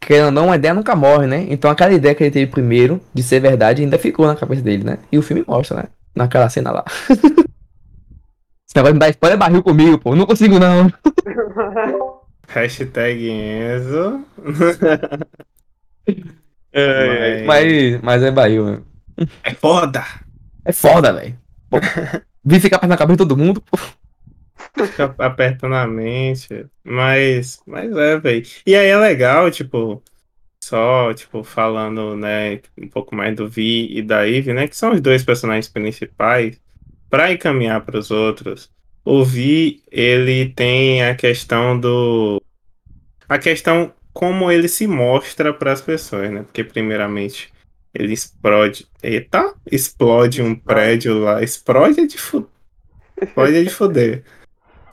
querendo 0.00 0.26
ou 0.26 0.32
não, 0.32 0.46
uma 0.46 0.56
ideia 0.56 0.72
nunca 0.72 0.94
morre, 0.96 1.26
né? 1.26 1.46
Então 1.50 1.70
aquela 1.70 1.92
ideia 1.92 2.14
que 2.14 2.22
ele 2.24 2.30
teve 2.30 2.50
primeiro, 2.50 3.00
de 3.12 3.22
ser 3.22 3.40
verdade, 3.40 3.82
ainda 3.82 3.98
ficou 3.98 4.26
na 4.26 4.36
cabeça 4.36 4.62
dele, 4.62 4.84
né? 4.84 4.98
E 5.10 5.18
o 5.18 5.22
filme 5.22 5.44
mostra, 5.46 5.78
né? 5.78 5.84
Naquela 6.14 6.48
cena 6.48 6.70
lá. 6.70 6.84
Você 8.76 8.82
vai 8.82 8.92
me 8.92 8.98
dar 8.98 9.08
spoiler 9.08 9.38
barril 9.38 9.62
comigo, 9.62 9.98
pô. 9.98 10.14
Não 10.14 10.26
consigo, 10.26 10.58
não. 10.58 10.92
Hashtag 12.46 13.30
Enzo. 13.30 14.22
É, 16.78 17.42
mas, 17.44 18.02
mas 18.02 18.22
é 18.22 18.30
barril, 18.30 18.66
né? 18.66 18.82
É 19.42 19.54
foda! 19.54 20.04
É 20.62 20.72
foda, 20.72 21.10
velho. 21.10 21.38
Vi 22.44 22.60
ficar 22.60 22.78
perto 22.78 22.90
na 22.90 22.98
cabeça 22.98 23.16
de 23.16 23.26
todo 23.26 23.36
mundo, 23.36 23.62
pô. 23.62 23.78
Fica 24.84 25.14
apertando 25.18 25.74
a 25.74 25.86
mente. 25.86 26.66
Mas, 26.84 27.62
mas 27.66 27.96
é, 27.96 28.18
velho. 28.18 28.46
E 28.66 28.76
aí 28.76 28.88
é 28.88 28.98
legal, 28.98 29.50
tipo, 29.50 30.02
só, 30.62 31.14
tipo, 31.14 31.42
falando, 31.42 32.14
né, 32.14 32.60
um 32.76 32.88
pouco 32.88 33.16
mais 33.16 33.34
do 33.34 33.48
Vi 33.48 33.96
e 33.96 34.02
da 34.02 34.28
Eve, 34.28 34.52
né, 34.52 34.68
que 34.68 34.76
são 34.76 34.92
os 34.92 35.00
dois 35.00 35.24
personagens 35.24 35.66
principais, 35.66 36.60
para 37.10 37.32
encaminhar 37.32 37.80
para 37.82 37.98
os 37.98 38.10
outros. 38.10 38.70
O 39.04 39.24
Vi, 39.24 39.82
ele 39.90 40.48
tem 40.50 41.04
a 41.04 41.14
questão 41.14 41.78
do. 41.78 42.42
A 43.28 43.38
questão 43.38 43.92
como 44.12 44.50
ele 44.50 44.68
se 44.68 44.86
mostra 44.86 45.52
para 45.52 45.72
as 45.72 45.80
pessoas, 45.80 46.30
né? 46.30 46.42
Porque, 46.42 46.64
primeiramente, 46.64 47.52
ele 47.94 48.12
explode. 48.14 48.86
Eita! 49.02 49.54
Explode 49.70 50.42
um 50.42 50.54
prédio 50.54 51.18
lá. 51.20 51.42
Explode 51.42 52.00
é 52.00 52.06
de 52.06 52.16
fu... 52.18 52.48
Explode 53.20 53.56
é 53.56 53.62
de 53.62 53.70
foder. 53.70 54.24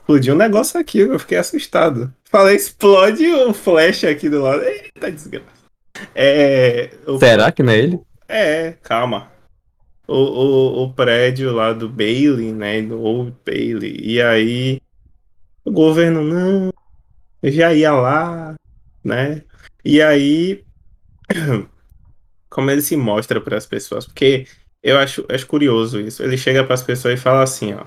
Explodiu 0.00 0.34
um 0.34 0.38
negócio 0.38 0.78
aqui, 0.78 0.98
eu 1.00 1.18
fiquei 1.18 1.38
assustado. 1.38 2.12
Falei, 2.30 2.56
explode 2.56 3.26
o 3.26 3.54
flash 3.54 4.04
aqui 4.04 4.28
do 4.28 4.42
lado. 4.42 4.62
Eita, 4.62 5.10
desgraça. 5.10 5.46
É. 6.14 6.90
o- 7.06 7.18
Será 7.18 7.50
que 7.50 7.62
não 7.62 7.72
é 7.72 7.78
ele? 7.78 8.00
É, 8.28 8.74
calma. 8.82 9.30
O, 10.06 10.14
o, 10.14 10.84
o 10.84 10.92
prédio 10.92 11.52
lá 11.52 11.72
do 11.72 11.88
Bailey, 11.88 12.52
né? 12.52 12.82
Do 12.82 13.00
Old 13.00 13.34
Bailey. 13.44 13.96
E 14.00 14.20
aí. 14.20 14.80
O 15.64 15.70
governo, 15.70 16.22
não. 16.22 16.72
Eu 17.42 17.52
já 17.52 17.72
ia 17.72 17.92
lá, 17.92 18.54
né? 19.02 19.42
E 19.84 20.02
aí. 20.02 20.64
Como 22.50 22.70
ele 22.70 22.82
se 22.82 22.96
mostra 22.96 23.40
para 23.40 23.56
as 23.56 23.66
pessoas. 23.66 24.06
Porque 24.06 24.46
eu 24.82 24.98
acho, 24.98 25.24
acho 25.28 25.46
curioso 25.46 26.00
isso. 26.00 26.22
Ele 26.22 26.36
chega 26.36 26.62
para 26.62 26.74
as 26.74 26.82
pessoas 26.82 27.18
e 27.18 27.22
fala 27.22 27.42
assim: 27.42 27.74
ó. 27.74 27.84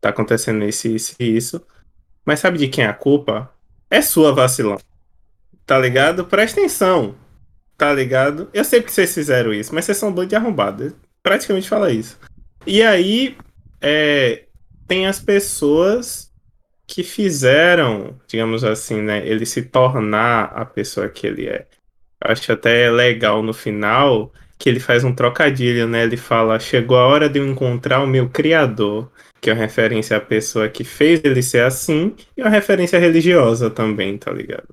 Tá 0.00 0.10
acontecendo 0.10 0.64
isso, 0.64 0.88
isso 0.88 1.14
isso. 1.18 1.62
Mas 2.24 2.40
sabe 2.40 2.58
de 2.58 2.68
quem 2.68 2.84
é 2.84 2.88
a 2.88 2.94
culpa? 2.94 3.50
É 3.90 4.02
sua, 4.02 4.34
vacilão. 4.34 4.78
Tá 5.64 5.78
ligado? 5.78 6.24
Presta 6.26 6.60
atenção. 6.60 7.14
Tá 7.76 7.92
ligado? 7.92 8.48
Eu 8.52 8.64
sei 8.64 8.82
que 8.82 8.92
vocês 8.92 9.14
fizeram 9.14 9.52
isso, 9.52 9.74
mas 9.74 9.84
vocês 9.84 9.96
são 9.98 10.12
doidos 10.12 10.30
de 10.30 10.36
arrombado. 10.36 10.94
Praticamente 11.24 11.68
fala 11.68 11.90
isso. 11.90 12.20
E 12.66 12.82
aí, 12.82 13.36
é, 13.80 14.44
tem 14.86 15.06
as 15.06 15.18
pessoas 15.18 16.30
que 16.86 17.02
fizeram, 17.02 18.14
digamos 18.28 18.62
assim, 18.62 19.00
né, 19.00 19.26
ele 19.26 19.46
se 19.46 19.62
tornar 19.62 20.52
a 20.54 20.66
pessoa 20.66 21.08
que 21.08 21.26
ele 21.26 21.48
é. 21.48 21.66
Eu 22.22 22.30
acho 22.30 22.52
até 22.52 22.90
legal 22.90 23.42
no 23.42 23.54
final 23.54 24.30
que 24.58 24.68
ele 24.68 24.80
faz 24.80 25.02
um 25.02 25.14
trocadilho, 25.14 25.88
né? 25.88 26.04
Ele 26.04 26.16
fala: 26.16 26.58
Chegou 26.58 26.96
a 26.96 27.06
hora 27.06 27.28
de 27.28 27.38
eu 27.38 27.46
encontrar 27.46 28.02
o 28.02 28.06
meu 28.06 28.28
criador, 28.28 29.10
que 29.40 29.50
é 29.50 29.52
uma 29.52 29.60
referência 29.60 30.16
à 30.16 30.20
pessoa 30.20 30.68
que 30.68 30.84
fez 30.84 31.22
ele 31.24 31.42
ser 31.42 31.64
assim, 31.64 32.14
e 32.36 32.42
uma 32.42 32.50
referência 32.50 32.98
religiosa 32.98 33.68
também, 33.68 34.16
tá 34.16 34.30
ligado? 34.30 34.68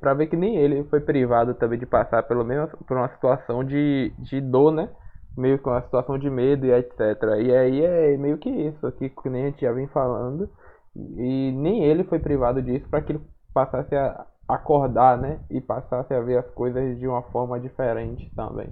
Pra 0.00 0.12
ver 0.12 0.26
que 0.26 0.36
nem 0.36 0.56
ele 0.56 0.84
foi 0.90 1.00
privado 1.00 1.54
também 1.54 1.78
de 1.78 1.86
passar 1.86 2.22
pelo 2.24 2.44
menos 2.44 2.70
por 2.86 2.96
uma 2.96 3.08
situação 3.08 3.64
de, 3.64 4.12
de 4.18 4.40
dor, 4.40 4.70
né? 4.70 4.90
Meio 5.36 5.58
que 5.58 5.68
uma 5.68 5.82
situação 5.82 6.18
de 6.18 6.28
medo 6.28 6.66
e 6.66 6.72
etc. 6.72 6.98
E 7.42 7.54
aí 7.54 7.82
é 7.82 8.16
meio 8.16 8.38
que 8.38 8.50
isso 8.50 8.86
aqui 8.86 9.08
que 9.08 9.30
nem 9.30 9.44
a 9.44 9.46
gente 9.46 9.62
já 9.62 9.72
vem 9.72 9.86
falando. 9.88 10.48
E 10.94 11.52
nem 11.52 11.84
ele 11.84 12.04
foi 12.04 12.18
privado 12.18 12.60
disso 12.60 12.86
para 12.90 13.00
que 13.00 13.12
ele 13.12 13.20
passasse 13.54 13.94
a 13.94 14.26
acordar, 14.46 15.16
né? 15.16 15.40
E 15.50 15.60
passasse 15.60 16.12
a 16.12 16.20
ver 16.20 16.38
as 16.38 16.50
coisas 16.50 16.98
de 16.98 17.06
uma 17.06 17.22
forma 17.22 17.58
diferente 17.58 18.30
também. 18.36 18.68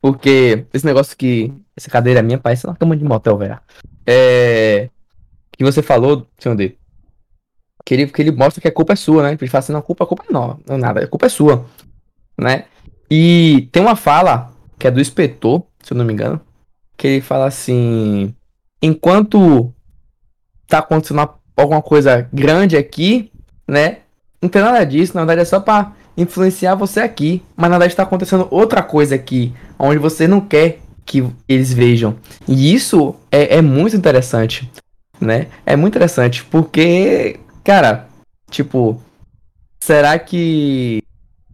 Porque 0.00 0.66
esse 0.72 0.86
negócio 0.86 1.16
que. 1.16 1.52
Essa 1.76 1.90
cadeira 1.90 2.22
minha 2.22 2.38
parece 2.38 2.66
uma 2.66 2.76
cama 2.76 2.96
de 2.96 3.04
motel, 3.04 3.36
velho. 3.36 3.58
É. 4.06 4.88
Que 5.52 5.64
você 5.64 5.82
falou, 5.82 6.26
senhor 6.38 6.54
D. 6.54 6.76
Que 7.84 7.94
ele, 7.94 8.06
que 8.06 8.22
ele 8.22 8.30
mostra 8.30 8.60
que 8.60 8.68
a 8.68 8.72
culpa 8.72 8.92
é 8.92 8.96
sua, 8.96 9.22
né? 9.22 9.36
Ele 9.40 9.50
fala 9.50 9.60
assim, 9.60 9.72
não, 9.72 9.80
a 9.80 9.82
culpa, 9.82 10.04
a 10.04 10.06
culpa 10.06 10.24
é 10.28 10.32
não, 10.32 10.58
não 10.66 10.74
é 10.74 10.78
nada, 10.78 11.04
a 11.04 11.08
culpa 11.08 11.26
é 11.26 11.28
sua. 11.28 11.64
Né? 12.38 12.66
E 13.10 13.68
tem 13.72 13.82
uma 13.82 13.96
fala 13.96 14.52
que 14.78 14.86
é 14.86 14.90
do 14.90 15.00
inspetor, 15.00 15.62
se 15.82 15.92
eu 15.92 15.96
não 15.96 16.04
me 16.04 16.12
engano, 16.12 16.40
que 16.96 17.06
ele 17.06 17.20
fala 17.20 17.46
assim: 17.46 18.34
enquanto 18.82 19.72
tá 20.66 20.78
acontecendo 20.78 21.28
alguma 21.56 21.82
coisa 21.82 22.28
grande 22.32 22.76
aqui, 22.76 23.30
né? 23.66 23.98
Não 24.40 24.48
tem 24.48 24.62
nada 24.62 24.84
disso, 24.84 25.14
na 25.14 25.24
verdade 25.24 25.40
é 25.40 25.44
só 25.44 25.60
pra 25.60 25.92
influenciar 26.16 26.74
você 26.74 27.00
aqui. 27.00 27.42
Mas 27.56 27.70
na 27.70 27.78
verdade 27.78 27.96
tá 27.96 28.02
acontecendo 28.02 28.48
outra 28.50 28.82
coisa 28.82 29.14
aqui, 29.14 29.54
onde 29.78 29.98
você 29.98 30.26
não 30.26 30.40
quer 30.40 30.78
que 31.04 31.24
eles 31.48 31.72
vejam. 31.72 32.16
E 32.48 32.74
isso 32.74 33.14
é, 33.30 33.56
é 33.56 33.62
muito 33.62 33.96
interessante, 33.96 34.70
né? 35.20 35.46
É 35.64 35.76
muito 35.76 35.94
interessante, 35.94 36.44
porque, 36.44 37.38
cara, 37.62 38.08
tipo, 38.50 39.00
será 39.80 40.18
que. 40.18 41.02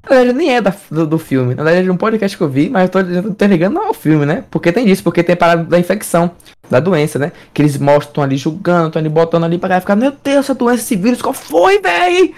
Na 0.09 0.17
verdade, 0.17 0.37
nem 0.39 0.55
é 0.57 0.61
da- 0.61 0.75
do, 0.91 1.07
do 1.07 1.19
filme. 1.19 1.55
Na 1.55 1.63
verdade, 1.63 1.89
é 1.89 1.93
um 1.93 1.97
podcast 1.97 2.37
que 2.37 2.43
eu 2.43 2.49
vi, 2.49 2.69
mas 2.69 2.85
eu 2.85 2.89
tô, 2.89 2.99
eu 3.01 3.35
tô 3.35 3.45
ligando 3.47 3.79
ao 3.79 3.95
filme, 3.95 4.27
né? 4.27 4.45
Porque 4.51 4.73
tem 4.73 4.85
disso, 4.85 5.03
porque 5.03 5.23
tem 5.23 5.37
parada 5.37 5.63
da 5.65 5.79
infecção, 5.79 6.31
da 6.69 6.81
doença, 6.81 7.19
né? 7.19 7.31
Que 7.55 7.63
eles 7.63 7.79
mostram 7.79 8.25
ali 8.25 8.37
julgando, 8.37 8.89
estão 8.89 9.01
ali 9.01 9.09
botando 9.09 9.45
ali 9.45 9.59
pra 9.59 9.81
ficar, 9.81 9.95
meu 9.95 10.11
Deus, 10.11 10.39
essa 10.45 10.55
doença, 10.55 10.83
esse 10.83 10.97
vírus, 10.97 11.23
qual 11.23 11.33
foi, 11.33 11.81
véi? 11.81 12.35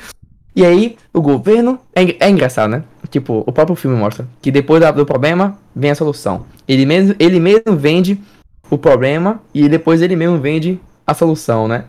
E 0.54 0.64
aí, 0.64 0.96
o 1.12 1.20
governo. 1.20 1.80
É, 1.94 2.26
é 2.26 2.30
engraçado, 2.30 2.70
né? 2.70 2.84
Tipo, 3.10 3.42
o 3.46 3.52
próprio 3.52 3.74
filme 3.76 3.96
mostra 3.96 4.26
que 4.42 4.50
depois 4.50 4.82
do 4.94 5.06
problema 5.06 5.58
vem 5.74 5.90
a 5.90 5.94
solução. 5.94 6.44
Ele 6.68 6.84
mesmo, 6.86 7.14
ele 7.18 7.40
mesmo 7.40 7.76
vende 7.76 8.20
o 8.70 8.76
problema 8.78 9.40
e 9.54 9.68
depois 9.68 10.02
ele 10.02 10.16
mesmo 10.16 10.38
vende 10.38 10.78
a 11.06 11.14
solução, 11.14 11.66
né? 11.66 11.84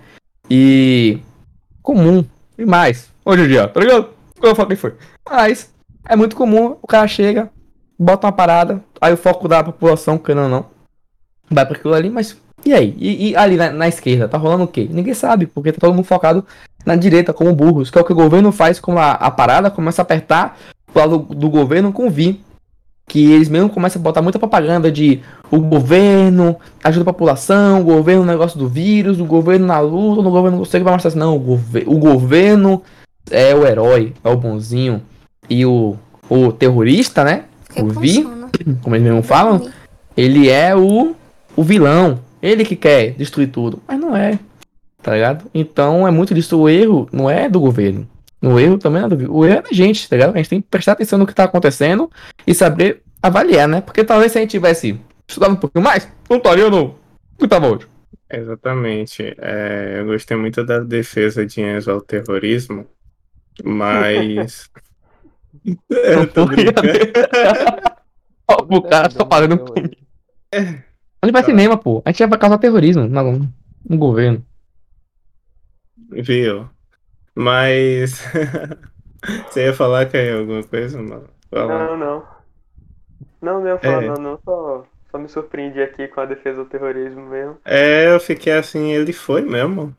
E. 0.50 1.20
Comum. 1.82 2.24
Demais. 2.58 3.10
Hoje 3.26 3.44
em 3.44 3.48
dia, 3.48 3.68
tá 3.68 3.80
ligado? 3.80 4.08
Eu 4.42 4.56
falei 4.56 4.76
que 4.76 4.82
foi. 4.82 4.94
Mas 5.30 5.74
é 6.08 6.16
muito 6.16 6.36
comum, 6.36 6.78
o 6.82 6.88
cara 6.88 7.08
chega, 7.08 7.50
bota 7.98 8.28
uma 8.28 8.34
parada, 8.34 8.84
aí 9.02 9.14
o 9.14 9.18
foco 9.18 9.48
da 9.48 9.64
população, 9.64 10.18
querendo 10.18 10.44
ou 10.44 10.50
não, 10.50 10.66
vai 11.50 11.66
pra 11.66 11.76
aquilo 11.78 11.94
ali, 11.94 12.10
mas. 12.10 12.38
E 12.66 12.74
aí? 12.74 12.96
E, 12.98 13.30
e 13.30 13.36
ali 13.36 13.58
na, 13.58 13.72
na 13.72 13.88
esquerda, 13.88 14.28
tá 14.28 14.38
rolando 14.38 14.64
o 14.64 14.68
quê? 14.68 14.88
Ninguém 14.90 15.14
sabe, 15.14 15.46
porque 15.46 15.72
tá 15.72 15.80
todo 15.80 15.94
mundo 15.94 16.06
focado 16.06 16.46
na 16.86 16.96
direita, 16.96 17.34
como 17.34 17.54
burros, 17.54 17.90
que 17.90 17.98
é 17.98 18.02
o 18.02 18.06
que 18.06 18.14
o 18.14 18.16
governo 18.16 18.52
faz 18.52 18.80
com 18.80 18.98
a, 18.98 19.12
a 19.12 19.32
parada, 19.32 19.72
começa 19.72 20.02
a 20.02 20.04
apertar 20.04 20.58
pro 20.86 21.02
lado 21.02 21.18
do, 21.18 21.50
governo 21.50 21.92
com 21.92 22.08
o 22.08 22.10
vi. 22.10 22.44
Que 23.08 23.34
eles 23.34 23.50
mesmo 23.50 23.70
começam 23.70 24.00
a 24.00 24.04
botar 24.04 24.24
muita 24.24 24.40
propaganda 24.40 24.92
de 24.92 25.22
o 25.52 25.60
governo 25.60 26.58
ajuda 26.84 27.04
a 27.04 27.14
população, 27.14 27.82
o 27.82 27.84
governo 27.84 28.26
no 28.26 28.32
negócio 28.32 28.58
do 28.58 28.68
vírus, 28.68 29.20
o 29.20 29.26
governo 29.26 29.68
na 29.68 29.80
luta, 29.80 30.28
o 30.28 30.32
governo 30.32 30.58
não 30.58 30.64
o 30.64 30.68
que 30.68 30.80
vai 30.80 30.94
mostrar 30.94 31.10
assim, 31.10 31.20
não, 31.20 31.38
o, 31.38 31.54
o 31.86 32.00
governo 32.00 32.82
é 33.30 33.54
o 33.54 33.64
herói, 33.64 34.12
é 34.24 34.30
o 34.30 34.36
bonzinho. 34.36 35.04
E 35.50 35.66
o, 35.66 35.96
o 36.30 36.52
terrorista, 36.52 37.24
né? 37.24 37.46
Fiquei 37.64 37.84
O 37.84 37.88
Vi? 37.88 38.24
Como 38.82 38.96
eles 38.96 39.06
mesmo 39.06 39.24
falam, 39.24 39.70
ele 40.16 40.50
é 40.50 40.76
o, 40.76 41.16
o 41.56 41.64
vilão. 41.64 42.20
Ele 42.42 42.64
que 42.64 42.76
quer 42.76 43.12
destruir 43.12 43.48
tudo. 43.48 43.82
Mas 43.88 44.00
não 44.00 44.16
é. 44.16 44.40
Tá 45.02 45.14
ligado? 45.14 45.46
Então 45.54 46.08
é 46.08 46.12
muito 46.12 46.34
disso. 46.34 46.60
O 46.60 46.70
erro 46.70 47.08
não 47.12 47.30
é 47.30 47.50
do 47.50 47.60
governo. 47.60 48.08
O 48.42 48.60
erro 48.60 48.78
também 48.78 49.02
não 49.02 49.08
é 49.08 49.16
do 49.16 49.34
O 49.34 49.46
erro 49.46 49.58
é 49.58 49.62
da 49.62 49.72
gente, 49.72 50.08
tá 50.08 50.16
ligado? 50.16 50.34
A 50.34 50.38
gente 50.38 50.50
tem 50.50 50.62
que 50.62 50.68
prestar 50.68 50.94
atenção 50.94 51.18
no 51.18 51.26
que 51.26 51.34
tá 51.34 51.46
acontecendo 51.46 52.10
e 52.46 52.54
saber 52.54 53.02
avaliar, 53.22 53.68
né? 53.68 53.82
Porque 53.82 54.04
talvez 54.04 54.32
se 54.32 54.38
a 54.38 54.42
gente 54.42 54.52
tivesse 54.52 55.00
estudado 55.28 55.54
um 55.54 55.58
pouquinho 55.58 55.84
mais, 55.84 56.08
não 56.30 56.38
estaria 56.38 56.70
no. 56.70 56.96
Não 57.40 57.48
tava 57.48 57.68
hoje. 57.68 57.88
Exatamente. 58.32 59.36
É, 59.38 59.98
eu 60.00 60.06
gostei 60.06 60.38
muito 60.38 60.64
da 60.64 60.80
defesa 60.80 61.46
de 61.46 61.62
Enzo 61.62 61.92
ao 61.92 62.02
terrorismo, 62.02 62.86
mas. 63.64 64.70
Eu 65.90 66.28
tô 66.32 66.46
brincando. 66.46 66.88
O 68.70 68.82
cara 68.84 69.10
só 69.10 69.26
falando 69.26 69.58
comigo. 69.58 69.96
A 70.54 71.26
gente 71.26 71.34
vai 71.34 71.44
cinema, 71.44 71.76
pô. 71.76 72.02
A 72.06 72.12
gente 72.12 72.28
vai 72.28 72.38
causar 72.38 72.60
terrorismo 72.60 73.08
no, 73.08 73.50
no 73.90 73.98
governo. 73.98 74.46
Viu? 76.12 76.70
Mas. 77.34 78.24
Você 79.50 79.66
ia 79.66 79.74
falar 79.74 80.06
que 80.06 80.18
é 80.18 80.34
alguma 80.34 80.64
coisa? 80.64 81.02
Não. 81.02 81.24
Fala. 81.50 81.88
Não, 81.88 81.98
não. 81.98 82.24
Não, 83.42 83.60
não 83.62 83.68
ia 83.68 83.78
falar, 83.80 84.04
É. 84.04 84.08
não, 84.08 84.16
não. 84.16 84.40
Só, 84.46 84.86
só 85.12 85.18
me 85.18 85.28
surpreendi 85.28 85.82
aqui 85.82 86.08
com 86.08 86.22
a 86.22 86.26
defesa 86.26 86.64
do 86.64 86.70
terrorismo 86.70 87.26
mesmo. 87.28 87.58
É, 87.66 88.14
eu 88.14 88.20
fiquei 88.20 88.54
assim, 88.54 88.92
ele 88.92 89.12
foi 89.12 89.42
mesmo. 89.42 89.96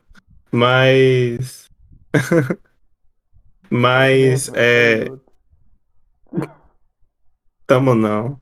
Mas. 0.51 1.69
Mas, 3.69 4.49
é. 4.55 5.05
Tamo 7.65 7.93
não. 7.93 8.41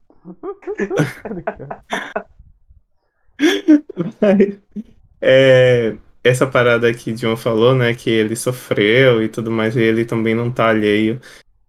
Mas, 4.21 4.59
é, 5.21 5.97
essa 6.23 6.47
parada 6.47 6.93
que 6.93 7.11
o 7.11 7.15
John 7.15 7.35
falou, 7.37 7.75
né, 7.75 7.93
que 7.93 8.09
ele 8.09 8.35
sofreu 8.35 9.23
e 9.23 9.29
tudo 9.29 9.51
mais, 9.51 9.75
e 9.75 9.81
ele 9.81 10.05
também 10.05 10.35
não 10.35 10.51
tá 10.51 10.69
alheio. 10.69 11.19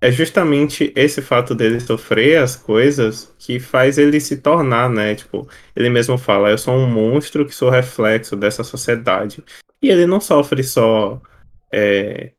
É 0.00 0.10
justamente 0.12 0.92
esse 0.94 1.22
fato 1.22 1.54
dele 1.54 1.80
sofrer 1.80 2.38
as 2.38 2.54
coisas 2.54 3.34
que 3.38 3.58
faz 3.58 3.98
ele 3.98 4.20
se 4.20 4.36
tornar, 4.36 4.90
né? 4.90 5.14
Tipo, 5.14 5.48
ele 5.74 5.88
mesmo 5.88 6.18
fala, 6.18 6.50
eu 6.50 6.58
sou 6.58 6.74
um 6.74 6.86
monstro 6.86 7.46
que 7.46 7.54
sou 7.54 7.70
reflexo 7.70 8.36
dessa 8.36 8.62
sociedade. 8.62 9.42
E 9.82 9.88
ele 9.88 10.06
não 10.06 10.20
sofre 10.20 10.62
só 10.62 11.20
é, 11.72 12.32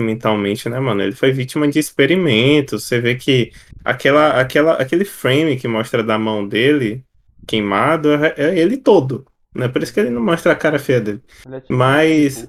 mentalmente, 0.00 0.68
né, 0.68 0.78
mano? 0.80 1.02
Ele 1.02 1.12
foi 1.14 1.32
vítima 1.32 1.68
de 1.68 1.78
experimentos. 1.78 2.84
Você 2.84 3.00
vê 3.00 3.14
que 3.14 3.52
aquela, 3.84 4.40
aquela, 4.40 4.72
aquele 4.74 5.04
frame 5.04 5.56
que 5.56 5.68
mostra 5.68 6.02
da 6.02 6.18
mão 6.18 6.46
dele 6.46 7.04
queimado 7.46 8.12
é, 8.12 8.34
é 8.36 8.58
ele 8.58 8.76
todo. 8.76 9.26
Né? 9.54 9.68
Por 9.68 9.82
isso 9.82 9.92
que 9.92 10.00
ele 10.00 10.10
não 10.10 10.22
mostra 10.22 10.52
a 10.52 10.56
cara 10.56 10.78
feia 10.78 11.00
dele. 11.00 11.22
Ele 11.46 11.56
é 11.56 11.60
tipo 11.60 11.74
Mas. 11.74 12.44
um. 12.44 12.48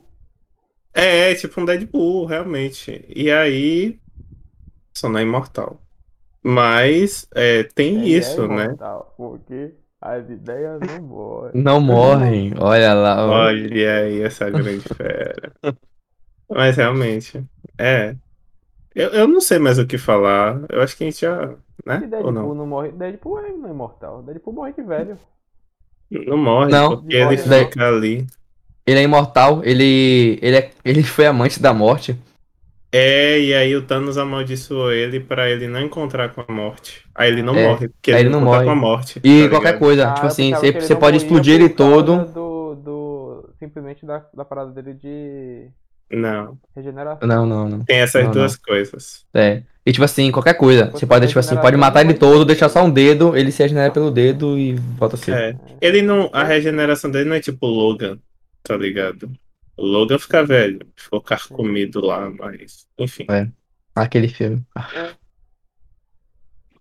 É, 0.93 1.31
é 1.31 1.35
tipo 1.35 1.59
um 1.61 1.65
Deadpool, 1.65 2.25
realmente. 2.25 3.05
E 3.09 3.31
aí. 3.31 3.99
Só 4.93 5.09
não 5.09 5.19
é 5.19 5.23
imortal. 5.23 5.81
Mas 6.43 7.27
é, 7.33 7.63
tem 7.63 7.97
Ele 7.97 8.17
isso, 8.17 8.43
é 8.43 8.47
né? 8.47 8.65
imortal, 8.65 9.13
Porque 9.15 9.73
as 10.01 10.29
ideias 10.29 10.79
não 10.79 11.01
morrem. 11.07 11.51
Não 11.53 11.81
morrem. 11.81 12.53
Olha 12.57 12.93
lá. 12.93 13.25
Olha 13.27 13.97
aí 13.99 14.21
essa 14.21 14.49
grande 14.49 14.83
fera. 14.95 15.53
Mas 16.51 16.77
realmente, 16.77 17.43
é. 17.77 18.15
Eu, 18.95 19.09
eu 19.11 19.27
não 19.27 19.41
sei 19.41 19.59
mais 19.59 19.79
o 19.79 19.87
que 19.87 19.97
falar. 19.97 20.61
Eu 20.69 20.81
acho 20.81 20.97
que 20.97 21.03
a 21.03 21.07
gente 21.11 21.21
já. 21.21 21.55
Se 21.97 22.05
Né? 22.05 22.09
Ou 22.19 22.31
Deadpool 22.31 22.31
não? 22.31 22.55
não 22.55 22.67
morre, 22.67 22.91
Deadpool 22.91 23.39
é 23.39 23.51
não 23.51 23.67
é 23.67 23.71
imortal. 23.71 24.23
Deadpool 24.23 24.53
morre 24.53 24.73
de 24.73 24.81
velho. 24.83 25.17
Não 26.27 26.37
morre, 26.37 26.71
Não. 26.71 26.89
porque 26.89 27.15
ele 27.15 27.37
Morre, 27.37 27.45
não. 27.45 27.69
fica 27.69 27.87
ali. 27.87 28.27
Ele 28.85 28.99
é 28.99 29.03
imortal, 29.03 29.63
ele, 29.63 30.37
ele, 30.41 30.57
é, 30.57 30.71
ele 30.83 31.03
foi 31.03 31.25
amante 31.25 31.61
da 31.61 31.73
morte. 31.73 32.17
É, 32.93 33.39
e 33.39 33.53
aí 33.53 33.73
o 33.75 33.85
Thanos 33.87 34.17
amaldiçoou 34.17 34.91
ele 34.91 35.19
pra 35.21 35.49
ele 35.49 35.67
não 35.67 35.79
encontrar 35.81 36.33
com 36.33 36.41
a 36.45 36.53
morte. 36.53 37.07
Aí 37.15 37.31
ele 37.31 37.41
não 37.41 37.55
É, 37.55 37.63
morre, 37.63 37.87
porque 37.87 38.11
aí 38.11 38.21
ele 38.21 38.29
não 38.29 38.41
não 38.41 38.41
morre. 38.41 38.65
com 38.65 38.69
a 38.71 38.75
morte. 38.75 39.21
E 39.23 39.47
tá 39.49 39.49
qualquer 39.49 39.79
coisa, 39.79 40.09
Ah, 40.09 40.13
tipo 40.13 40.25
eu 40.25 40.27
assim, 40.27 40.51
você, 40.53 40.71
você 40.73 40.93
não 40.93 41.01
pode 41.01 41.17
explodir 41.17 41.55
ele 41.55 41.69
todo. 41.69 42.29
Do, 42.33 42.75
do, 42.75 43.53
simplesmente 43.59 44.05
da, 44.05 44.19
da 44.33 44.45
parada 44.45 44.71
dele 44.71 44.93
de 44.93 45.71
Não, 46.11 46.57
regeneração. 46.75 47.27
Não, 47.27 47.45
não, 47.45 47.69
não. 47.69 47.85
tem 47.85 47.97
essas 47.99 48.23
Não, 48.25 48.31
duas 48.31 48.55
coisas. 48.57 49.25
É. 49.33 49.63
E 49.85 49.91
tipo 49.91 50.03
assim, 50.03 50.31
qualquer 50.31 50.53
coisa. 50.53 50.91
Você 50.91 51.05
pode, 51.07 51.27
tipo 51.27 51.39
assim, 51.39 51.55
pode 51.57 51.75
matar 51.77 52.01
ele 52.01 52.13
todo, 52.13 52.45
deixar 52.45 52.69
só 52.69 52.83
um 52.83 52.91
dedo, 52.91 53.35
ele 53.35 53.51
se 53.51 53.63
regenera 53.63 53.91
pelo 53.91 54.11
dedo 54.11 54.57
e 54.57 54.75
volta 54.75 55.15
a 55.15 55.19
ser. 55.19 55.33
É. 55.33 55.55
Ele 55.79 56.01
não. 56.01 56.29
A 56.33 56.43
regeneração 56.43 57.09
dele 57.09 57.29
não 57.29 57.35
é 57.35 57.39
tipo 57.39 57.65
Logan, 57.65 58.19
tá 58.61 58.77
ligado? 58.77 59.31
O 59.75 59.85
Logan 59.85 60.19
fica 60.19 60.43
velho, 60.45 60.79
ficou 60.95 61.21
carcomido 61.21 61.99
lá, 62.05 62.29
mas. 62.29 62.85
Enfim. 62.99 63.25
É. 63.29 63.47
Aquele 63.95 64.27
filme. 64.27 64.63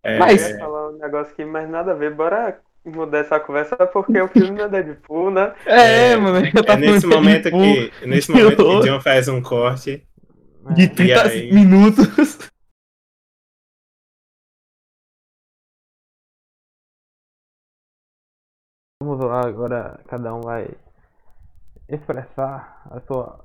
É, 0.02 0.18
Mas- 0.18 0.42
Eu 0.42 0.50
ia 0.50 0.58
falar 0.58 0.90
um 0.90 0.98
negócio 0.98 1.32
aqui, 1.32 1.44
mas 1.44 1.68
nada 1.68 1.92
a 1.92 1.94
ver. 1.94 2.14
Bora 2.14 2.58
mudar 2.84 3.18
essa 3.18 3.38
conversa 3.40 3.76
porque 3.86 4.20
o 4.20 4.28
filme 4.28 4.50
não 4.56 4.64
é 4.64 4.68
Deadpool, 4.68 5.30
né? 5.30 5.54
É, 5.66 6.12
É, 6.12 6.16
mano. 6.16 6.38
Eu 6.38 6.60
é 6.60 6.62
tava 6.64 6.80
nesse 6.80 7.06
momento 7.06 7.50
de 7.50 7.50
que. 7.50 8.06
Nesse 8.06 8.30
momento 8.30 8.56
que 8.56 8.62
o 8.62 8.80
John 8.80 9.00
faz 9.00 9.28
um 9.28 9.42
corte. 9.42 10.06
De 10.74 10.84
É. 10.84 10.88
30 10.88 11.22
aí? 11.28 11.52
minutos. 11.52 12.06
Vamos 19.02 19.24
lá, 19.24 19.40
agora 19.46 20.00
cada 20.08 20.34
um 20.34 20.40
vai 20.42 20.68
expressar 21.88 22.82
a 22.90 23.00
sua 23.00 23.44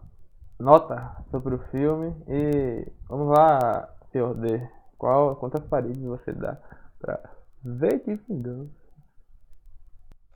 nota 0.60 1.18
sobre 1.32 1.56
o 1.56 1.60
filme 1.72 2.14
e 2.28 2.88
vamos 3.10 3.30
lá, 3.38 3.90
senhor 4.12 4.34
D. 4.36 4.68
Qual, 4.98 5.36
quantas 5.38 5.64
paredes 5.68 6.02
você 6.04 6.32
dá 6.34 6.58
pra 7.00 7.20
V 7.64 8.00
de 8.00 8.16
Vingança? 8.28 8.85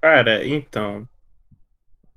Cara, 0.01 0.45
então. 0.47 1.07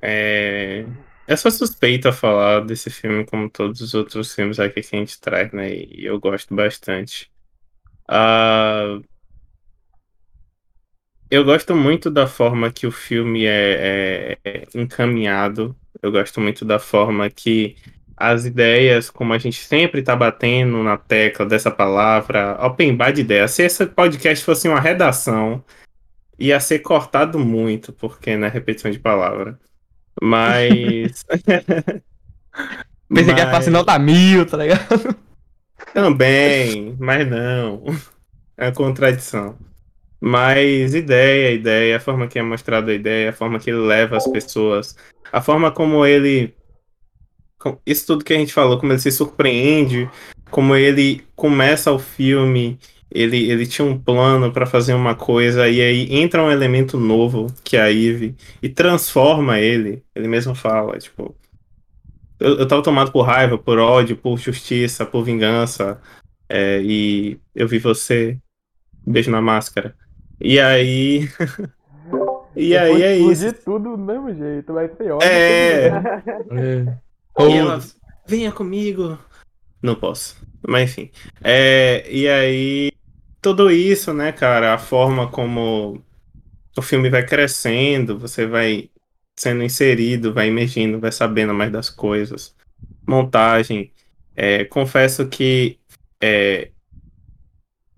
É. 0.01 0.85
Eu 1.27 1.37
sou 1.37 1.51
suspeito 1.51 2.09
a 2.09 2.13
falar 2.13 2.61
desse 2.65 2.91
filme, 2.91 3.25
como 3.25 3.49
todos 3.49 3.81
os 3.81 3.95
outros 3.95 4.35
filmes 4.35 4.59
aqui 4.61 4.83
que 4.83 4.97
a 4.97 4.99
gente 4.99 5.21
traz, 5.21 5.53
né? 5.53 5.73
E 5.73 6.05
eu 6.05 6.19
gosto 6.21 6.55
bastante. 6.55 7.31
Ah, 8.09 9.01
Eu 11.31 11.45
gosto 11.45 11.75
muito 11.75 12.11
da 12.11 12.27
forma 12.27 12.71
que 12.71 12.87
o 12.87 12.91
filme 12.93 13.47
é, 13.47 14.37
é- 14.45 14.51
é 14.51 14.65
encaminhado. 14.75 15.75
Eu 16.03 16.13
gosto 16.13 16.41
muito 16.41 16.63
da 16.65 16.79
forma 16.79 17.31
que 17.31 17.77
as 18.17 18.45
ideias, 18.45 19.09
como 19.11 19.33
a 19.33 19.39
gente 19.39 19.57
sempre 19.65 20.03
tá 20.03 20.15
batendo 20.15 20.83
na 20.83 20.99
tecla 20.99 21.47
dessa 21.47 21.71
palavra, 21.71 22.59
open 22.65 22.95
bar 22.97 23.13
de 23.13 23.23
ideias. 23.23 23.51
Se 23.53 23.63
esse 23.63 23.87
podcast 23.87 24.45
fosse 24.45 24.69
uma 24.69 24.79
redação, 24.81 25.65
ia 26.43 26.61
ser 26.61 26.81
cortado 26.81 27.39
muito, 27.39 27.93
porque, 27.93 28.37
né, 28.37 28.49
repetição 28.49 28.91
de 28.91 28.99
palavra. 28.99 29.59
Mas. 30.21 31.25
Pensei 33.09 33.35
que 33.35 33.41
ia 33.41 33.47
falar 33.47 33.59
assim, 33.59 33.71
nota 33.71 33.99
mil, 33.99 34.47
tá 34.47 34.57
ligado? 34.57 35.17
Também, 35.93 36.97
mas 36.99 37.29
não. 37.29 37.85
É 38.57 38.67
uma 38.67 38.73
contradição. 38.73 39.57
Mas 40.21 40.95
ideia, 40.95 41.53
ideia, 41.53 41.97
a 41.97 42.01
forma 42.01 42.29
que 42.29 42.39
é 42.39 42.43
mostrada 42.43 42.93
a 42.93 42.95
ideia, 42.95 43.31
a 43.31 43.33
forma 43.33 43.59
que 43.59 43.71
ele 43.71 43.81
leva 43.81 44.17
as 44.17 44.27
pessoas, 44.29 44.97
a 45.33 45.41
forma 45.41 45.71
como 45.71 46.07
ele. 46.07 46.55
Isso 47.85 48.07
tudo 48.07 48.25
que 48.25 48.33
a 48.33 48.37
gente 48.37 48.53
falou, 48.53 48.79
como 48.79 48.93
ele 48.93 49.01
se 49.01 49.11
surpreende, 49.11 50.09
como 50.51 50.75
ele 50.75 51.25
começa 51.35 51.93
o 51.93 51.99
filme, 51.99 52.79
ele, 53.15 53.51
ele 53.51 53.67
tinha 53.67 53.87
um 53.87 53.99
plano 53.99 54.51
pra 54.51 54.65
fazer 54.65 54.95
uma 54.95 55.15
coisa, 55.15 55.69
e 55.69 55.81
aí 55.81 56.07
entra 56.11 56.43
um 56.43 56.51
elemento 56.51 56.99
novo, 56.99 57.47
que 57.63 57.77
é 57.77 57.83
a 57.83 57.93
Eve, 57.93 58.35
e 58.63 58.69
transforma 58.69 59.61
ele. 59.61 60.03
Ele 60.15 60.29
mesmo 60.29 60.55
fala, 60.55 60.99
tipo. 60.99 61.37
Eu, 62.41 62.59
eu 62.59 62.67
tava 62.67 62.83
tomado 62.83 63.13
por 63.13 63.23
raiva, 63.23 63.59
por 63.59 63.79
ódio, 63.79 64.17
por 64.17 64.39
justiça, 64.39 65.05
por 65.05 65.23
vingança. 65.23 66.01
É, 66.49 66.81
e 66.83 67.39
eu 67.55 67.69
vi 67.69 67.79
você. 67.79 68.39
Beijo 69.07 69.31
na 69.31 69.41
máscara. 69.41 69.95
E 70.41 70.59
aí. 70.59 71.29
e 72.57 72.77
aí 72.77 73.03
é 73.03 73.17
isso. 73.17 73.53
tudo 73.65 73.97
do 73.97 73.99
mesmo 73.99 74.35
jeito, 74.35 74.73
vai 74.73 74.89
ser 74.89 75.13
ótimo. 75.13 75.31
É. 75.31 75.89
É. 76.51 76.99
E 77.47 77.53
ela, 77.57 77.81
venha 78.27 78.51
comigo. 78.51 79.19
Não 79.83 79.95
posso. 79.95 80.37
Mas 80.67 80.91
enfim. 80.91 81.11
É, 81.43 82.05
e 82.11 82.29
aí. 82.29 82.93
Tudo 83.43 83.71
isso, 83.71 84.15
né, 84.15 84.33
cara? 84.33 84.73
A 84.75 84.79
forma 84.79 85.29
como 85.31 86.03
o 86.77 86.83
filme 86.83 87.11
vai 87.11 87.27
crescendo, 87.27 88.19
você 88.19 88.47
vai 88.47 88.91
sendo 89.37 89.63
inserido, 89.65 90.33
vai 90.33 90.49
emergindo, 90.49 91.01
vai 91.01 91.13
sabendo 91.13 91.53
mais 91.53 91.73
das 91.73 91.91
coisas. 91.91 92.55
Montagem. 93.07 93.93
É, 94.37 94.65
confesso 94.65 95.29
que. 95.29 95.79
é, 96.21 96.71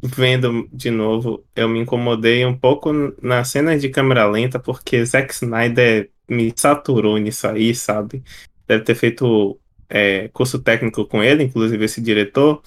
vendo 0.02 0.68
de 0.72 0.90
novo, 0.90 1.44
eu 1.56 1.68
me 1.68 1.80
incomodei 1.80 2.44
um 2.44 2.56
pouco 2.56 2.92
nas 3.22 3.48
cenas 3.48 3.80
de 3.80 3.88
câmera 3.88 4.26
lenta, 4.26 4.58
porque 4.58 5.04
Zack 5.04 5.32
Snyder 5.32 6.10
me 6.28 6.52
saturou 6.54 7.16
nisso 7.18 7.46
aí, 7.46 7.74
sabe? 7.74 8.22
Deve 8.66 8.84
ter 8.84 8.94
feito 8.94 9.58
é, 9.88 10.28
curso 10.28 10.58
técnico 10.58 11.06
com 11.06 11.22
ele, 11.22 11.44
inclusive 11.44 11.84
esse 11.84 12.00
diretor, 12.02 12.62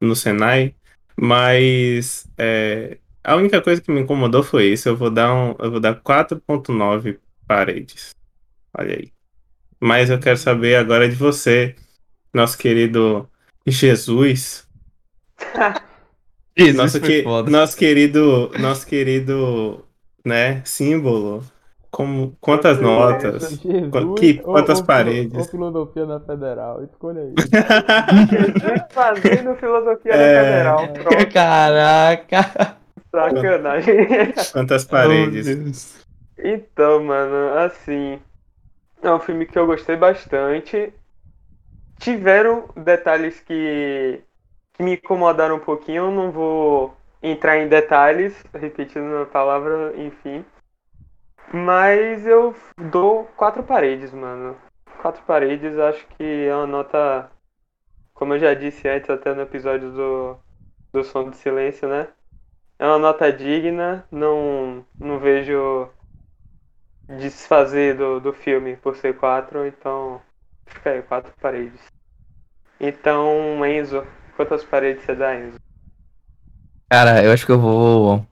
no 0.00 0.16
Senai. 0.16 0.74
Mas 1.18 2.28
é, 2.36 2.98
a 3.24 3.34
única 3.36 3.60
coisa 3.62 3.80
que 3.80 3.90
me 3.90 4.00
incomodou 4.00 4.42
foi 4.42 4.66
isso. 4.66 4.88
Eu 4.88 4.96
vou 4.96 5.10
dar 5.10 5.34
um, 5.34 5.54
eu 5.58 5.70
vou 5.70 5.80
dar 5.80 5.94
4.9 6.00 7.18
paredes. 7.46 8.10
Olha 8.76 8.96
aí. 8.96 9.12
Mas 9.80 10.10
eu 10.10 10.18
quero 10.18 10.36
saber 10.36 10.76
agora 10.76 11.08
de 11.08 11.14
você, 11.14 11.74
nosso 12.32 12.56
querido 12.56 13.28
Jesus. 13.66 14.66
Jesus 16.58 16.76
Nosso, 16.76 17.00
que, 17.02 17.22
foda. 17.22 17.50
nosso 17.50 17.76
querido, 17.76 18.50
nosso 18.58 18.86
querido, 18.86 19.84
né, 20.24 20.62
símbolo. 20.64 21.44
Como, 21.90 22.36
quantas 22.40 22.80
notas? 22.80 23.60
Jesus, 23.62 23.90
Qu- 23.90 24.14
que- 24.14 24.34
quantas 24.40 24.80
ou 24.80 24.86
paredes? 24.86 25.38
Ou 25.38 25.44
filosofia 25.44 26.04
na 26.06 26.20
federal, 26.20 26.82
escolha 26.84 27.22
aí. 27.22 27.34
Fazendo 28.92 29.54
filosofia 29.56 30.14
É. 30.14 30.16
da 30.16 30.28
federal. 30.28 30.92
Pronto, 30.92 31.26
Caraca. 31.32 32.76
sacanagem. 33.14 34.08
Quantas 34.52 34.84
Oh, 34.84 34.88
paredes? 34.90 35.46
Deus. 35.46 36.06
Então, 36.38 37.02
mano, 37.04 37.58
assim. 37.58 38.20
É 39.02 39.12
um 39.12 39.20
filme 39.20 39.46
que 39.46 39.58
eu 39.58 39.66
gostei 39.66 39.96
bastante. 39.96 40.92
tiveram 41.98 42.68
detalhes 42.76 43.40
que, 43.40 44.22
que 44.74 44.82
me 44.82 44.94
incomodaram 44.94 45.56
um 45.56 45.60
pouquinho. 45.60 46.06
Eu 46.06 46.10
não 46.10 46.30
vou 46.30 46.96
entrar 47.22 47.58
em 47.58 47.68
detalhes, 47.68 48.34
repetindo 48.54 49.16
a 49.22 49.26
palavra, 49.26 49.94
enfim. 49.96 50.44
Mas 51.52 52.26
eu 52.26 52.54
dou 52.90 53.24
quatro 53.36 53.62
paredes, 53.62 54.12
mano. 54.12 54.56
Quatro 55.00 55.22
paredes, 55.22 55.78
acho 55.78 56.06
que 56.08 56.46
é 56.46 56.54
uma 56.54 56.66
nota. 56.66 57.30
Como 58.14 58.34
eu 58.34 58.38
já 58.38 58.54
disse 58.54 58.88
antes, 58.88 59.08
até 59.10 59.34
no 59.34 59.42
episódio 59.42 59.92
do, 59.92 60.36
do 60.92 61.04
Som 61.04 61.30
de 61.30 61.36
Silêncio, 61.36 61.88
né? 61.88 62.08
É 62.78 62.86
uma 62.86 62.98
nota 62.98 63.32
digna, 63.32 64.04
não, 64.10 64.84
não 64.98 65.18
vejo 65.18 65.88
desfazer 67.08 67.96
do, 67.96 68.20
do 68.20 68.32
filme 68.32 68.76
por 68.76 68.96
ser 68.96 69.16
quatro, 69.16 69.66
então 69.66 70.20
fica 70.66 70.90
aí, 70.90 71.02
quatro 71.02 71.32
paredes. 71.40 71.80
Então, 72.80 73.64
Enzo, 73.64 74.04
quantas 74.36 74.64
paredes 74.64 75.04
você 75.04 75.14
dá, 75.14 75.34
Enzo? 75.34 75.58
Cara, 76.90 77.24
eu 77.24 77.32
acho 77.32 77.46
que 77.46 77.52
eu 77.52 77.58
vou. 77.58 78.26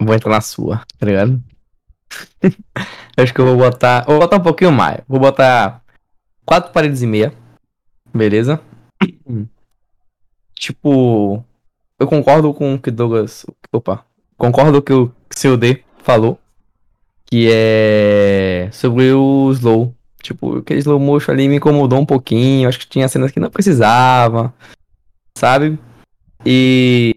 Vou 0.00 0.14
entrar 0.14 0.30
na 0.30 0.40
sua, 0.40 0.84
tá 0.98 1.06
ligado? 1.06 1.42
acho 3.16 3.34
que 3.34 3.40
eu 3.40 3.46
vou 3.46 3.56
botar. 3.56 4.04
Vou 4.04 4.18
botar 4.18 4.36
um 4.36 4.42
pouquinho 4.42 4.72
mais. 4.72 5.00
Vou 5.08 5.20
botar 5.20 5.82
quatro 6.44 6.72
paredes 6.72 7.02
e 7.02 7.06
meia. 7.06 7.32
Beleza? 8.14 8.60
tipo. 10.54 11.44
Eu 11.98 12.06
concordo 12.06 12.52
com 12.54 12.74
o 12.74 12.78
que 12.78 12.90
Douglas. 12.90 13.44
Opa. 13.72 14.04
Concordo 14.36 14.72
com 14.72 14.78
o 14.78 14.82
que 14.82 14.92
o 14.92 15.12
seu 15.30 15.56
D 15.56 15.82
falou. 16.02 16.38
Que 17.26 17.48
é. 17.52 18.68
Sobre 18.72 19.12
o 19.12 19.50
slow. 19.52 19.94
Tipo, 20.22 20.58
aquele 20.58 20.80
slow 20.80 20.98
motion 20.98 21.32
ali 21.32 21.48
me 21.48 21.56
incomodou 21.56 21.98
um 21.98 22.06
pouquinho. 22.06 22.68
Acho 22.68 22.78
que 22.78 22.88
tinha 22.88 23.08
cenas 23.08 23.30
que 23.30 23.40
não 23.40 23.50
precisava. 23.50 24.52
Sabe? 25.36 25.78
E 26.46 27.14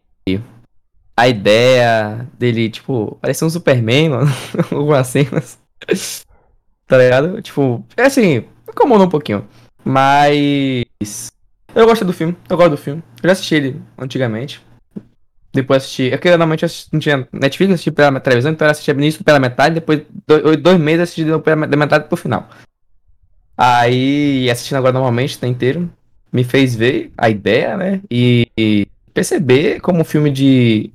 a 1.22 1.28
ideia 1.28 2.28
dele, 2.38 2.68
tipo, 2.68 3.16
parecer 3.22 3.46
um 3.46 3.50
Superman, 3.50 4.10
mano. 4.10 4.32
Algumas 4.72 5.06
cenas. 5.06 5.60
tá 6.88 6.98
ligado? 6.98 7.40
Tipo, 7.44 7.86
é 7.96 8.04
assim, 8.04 8.44
incomoda 8.68 9.04
um 9.04 9.10
pouquinho. 9.10 9.48
Mas. 9.86 11.32
Eu 11.76 11.86
gosto 11.86 12.04
do 12.04 12.12
filme, 12.12 12.36
eu 12.50 12.58
gosto 12.58 12.72
do 12.72 12.78
filme. 12.78 13.04
Eu 13.22 13.28
já 13.28 13.34
assisti 13.34 13.54
ele 13.54 13.82
antigamente. 14.00 14.66
Depois 15.54 15.84
assisti. 15.84 16.12
É 16.12 16.18
que 16.18 16.28
eu 16.28 16.32
normalmente 16.32 16.66
não 16.92 17.00
tinha 17.00 17.28
Netflix, 17.32 17.74
assisti 17.74 17.92
pela 17.92 18.20
televisão, 18.20 18.52
então 18.52 18.66
eu 18.68 18.72
assisti 18.72 18.90
início 18.90 19.24
pela 19.24 19.40
metade, 19.40 19.76
depois 19.76 20.02
dois, 20.26 20.58
dois 20.58 20.80
meses 20.80 21.02
assisti 21.02 21.24
da 21.24 21.78
metade 21.78 22.08
pro 22.08 22.18
final. 22.18 22.50
Aí, 23.56 24.50
assistindo 24.50 24.78
agora 24.78 24.94
normalmente, 24.94 25.38
tá 25.38 25.46
inteiro, 25.46 25.88
me 26.34 26.44
fez 26.44 26.74
ver 26.76 27.12
a 27.16 27.30
ideia, 27.30 27.78
né? 27.78 28.02
E 28.10 28.88
perceber 29.14 29.80
como 29.82 30.02
um 30.02 30.06
filme 30.06 30.32
de 30.32 30.92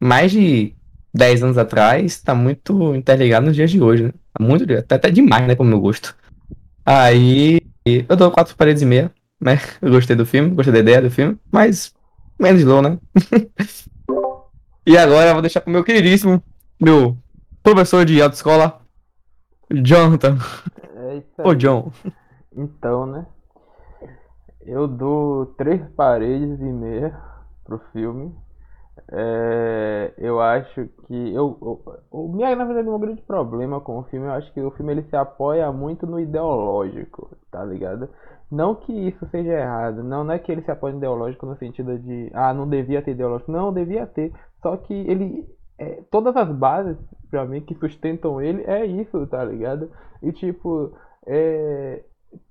mais 0.00 0.32
de 0.32 0.74
10 1.14 1.42
anos 1.42 1.58
atrás 1.58 2.20
tá 2.20 2.34
muito 2.34 2.94
interligado 2.94 3.46
nos 3.46 3.56
dias 3.56 3.70
de 3.70 3.82
hoje, 3.82 4.04
né? 4.04 4.12
Tá 4.32 4.44
muito, 4.44 4.64
até, 4.72 4.94
até 4.94 5.10
demais, 5.10 5.46
né, 5.46 5.54
pro 5.54 5.64
meu 5.64 5.80
gosto. 5.80 6.14
Aí, 6.84 7.60
eu 7.84 8.16
dou 8.16 8.30
quatro 8.30 8.54
paredes 8.56 8.82
e 8.82 8.86
meia, 8.86 9.12
né? 9.40 9.58
Eu 9.82 9.90
gostei 9.90 10.14
do 10.14 10.26
filme, 10.26 10.50
gostei 10.50 10.72
da 10.72 10.80
ideia 10.80 11.02
do 11.02 11.10
filme, 11.10 11.38
mas 11.50 11.92
menos 12.38 12.62
low, 12.64 12.82
né? 12.82 12.98
e 14.86 14.96
agora 14.96 15.28
eu 15.28 15.32
vou 15.32 15.42
deixar 15.42 15.60
pro 15.60 15.70
meu 15.70 15.82
queridíssimo, 15.82 16.42
meu 16.80 17.16
professor 17.62 18.04
de 18.04 18.20
autoescola, 18.20 18.80
Jonathan. 19.70 20.38
Ô. 21.38 21.54
John. 21.54 21.92
Então, 22.54 23.06
né? 23.06 23.26
Eu 24.64 24.88
dou 24.88 25.46
três 25.58 25.80
paredes 25.96 26.60
e 26.60 26.72
meia 26.72 27.16
pro 27.64 27.80
filme. 27.92 28.34
É, 29.12 30.14
eu 30.18 30.40
acho 30.40 30.88
que 31.06 31.32
eu, 31.32 31.56
o 32.10 32.28
minha 32.28 32.56
na 32.56 32.64
verdade 32.64 32.88
um 32.88 32.98
grande 32.98 33.22
problema 33.22 33.80
com 33.80 34.00
o 34.00 34.02
filme, 34.04 34.26
eu 34.26 34.32
acho 34.32 34.52
que 34.52 34.60
o 34.60 34.72
filme 34.72 34.92
ele 34.92 35.02
se 35.04 35.14
apoia 35.14 35.70
muito 35.70 36.06
no 36.06 36.18
ideológico, 36.18 37.30
tá 37.50 37.64
ligado? 37.64 38.08
Não 38.50 38.74
que 38.74 38.92
isso 38.92 39.24
seja 39.30 39.52
errado, 39.52 40.02
não, 40.02 40.24
não 40.24 40.34
é 40.34 40.38
que 40.40 40.50
ele 40.50 40.62
se 40.62 40.70
apoia 40.72 40.92
no 40.92 40.98
ideológico 40.98 41.46
no 41.46 41.56
sentido 41.56 41.96
de 42.00 42.30
ah, 42.34 42.52
não 42.52 42.68
devia 42.68 43.00
ter 43.00 43.12
ideológico, 43.12 43.52
não, 43.52 43.72
devia 43.72 44.06
ter, 44.08 44.32
só 44.60 44.76
que 44.76 44.92
ele 44.92 45.46
é, 45.78 46.02
todas 46.10 46.34
as 46.36 46.48
bases 46.50 46.96
pra 47.30 47.44
mim 47.44 47.60
que 47.60 47.74
sustentam 47.76 48.40
ele 48.42 48.64
é 48.64 48.84
isso, 48.86 49.24
tá 49.28 49.44
ligado? 49.44 49.88
E 50.20 50.32
tipo, 50.32 50.92
é, 51.26 52.02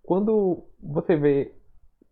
quando 0.04 0.63
você 0.82 1.18
vê 1.18 1.54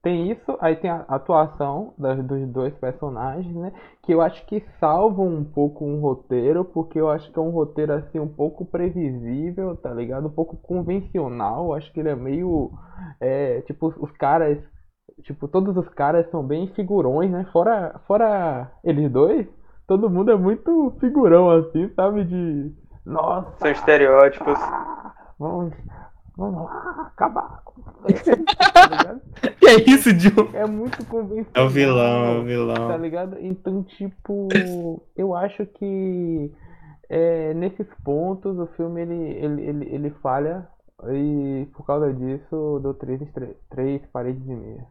tem 0.03 0.29
isso, 0.29 0.57
aí 0.59 0.75
tem 0.75 0.91
a 0.91 1.05
atuação 1.07 1.93
das, 1.97 2.21
dos 2.25 2.45
dois 2.49 2.73
personagens, 2.75 3.55
né? 3.55 3.71
Que 4.03 4.13
eu 4.13 4.19
acho 4.19 4.45
que 4.45 4.59
salvam 4.77 5.27
um 5.27 5.45
pouco 5.45 5.85
um 5.85 6.01
roteiro, 6.01 6.65
porque 6.65 6.99
eu 6.99 7.09
acho 7.09 7.31
que 7.31 7.39
é 7.39 7.41
um 7.41 7.51
roteiro 7.51 7.93
assim 7.93 8.19
um 8.19 8.27
pouco 8.27 8.65
previsível, 8.65 9.77
tá 9.77 9.93
ligado? 9.93 10.27
Um 10.27 10.33
pouco 10.33 10.57
convencional. 10.57 11.67
Eu 11.67 11.73
acho 11.75 11.91
que 11.93 12.01
ele 12.01 12.09
é 12.09 12.15
meio. 12.15 12.69
É, 13.21 13.61
tipo, 13.61 13.93
os 13.97 14.11
caras. 14.17 14.61
Tipo, 15.21 15.47
todos 15.47 15.77
os 15.77 15.87
caras 15.89 16.29
são 16.31 16.45
bem 16.45 16.67
figurões, 16.73 17.31
né? 17.31 17.45
Fora, 17.53 17.97
fora 18.05 18.73
eles 18.83 19.09
dois, 19.09 19.47
todo 19.87 20.09
mundo 20.09 20.31
é 20.31 20.35
muito 20.35 20.97
figurão, 20.99 21.49
assim, 21.49 21.87
sabe? 21.95 22.25
De. 22.25 22.75
Nossa! 23.05 23.55
São 23.57 23.71
estereótipos. 23.71 24.59
Vamos, 25.39 25.73
vamos 26.37 26.65
lá, 26.65 27.07
acabar 27.07 27.61
com 27.63 27.82
tá? 28.73 29.19
Que 29.59 29.65
é 29.67 29.89
isso, 29.89 30.13
John? 30.13 30.49
É 30.53 30.65
muito 30.65 31.05
convencional. 31.05 31.51
É 31.53 31.61
o 31.61 31.69
vilão, 31.69 32.25
é 32.25 32.31
o 32.31 32.39
Tá 32.39 32.43
vilão. 32.43 32.97
ligado? 32.97 33.37
Então, 33.39 33.83
tipo, 33.83 34.47
eu 35.15 35.35
acho 35.35 35.65
que 35.65 36.51
é, 37.09 37.53
nesses 37.53 37.87
pontos 38.03 38.57
o 38.57 38.67
filme 38.75 39.01
ele, 39.01 39.13
ele, 39.15 39.61
ele, 39.61 39.95
ele 39.95 40.09
falha 40.21 40.67
e 41.11 41.67
por 41.73 41.85
causa 41.85 42.13
disso 42.13 42.55
eu 42.55 42.79
dou 42.79 42.93
três, 42.93 43.21
três 43.69 44.05
paredes 44.07 44.41
e 44.47 44.53
meia. 44.55 44.85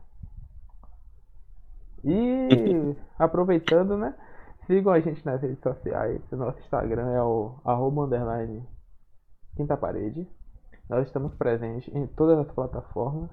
E 2.05 2.97
aproveitando, 3.19 3.97
né? 3.97 4.15
Sigam 4.67 4.93
a 4.93 5.01
gente 5.01 5.25
nas 5.25 5.41
redes 5.41 5.61
sociais. 5.61 6.21
O 6.31 6.37
nosso 6.37 6.59
Instagram 6.61 7.11
é 7.11 7.23
o 7.23 7.55
arroba 7.65 8.03
underline 8.05 8.63
quinta 9.57 9.77
parede. 9.77 10.27
Nós 10.93 11.07
estamos 11.07 11.35
presentes 11.37 11.89
em 11.95 12.07
todas 12.07 12.39
as 12.39 12.53
plataformas 12.55 13.31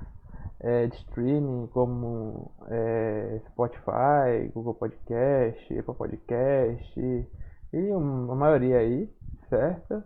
é, 0.62 0.88
de 0.88 0.95
streaming, 0.95 1.67
como 1.74 2.52
é, 2.67 3.41
Spotify, 3.50 4.50
Google 4.54 4.74
Podcast, 4.76 5.78
Apple 5.78 5.93
Podcast 5.93 7.00
e 7.00 7.78
um- 7.93 8.32
a 8.32 8.36
maioria 8.36 8.78
aí, 8.78 9.10
certo? 9.50 10.02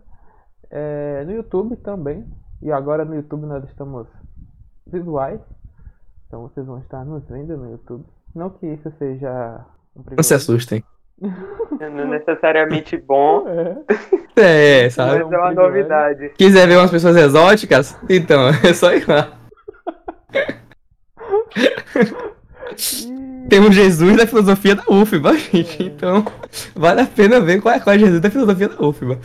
É, 0.68 1.24
no 1.24 1.30
YouTube 1.32 1.76
também. 1.76 2.26
E 2.60 2.72
agora 2.72 3.04
no 3.04 3.14
YouTube 3.14 3.46
nós 3.46 3.62
estamos 3.70 4.08
visuais. 4.86 5.40
Então 6.26 6.42
vocês 6.42 6.66
vão 6.66 6.78
estar 6.78 7.04
nos 7.04 7.22
vendo 7.28 7.56
no 7.56 7.70
YouTube. 7.70 8.04
Não 8.34 8.50
que 8.50 8.66
isso 8.66 8.90
seja 8.98 9.64
um 9.94 10.00
Não 10.00 10.02
se 10.02 10.04
privilégio. 10.04 10.36
assustem. 10.36 10.84
Não 11.20 12.08
necessariamente 12.08 12.96
bom, 12.96 13.46
É, 14.36 14.84
mas 14.84 14.94
sabe? 14.94 15.20
é 15.20 15.24
uma 15.24 15.52
novidade. 15.52 16.30
Quiser 16.30 16.66
ver 16.66 16.76
umas 16.76 16.90
pessoas 16.90 17.16
exóticas? 17.16 17.96
Então, 18.08 18.48
é 18.64 18.74
só 18.74 18.92
ir 18.92 19.08
lá. 19.08 19.32
Tem 23.48 23.60
um 23.60 23.70
Jesus 23.70 24.16
da 24.16 24.26
filosofia 24.26 24.74
da 24.74 24.82
UFBA, 24.88 25.36
gente. 25.38 25.82
Então, 25.82 26.24
vale 26.74 27.02
a 27.02 27.06
pena 27.06 27.40
ver 27.40 27.60
qual 27.60 27.74
é, 27.74 27.80
qual 27.80 27.94
é 27.94 27.98
Jesus 27.98 28.20
da 28.20 28.30
filosofia 28.30 28.68
da 28.68 28.86
UFBA. 28.86 29.18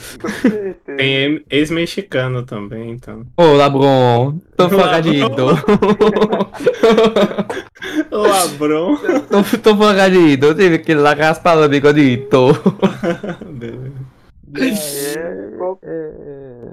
Tem 0.98 1.44
ex-mexicano 1.50 2.46
também, 2.46 2.92
então. 2.92 3.26
Ô, 3.38 3.54
Labron, 3.54 4.40
tô 4.56 4.70
folgadito. 4.70 5.46
Labron. 8.12 8.98
tô, 9.30 9.44
tô 9.60 9.76
folgadito. 9.76 10.46
Eu 10.48 10.56
tive 10.56 10.80
que 10.80 10.94
lá 10.94 11.14
raspar 11.14 11.58
o 11.58 11.70
bigodito. 11.70 12.50
Aí, 14.56 14.74
É, 15.16 15.50
bom, 15.58 15.78
é, 15.84 16.72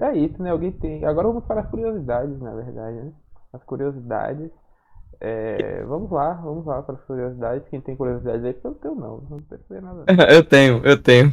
é 0.00 0.16
isso, 0.16 0.42
né? 0.42 0.50
Alguém 0.50 0.72
tem. 0.72 1.04
Agora 1.04 1.28
vamos 1.28 1.44
para 1.44 1.60
as 1.60 1.70
curiosidades, 1.70 2.40
na 2.40 2.54
verdade, 2.54 2.96
né? 2.96 3.12
As 3.52 3.62
curiosidades. 3.64 4.50
É, 5.20 5.82
vamos 5.84 6.10
lá, 6.10 6.34
vamos 6.34 6.64
lá 6.64 6.82
para 6.82 6.94
as 6.94 7.00
curiosidades. 7.02 7.68
Quem 7.68 7.80
tem 7.80 7.96
curiosidades 7.96 8.44
aí, 8.44 8.54
eu 8.62 8.70
não 8.70 8.74
tenho 8.74 8.94
não. 8.94 9.26
Não 9.28 9.38
percebi 9.42 9.80
nada. 9.80 10.04
Eu 10.32 10.44
tenho, 10.44 10.80
eu 10.84 11.02
tenho. 11.02 11.32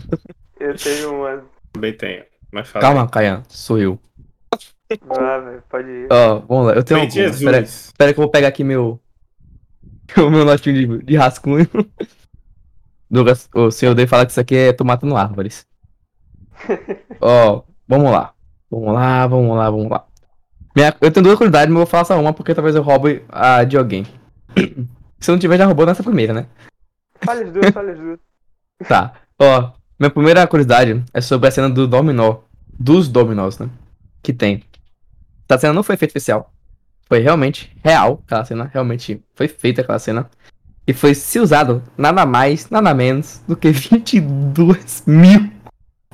eu 0.60 0.76
tenho 0.76 1.16
uma. 1.16 1.44
Também 1.72 1.96
tenho. 1.96 2.24
Mas 2.52 2.68
fala. 2.70 2.82
Calma, 2.82 3.10
Caian, 3.10 3.44
sou 3.48 3.78
eu. 3.78 4.00
Ah, 5.10 5.40
velho, 5.40 5.64
pode 5.70 5.90
ir. 5.90 6.08
Ó, 6.12 6.40
vamos 6.40 6.68
lá, 6.68 6.74
eu 6.74 6.84
tenho 6.84 7.02
algumas. 7.02 7.36
Espera, 7.36 7.60
espera 7.60 8.14
que 8.14 8.20
eu 8.20 8.24
vou 8.24 8.32
pegar 8.32 8.48
aqui 8.48 8.64
meu. 8.64 9.00
O 10.18 10.30
meu 10.30 10.46
notinho 10.46 11.00
de, 11.00 11.06
de 11.06 11.16
rascunho. 11.16 11.68
Douglas, 13.10 13.50
o 13.54 13.70
senhor 13.72 13.94
D 13.94 14.08
fala 14.08 14.26
que 14.26 14.32
isso 14.32 14.40
aqui 14.40 14.56
é 14.56 14.74
tô 14.74 14.84
matando 14.84 15.16
árvores. 15.16 15.66
Ó, 17.22 17.64
vamos 17.88 18.12
lá. 18.12 18.34
Vamos 18.70 18.94
lá, 18.94 19.28
vamos 19.28 19.58
lá, 19.58 19.70
vamos 19.70 19.90
lá. 19.90 20.08
Minha- 20.76 20.96
eu 21.00 21.12
tenho 21.12 21.24
duas 21.24 21.38
curiosidades, 21.38 21.68
mas 21.70 21.80
eu 21.80 21.86
vou 21.86 21.90
falar 21.92 22.06
só 22.06 22.20
uma 22.20 22.34
porque 22.34 22.54
talvez 22.54 22.76
eu 22.76 22.82
roube 22.82 23.24
a 23.30 23.64
de 23.64 23.78
alguém. 23.78 24.06
Se 25.20 25.32
eu 25.32 25.34
não 25.34 25.40
tiver, 25.40 25.58
já 25.58 25.66
roubou 25.66 25.86
nessa 25.86 26.04
primeira, 26.04 26.34
né? 26.34 26.46
Fale 27.24 27.44
as 27.44 27.52
duas, 27.54 27.70
fale 27.72 27.92
as 27.92 27.98
duas. 28.00 28.20
Tá. 28.88 29.14
Ó, 29.40 29.72
minha 29.98 30.10
primeira 30.10 30.46
curiosidade 30.46 31.02
é 31.14 31.22
sobre 31.22 31.48
a 31.48 31.52
cena 31.52 31.70
do 31.70 31.88
dominó. 31.88 32.40
Dos 32.78 33.08
dominós, 33.08 33.58
né? 33.58 33.70
Que 34.22 34.34
tem. 34.34 34.64
Essa 35.50 35.62
cena 35.62 35.74
não 35.74 35.82
foi 35.84 35.96
feita 35.96 36.10
especial. 36.12 36.52
Foi 37.08 37.20
realmente 37.20 37.72
real. 37.84 38.22
Aquela 38.26 38.44
cena 38.44 38.70
realmente 38.74 39.24
foi 39.34 39.48
feita 39.48 39.82
aquela 39.82 39.98
cena. 39.98 40.30
E 40.86 40.92
foi 40.94 41.16
se 41.16 41.40
usado 41.40 41.82
nada 41.98 42.26
mais, 42.26 42.70
nada 42.70 42.94
menos 42.94 43.42
do 43.48 43.56
que 43.56 43.72
22 43.72 45.04
mil 45.08 45.50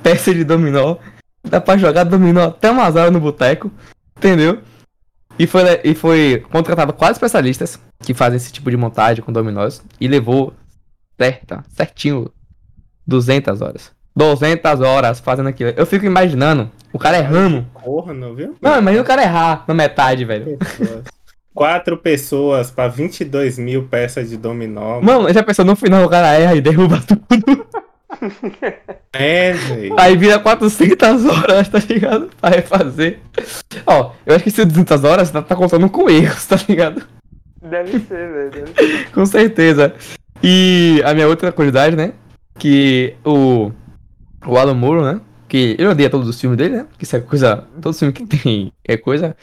peças 0.02 0.34
de 0.36 0.44
dominó. 0.44 0.96
Dá 1.42 1.60
pra 1.60 1.76
jogar 1.76 2.04
dominó 2.04 2.46
até 2.46 2.70
umas 2.70 2.94
horas 2.94 3.12
no 3.12 3.18
boteco. 3.20 3.72
Entendeu? 4.22 4.60
E 5.36 5.46
foi, 5.48 5.80
e 5.82 5.94
foi 5.94 6.44
contratado 6.50 6.92
quatro 6.92 7.14
especialistas 7.14 7.80
que 7.98 8.14
fazem 8.14 8.36
esse 8.36 8.52
tipo 8.52 8.70
de 8.70 8.76
montagem 8.76 9.24
com 9.24 9.32
dominós. 9.32 9.82
E 10.00 10.06
levou 10.06 10.54
certa, 11.18 11.64
certinho 11.70 12.30
200 13.04 13.60
horas. 13.60 13.90
200 14.14 14.80
horas 14.80 15.18
fazendo 15.18 15.48
aquilo. 15.48 15.70
Eu 15.76 15.86
fico 15.86 16.06
imaginando 16.06 16.70
o 16.92 16.98
cara 16.98 17.18
errando. 17.18 17.66
Corno, 17.74 18.34
viu? 18.34 18.56
Não, 18.60 18.78
imagina 18.78 19.02
o 19.02 19.06
cara 19.06 19.22
errar 19.22 19.64
na 19.66 19.74
metade, 19.74 20.24
velho. 20.24 20.56
Pessoas. 20.58 21.04
Quatro 21.54 21.98
pessoas 21.98 22.70
pra 22.70 22.88
22 22.88 23.58
mil 23.58 23.88
peças 23.88 24.30
de 24.30 24.36
dominó. 24.36 25.00
Mano, 25.00 25.32
já 25.32 25.42
pensou 25.42 25.64
no 25.64 25.74
final 25.74 26.04
o 26.04 26.08
cara 26.08 26.32
erra 26.34 26.54
e 26.54 26.60
derruba 26.60 27.00
tudo. 27.00 27.66
É, 29.12 29.52
velho. 29.52 29.94
Aí 29.98 30.16
vira 30.16 30.38
400 30.38 31.26
horas, 31.26 31.68
tá 31.68 31.78
ligado? 31.78 32.30
Pra 32.40 32.50
refazer. 32.50 33.20
Ó, 33.86 34.12
eu 34.24 34.34
acho 34.34 34.44
que 34.44 34.50
se 34.50 34.64
200 34.64 35.04
horas 35.04 35.30
tá, 35.30 35.42
tá 35.42 35.56
contando 35.56 35.88
com 35.88 36.08
erros, 36.08 36.46
tá 36.46 36.58
ligado? 36.68 37.06
Deve 37.60 37.98
ser, 38.00 38.50
velho. 38.50 38.64
Com 39.12 39.26
certeza. 39.26 39.94
E 40.42 41.00
a 41.04 41.14
minha 41.14 41.28
outra 41.28 41.52
curiosidade, 41.52 41.96
né? 41.96 42.12
Que 42.58 43.14
o. 43.24 43.70
O 44.44 44.56
Alan 44.56 44.74
Moore, 44.74 45.02
né? 45.02 45.20
Que 45.48 45.76
ele 45.78 45.86
odeia 45.86 46.10
todos 46.10 46.28
os 46.28 46.40
filmes 46.40 46.58
dele, 46.58 46.78
né? 46.78 46.86
Que 46.98 47.04
isso 47.04 47.16
é 47.16 47.20
coisa. 47.20 47.64
Todo 47.80 47.94
filme 47.94 48.12
que 48.12 48.26
tem 48.26 48.72
é 48.86 48.96
coisa. 48.96 49.36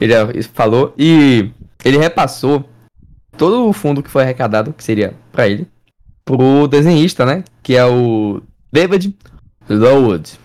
Ele 0.00 0.12
já 0.12 0.26
falou. 0.52 0.94
E 0.96 1.50
ele 1.84 1.98
repassou 1.98 2.64
todo 3.36 3.68
o 3.68 3.72
fundo 3.72 4.02
que 4.02 4.10
foi 4.10 4.22
arrecadado, 4.22 4.72
que 4.72 4.84
seria 4.84 5.14
pra 5.32 5.48
ele, 5.48 5.66
pro 6.24 6.66
desenhista, 6.66 7.24
né? 7.26 7.44
Que 7.62 7.76
é 7.76 7.84
o 7.84 8.40
David 8.72 9.14
Lowood, 9.68 10.38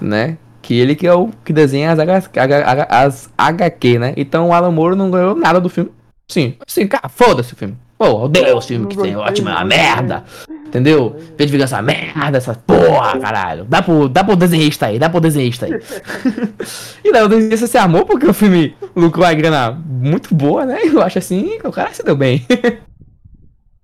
né? 0.00 0.36
Que 0.60 0.74
ele 0.78 0.94
que 0.94 1.06
é 1.06 1.14
o 1.14 1.30
que 1.44 1.52
desenha 1.52 1.92
as, 1.92 1.98
H, 1.98 2.28
H- 2.36 2.86
as 2.90 3.30
HQ, 3.38 3.98
né? 3.98 4.14
Então 4.16 4.48
o 4.48 4.52
Alan 4.52 4.70
Moore 4.70 4.96
não 4.96 5.10
ganhou 5.10 5.34
nada 5.34 5.60
do 5.60 5.68
filme. 5.68 5.90
Sim, 6.30 6.54
sim, 6.66 6.86
cara, 6.86 7.08
foda-se 7.08 7.54
o 7.54 7.56
filme. 7.56 7.76
Pô, 7.96 8.24
odeio 8.24 8.56
os 8.56 8.66
filmes 8.66 8.88
que 8.88 9.02
tem 9.02 9.14
gostei, 9.14 9.30
ótima 9.30 9.58
não 9.58 9.66
merda. 9.66 10.24
Entendeu? 10.66 11.16
Vem 11.36 11.46
de 11.46 11.52
vingança 11.52 11.80
merda, 11.80 12.36
essa 12.36 12.54
porra, 12.54 13.18
caralho. 13.18 13.64
Dá 13.64 13.80
pro, 13.82 14.08
dá 14.08 14.22
pro 14.22 14.36
desenhista 14.36 14.86
aí, 14.86 14.98
dá 14.98 15.08
pro 15.08 15.20
desenhista 15.20 15.64
aí. 15.66 15.72
e 17.02 17.10
daí 17.10 17.22
o 17.22 17.28
desenhista 17.28 17.66
se 17.66 17.78
armou 17.78 18.04
porque 18.04 18.26
o 18.26 18.34
filme 18.34 18.76
lucrou 18.94 19.24
a 19.26 19.32
grana 19.32 19.72
muito 19.72 20.34
boa, 20.34 20.66
né? 20.66 20.80
Eu 20.84 21.00
acho 21.02 21.18
assim 21.18 21.58
que 21.58 21.66
o 21.66 21.72
cara 21.72 21.92
se 21.94 22.04
deu 22.04 22.14
bem. 22.14 22.46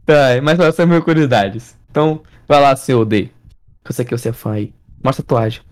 tá, 0.06 0.42
mas 0.42 0.58
essas 0.58 0.76
são 0.76 0.86
minhas 0.86 1.04
curiosidades. 1.04 1.76
Então, 1.90 2.22
vai 2.46 2.60
lá, 2.60 2.74
seu 2.76 3.04
D. 3.04 3.30
Eu 3.84 3.92
sei 3.92 4.04
que 4.04 4.16
você 4.16 4.30
é 4.30 4.32
fã 4.32 4.52
aí. 4.52 4.74
Mostra 5.02 5.22
a 5.22 5.26
tatuagem. 5.26 5.62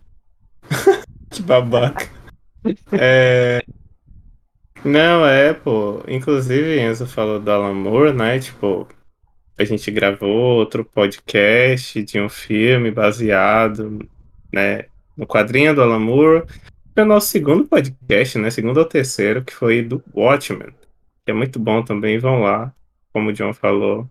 Que 1.33 1.41
babaca. 1.41 2.11
É. 2.93 3.62
Não, 4.85 5.26
é, 5.26 5.55
pô. 5.55 6.03
Inclusive, 6.07 6.78
Enzo 6.78 7.07
falou 7.07 7.41
do 7.41 7.51
Alan 7.51 7.72
Moore, 7.72 8.12
né? 8.12 8.39
Tipo, 8.39 8.87
a 9.59 9.64
gente 9.64 9.91
gravou 9.91 10.59
outro 10.59 10.85
podcast 10.85 12.03
de 12.03 12.20
um 12.20 12.28
filme 12.28 12.91
baseado, 12.91 14.07
né, 14.53 14.85
no 15.16 15.26
quadrinho 15.26 15.74
do 15.74 15.83
Alan 15.83 16.01
Moore. 16.01 16.45
Foi 16.95 17.03
o 17.05 17.07
nosso 17.07 17.28
segundo 17.28 17.64
podcast, 17.64 18.39
né? 18.39 18.51
Segundo 18.51 18.76
ou 18.78 18.85
terceiro, 18.85 19.43
que 19.43 19.55
foi 19.55 19.83
do 19.83 20.03
Watchmen. 20.14 20.68
Que 21.24 21.30
é 21.30 21.33
muito 21.33 21.59
bom 21.59 21.83
também, 21.83 22.18
vão 22.18 22.41
lá. 22.43 22.74
Como 23.12 23.30
o 23.30 23.33
John 23.33 23.55
falou, 23.55 24.11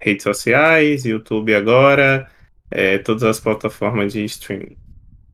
redes 0.00 0.22
sociais, 0.22 1.04
YouTube 1.04 1.54
agora, 1.54 2.28
é, 2.70 2.98
todas 2.98 3.22
as 3.24 3.40
plataformas 3.40 4.12
de 4.12 4.24
streaming. 4.24 4.76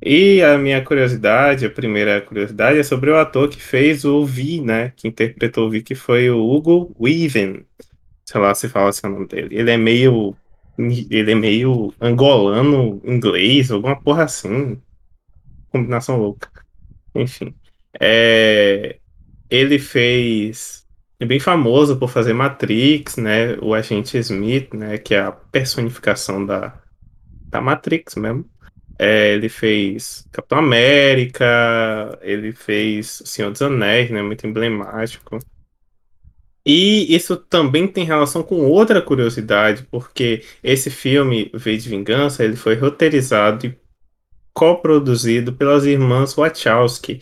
E 0.05 0.43
a 0.43 0.59
minha 0.59 0.83
curiosidade, 0.85 1.65
a 1.65 1.71
primeira 1.71 2.21
curiosidade, 2.21 2.79
é 2.79 2.83
sobre 2.83 3.11
o 3.11 3.17
ator 3.17 3.49
que 3.49 3.61
fez 3.61 4.05
o 4.05 4.25
Vi, 4.25 4.61
né? 4.61 4.93
Que 4.97 5.07
interpretou 5.07 5.69
o 5.69 5.71
Vi, 5.71 5.81
que 5.83 5.95
foi 5.95 6.29
o 6.29 6.45
Hugo 6.45 6.95
Weaving. 7.01 7.65
Sei 8.25 8.41
lá 8.41 8.53
se 8.55 8.69
fala 8.69 8.89
assim 8.91 9.07
o 9.07 9.11
nome 9.11 9.29
dele. 9.29 9.57
Ele 9.57 9.71
é 9.71 9.77
meio. 9.77 10.37
Ele 10.79 11.33
é 11.33 11.35
meio 11.35 11.93
angolano, 12.01 13.01
inglês, 13.05 13.71
alguma 13.71 13.95
porra 14.01 14.25
assim. 14.25 14.81
Combinação 15.71 16.17
louca. 16.19 16.51
Enfim. 17.15 17.55
É, 18.01 18.99
ele 19.49 19.79
fez. 19.79 20.82
É 21.23 21.25
bem 21.25 21.39
famoso 21.39 21.97
por 21.97 22.11
fazer 22.11 22.33
Matrix, 22.33 23.17
né? 23.17 23.57
O 23.63 23.75
agente 23.75 24.19
Smith, 24.19 24.75
né? 24.75 24.99
Que 24.99 25.15
é 25.15 25.21
a 25.21 25.31
personificação 25.31 26.45
da, 26.45 26.75
da 27.47 27.61
Matrix 27.61 28.17
mesmo. 28.17 28.45
É, 28.99 29.33
ele 29.33 29.49
fez 29.49 30.27
Capitão 30.33 30.59
América, 30.59 32.19
ele 32.23 32.51
fez 32.51 33.21
O 33.21 33.27
Senhor 33.29 33.53
dos 33.53 33.63
Anéis, 33.63 34.11
né? 34.11 34.21
Muito 34.21 34.49
emblemático. 34.49 35.39
E 36.67 37.15
isso 37.15 37.37
também 37.37 37.87
tem 37.87 38.05
relação 38.05 38.43
com 38.43 38.57
outra 38.57 39.01
curiosidade, 39.01 39.87
porque 39.93 40.43
esse 40.61 40.91
filme, 40.91 41.53
V 41.55 41.77
de 41.77 41.89
Vingança, 41.89 42.43
ele 42.45 42.57
foi 42.57 42.75
roteirizado 42.75 43.67
e 43.67 43.79
coproduzido 44.53 45.53
pelas 45.53 45.85
irmãs 45.85 46.35
Wachowski, 46.35 47.21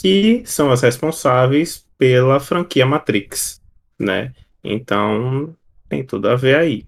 que 0.00 0.42
são 0.46 0.70
as 0.70 0.82
responsáveis 0.82 1.86
pela 1.98 2.40
franquia 2.40 2.86
Matrix, 2.86 3.60
né? 3.98 4.32
Então, 4.64 5.54
tem 5.88 6.04
tudo 6.04 6.28
a 6.28 6.36
ver 6.36 6.56
aí, 6.56 6.86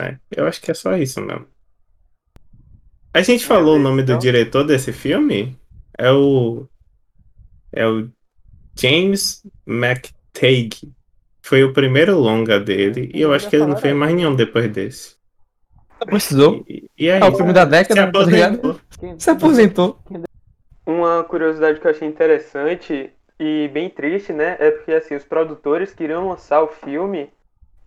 né? 0.00 0.18
Eu 0.30 0.46
acho 0.46 0.60
que 0.60 0.70
é 0.70 0.74
só 0.74 0.96
isso 0.96 1.20
mesmo. 1.20 1.46
A 3.12 3.22
gente 3.22 3.44
falou 3.44 3.76
o 3.76 3.78
nome 3.78 4.02
do 4.02 4.12
então. 4.12 4.18
diretor 4.18 4.64
desse 4.64 4.92
filme? 4.92 5.58
É 5.98 6.10
o. 6.12 6.66
É 7.72 7.86
o 7.86 8.08
James 8.78 9.42
McTague. 9.66 10.92
Foi 11.42 11.64
o 11.64 11.72
primeiro 11.72 12.18
longa 12.18 12.60
dele. 12.60 13.10
E 13.14 13.20
eu 13.20 13.32
acho 13.32 13.48
que 13.48 13.56
ele 13.56 13.66
não 13.66 13.76
fez 13.76 13.94
mais 13.94 14.14
nenhum 14.14 14.36
depois 14.36 14.70
desse. 14.70 15.16
Precisou. 16.06 16.64
E, 16.68 16.88
e 16.96 17.08
é 17.08 17.18
É 17.18 17.24
o 17.24 17.34
filme 17.34 17.52
da 17.52 17.64
Se 17.64 17.70
década, 17.70 18.12
tá 18.12 18.24
ligado? 18.24 18.54
aposentou. 18.54 18.80
Se 19.18 19.30
aposentou. 19.30 19.98
Uma 20.88 21.22
curiosidade 21.22 21.78
que 21.78 21.86
eu 21.86 21.90
achei 21.90 22.08
interessante 22.08 23.12
e 23.38 23.68
bem 23.68 23.90
triste, 23.90 24.32
né? 24.32 24.56
É 24.58 24.70
porque 24.70 24.92
assim, 24.92 25.14
os 25.14 25.22
produtores 25.22 25.92
queriam 25.92 26.26
lançar 26.26 26.62
o 26.62 26.68
filme 26.68 27.30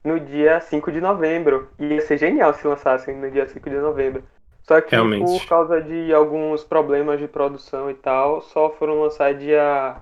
no 0.06 0.20
dia 0.20 0.62
5 0.62 0.92
de 0.92 1.02
novembro. 1.02 1.68
E 1.80 1.96
ia 1.96 2.02
ser 2.02 2.20
genial 2.20 2.54
se 2.54 2.68
lançassem 2.68 3.18
no 3.18 3.32
dia 3.32 3.48
5 3.48 3.68
de 3.68 3.78
novembro. 3.78 4.24
Só 4.62 4.80
que 4.80 4.92
Realmente. 4.92 5.26
por 5.26 5.50
causa 5.50 5.82
de 5.82 6.14
alguns 6.14 6.64
problemas 6.64 7.20
de 7.20 7.28
produção 7.28 7.90
e 7.90 7.96
tal, 7.96 8.40
só 8.40 8.70
foram 8.70 9.02
lançar 9.02 9.34
dia 9.34 10.00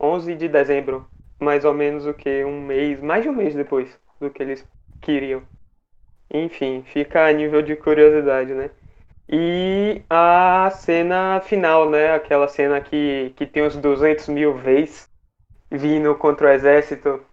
11 0.00 0.34
de 0.34 0.48
dezembro. 0.48 1.06
Mais 1.40 1.64
ou 1.64 1.72
menos 1.72 2.06
o 2.06 2.12
que? 2.12 2.44
Um 2.44 2.60
mês, 2.60 3.00
mais 3.00 3.22
de 3.22 3.28
um 3.28 3.36
mês 3.36 3.54
depois 3.54 3.96
do 4.20 4.28
que 4.28 4.42
eles 4.42 4.68
queriam. 5.00 5.44
Enfim, 6.28 6.82
fica 6.86 7.24
a 7.24 7.32
nível 7.32 7.62
de 7.62 7.76
curiosidade, 7.76 8.52
né? 8.52 8.68
E 9.32 10.02
a 10.10 10.70
cena 10.70 11.40
final, 11.40 11.88
né? 11.90 12.12
Aquela 12.14 12.46
cena 12.48 12.80
que, 12.80 13.32
que 13.36 13.46
tem 13.46 13.64
os 13.66 13.76
200 13.76 14.28
mil 14.28 14.54
vezes 14.56 15.08
vindo 15.70 16.14
contra 16.16 16.48
o 16.48 16.50
exército. 16.50 17.24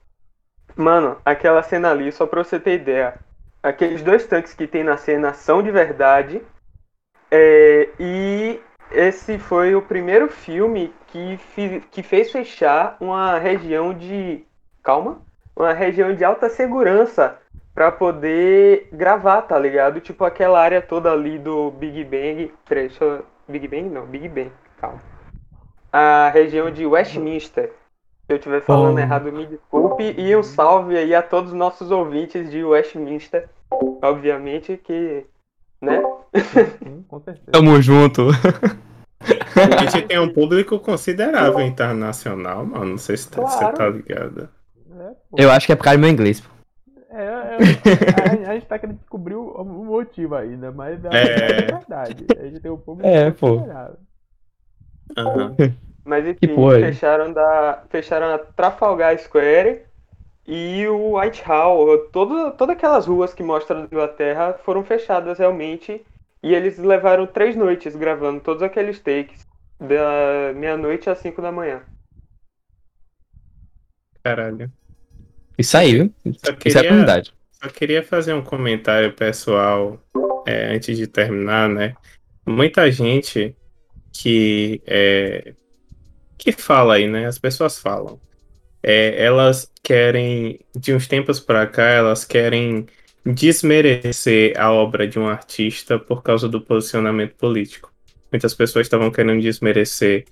Mano, 0.75 1.21
aquela 1.25 1.63
cena 1.63 1.91
ali, 1.91 2.11
só 2.11 2.27
pra 2.27 2.43
você 2.43 2.59
ter 2.59 2.75
ideia. 2.81 3.19
Aqueles 3.63 4.01
dois 4.03 4.25
tanques 4.27 4.53
que 4.53 4.67
tem 4.67 4.83
na 4.83 4.97
cena 4.97 5.33
são 5.33 5.63
de 5.63 5.71
verdade. 5.71 6.41
É, 7.31 7.89
e 7.99 8.59
esse 8.91 9.37
foi 9.39 9.75
o 9.75 9.81
primeiro 9.81 10.29
filme 10.29 10.93
que, 11.07 11.37
fi- 11.37 11.81
que 11.91 12.03
fez 12.03 12.31
fechar 12.31 12.97
uma 12.99 13.37
região 13.39 13.93
de. 13.93 14.43
Calma? 14.83 15.21
Uma 15.55 15.73
região 15.73 16.15
de 16.15 16.23
alta 16.23 16.49
segurança 16.49 17.37
pra 17.73 17.91
poder 17.91 18.89
gravar, 18.91 19.41
tá 19.43 19.57
ligado? 19.57 19.99
Tipo 19.99 20.23
aquela 20.25 20.59
área 20.61 20.81
toda 20.81 21.11
ali 21.11 21.37
do 21.39 21.71
Big 21.71 22.03
Bang. 22.03 22.51
Eu... 23.01 23.25
Big 23.47 23.67
Bang? 23.67 23.89
Não, 23.89 24.05
Big 24.05 24.27
Bang, 24.29 24.51
calma. 24.79 24.99
A 25.91 26.29
região 26.33 26.69
de 26.69 26.85
Westminster. 26.85 27.71
Se 28.27 28.33
eu 28.33 28.37
estiver 28.37 28.61
falando 28.61 28.97
Oh. 28.97 28.99
errado, 28.99 29.31
me 29.31 29.45
desculpe. 29.47 30.13
E 30.17 30.35
um 30.35 30.43
salve 30.43 30.95
aí 30.97 31.15
a 31.15 31.21
todos 31.21 31.51
os 31.51 31.57
nossos 31.57 31.89
ouvintes 31.89 32.49
de 32.51 32.63
Westminster. 32.63 33.49
Obviamente 34.03 34.77
que. 34.77 35.25
Né? 35.81 36.01
Sim, 36.83 37.03
com 37.07 37.19
certeza. 37.21 37.51
Tamo 37.51 37.81
junto. 37.81 38.27
A 39.55 39.83
gente 39.85 40.05
tem 40.07 40.19
um 40.19 40.31
público 40.31 40.77
considerável 40.79 41.61
internacional, 41.61 42.65
mano. 42.65 42.85
Não 42.85 42.97
sei 42.97 43.17
se 43.17 43.29
tá- 43.31 43.41
você 43.41 43.57
Claro. 43.59 43.75
tá 43.77 43.89
ligado. 43.89 44.49
É. 44.99 45.43
Eu 45.43 45.51
acho 45.51 45.65
que 45.65 45.71
é 45.73 45.75
por 45.75 45.83
causa 45.83 45.97
do 45.97 46.01
meu 46.01 46.09
inglês. 46.09 46.39
pô. 46.39 46.49
É, 47.59 48.41
é, 48.41 48.45
a, 48.45 48.51
a 48.51 48.53
gente 48.53 48.65
tá 48.65 48.79
querendo 48.79 48.97
descobrir 48.97 49.35
o, 49.35 49.49
o 49.51 49.85
motivo 49.85 50.35
ainda, 50.35 50.71
mas 50.71 51.03
é, 51.05 51.09
É. 51.09 51.65
verdade. 51.65 52.25
A 52.39 52.43
gente 52.45 52.59
tem 52.59 52.71
um 52.71 52.77
público 52.77 53.07
É, 53.07 53.31
pô. 53.31 53.57
Aham. 55.17 55.55
Mas 56.05 56.23
Que 56.37 56.45
enfim, 56.45 56.55
fecharam, 56.81 57.33
da, 57.33 57.83
fecharam 57.89 58.33
a 58.33 58.37
Trafalgar 58.39 59.17
Square 59.19 59.83
e 60.47 60.87
o 60.87 61.19
Whitehall. 61.19 61.97
Todo, 62.11 62.51
todas 62.51 62.75
aquelas 62.75 63.05
ruas 63.05 63.33
que 63.33 63.43
mostram 63.43 63.81
a 63.81 63.85
Inglaterra 63.85 64.53
foram 64.63 64.83
fechadas 64.83 65.37
realmente. 65.37 66.03
E 66.41 66.55
eles 66.55 66.77
levaram 66.77 67.27
três 67.27 67.55
noites 67.55 67.95
gravando 67.95 68.39
todos 68.39 68.63
aqueles 68.63 68.99
takes. 68.99 69.47
Da 69.79 70.53
meia-noite 70.55 71.09
às 71.09 71.19
5 71.19 71.41
da 71.41 71.51
manhã. 71.51 71.81
Caralho. 74.23 74.71
Isso 75.57 75.77
aí, 75.77 75.93
viu? 75.93 76.13
Só 76.37 76.51
Isso 76.65 76.77
é 76.77 76.81
a 76.81 76.87
comunidade. 76.87 77.33
Só 77.61 77.69
queria 77.69 78.01
fazer 78.01 78.33
um 78.33 78.41
comentário 78.41 79.11
pessoal 79.13 80.01
é, 80.47 80.73
antes 80.73 80.97
de 80.97 81.05
terminar, 81.07 81.67
né? 81.67 81.93
Muita 82.45 82.89
gente 82.89 83.53
que 84.13 84.81
é, 84.87 85.53
que 86.37 86.53
fala 86.53 86.95
aí, 86.95 87.07
né? 87.07 87.25
As 87.25 87.37
pessoas 87.37 87.77
falam. 87.77 88.19
É, 88.81 89.21
elas 89.21 89.69
querem, 89.83 90.61
de 90.73 90.93
uns 90.93 91.05
tempos 91.05 91.39
pra 91.41 91.67
cá, 91.67 91.83
elas 91.83 92.23
querem 92.23 92.85
desmerecer 93.25 94.53
a 94.57 94.71
obra 94.71 95.05
de 95.05 95.19
um 95.19 95.27
artista 95.27 95.99
por 95.99 96.23
causa 96.23 96.47
do 96.47 96.61
posicionamento 96.61 97.35
político. 97.35 97.91
Muitas 98.31 98.53
pessoas 98.53 98.85
estavam 98.85 99.11
querendo 99.11 99.41
desmerecer 99.41 100.23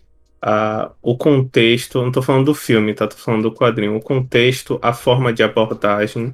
ah, 0.42 0.94
o 1.02 1.18
contexto, 1.18 2.02
não 2.02 2.12
tô 2.12 2.22
falando 2.22 2.46
do 2.46 2.54
filme, 2.54 2.94
tá? 2.94 3.06
Tô 3.06 3.18
falando 3.18 3.44
do 3.44 3.54
quadrinho. 3.54 3.98
O 3.98 4.02
contexto, 4.02 4.80
a 4.82 4.94
forma 4.94 5.34
de 5.34 5.44
abordagem 5.44 6.34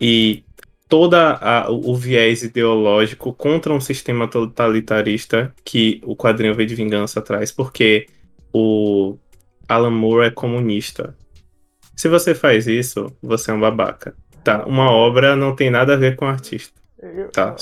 e 0.00 0.44
toda 0.88 1.34
a- 1.34 1.70
o 1.70 1.94
viés 1.94 2.42
ideológico 2.42 3.32
contra 3.32 3.72
um 3.72 3.80
sistema 3.80 4.28
totalitarista 4.28 5.54
que 5.64 6.00
o 6.04 6.16
quadrinho 6.16 6.54
V 6.54 6.66
de 6.66 6.74
Vingança 6.74 7.22
traz, 7.22 7.52
porque 7.52 8.06
o 8.52 9.16
Alan 9.68 9.90
Moore 9.90 10.26
é 10.26 10.30
comunista. 10.30 11.16
Se 11.96 12.08
você 12.08 12.34
faz 12.34 12.66
isso, 12.66 13.06
você 13.22 13.50
é 13.50 13.54
um 13.54 13.60
babaca. 13.60 14.14
Tá, 14.42 14.64
uma 14.66 14.90
obra 14.90 15.36
não 15.36 15.54
tem 15.54 15.70
nada 15.70 15.94
a 15.94 15.96
ver 15.96 16.16
com 16.16 16.24
o 16.24 16.28
artista. 16.28 16.80
Eu, 16.98 17.28
Tá, 17.30 17.50
eu, 17.50 17.56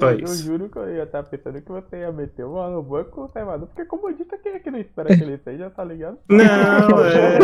só 0.00 0.10
eu 0.12 0.18
isso. 0.24 0.44
juro 0.44 0.68
que 0.68 0.78
eu 0.78 0.88
ia 0.94 1.02
estar 1.04 1.22
pensando 1.24 1.60
que 1.60 1.70
você 1.70 1.98
ia 1.98 2.10
meter 2.10 2.44
o 2.44 2.58
Alan 2.58 2.82
Moore 2.82 3.10
conservador, 3.10 3.68
porque 3.68 3.84
comodista 3.84 4.38
quem 4.38 4.52
é 4.52 4.58
que 4.58 4.70
não 4.70 4.78
espera 4.80 5.14
que 5.14 5.22
ele 5.22 5.38
seja, 5.44 5.70
tá 5.70 5.84
ligado? 5.84 6.18
Não, 6.28 6.42
é. 7.04 7.38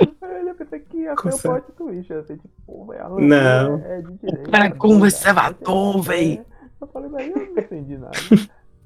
Ele 0.00 0.46
ia 0.48 0.54
pensar 0.54 0.78
que 0.78 0.96
ia 0.98 1.14
ser 1.16 1.28
o 1.34 1.38
plot 1.38 1.72
twist, 1.76 2.12
assim, 2.12 2.36
tipo, 2.36 2.48
pô, 2.66 2.86
velho, 2.86 3.18
Não. 3.20 3.70
Moore 3.78 3.84
é 3.84 4.02
de 4.02 4.12
direita. 4.18 4.50
Cara, 4.50 4.64
né? 4.68 4.74
conservador, 4.76 6.02
véi. 6.02 6.42
Eu 6.80 6.86
falei, 6.88 7.08
mas 7.10 7.28
eu 7.28 7.36
não 7.36 7.42
entendi 7.62 7.98
nada. 7.98 8.12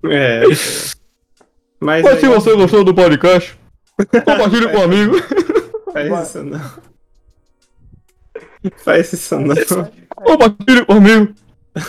É. 0.05 0.43
Mas 0.47 0.97
Mas 1.81 2.21
se 2.21 2.27
aí, 2.27 2.33
você 2.33 2.55
gostou 2.55 2.85
do 2.85 2.95
podcast, 2.95 3.59
compartilhe 4.25 4.69
com 4.71 4.79
um 4.79 4.83
amigo. 4.83 5.15
faz 5.93 6.29
isso 6.29 6.45
não. 6.45 6.61
Faz 8.79 9.13
isso 9.13 9.39
não. 9.41 9.55
Compartilhe 10.17 10.85
com 10.85 10.95
um 10.95 10.97
amigo. 10.99 11.35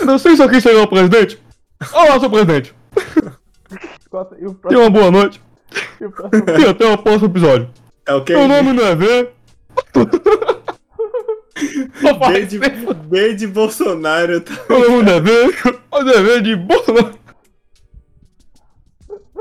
Não 0.05 0.17
sei 0.17 0.35
se 0.35 0.43
aqui 0.43 0.61
chegou 0.61 0.83
o 0.83 0.87
presidente. 0.87 1.41
Olá, 1.93 2.19
seu 2.19 2.29
presidente. 2.29 2.75
E 4.39 4.45
o 4.45 4.53
Tenha 4.55 4.79
uma 4.81 4.89
boa 4.89 5.11
noite. 5.11 5.41
e 5.99 6.05
o 6.05 6.11
próximo 6.11 6.43
E 6.59 6.65
até 6.65 6.85
o 6.85 6.97
próximo 6.97 7.29
episódio. 7.29 7.69
É 8.07 8.13
o 8.13 8.23
que? 8.23 8.33
Meu 8.33 8.47
nome 8.47 8.71
não 8.71 8.85
é 8.85 8.95
V. 8.95 9.29
B 12.31 12.45
de, 12.47 12.59
B 12.59 13.33
de 13.35 13.47
Bolsonaro. 13.47 14.39
Tá? 14.39 14.53
Meu 14.69 14.89
nome 14.91 15.03
não 15.03 15.13
é 15.13 15.19
V. 15.19 15.79
Mas 15.91 16.07
é 16.07 16.21
V 16.21 16.41
de 16.41 16.55
Bolsonaro. 16.55 17.19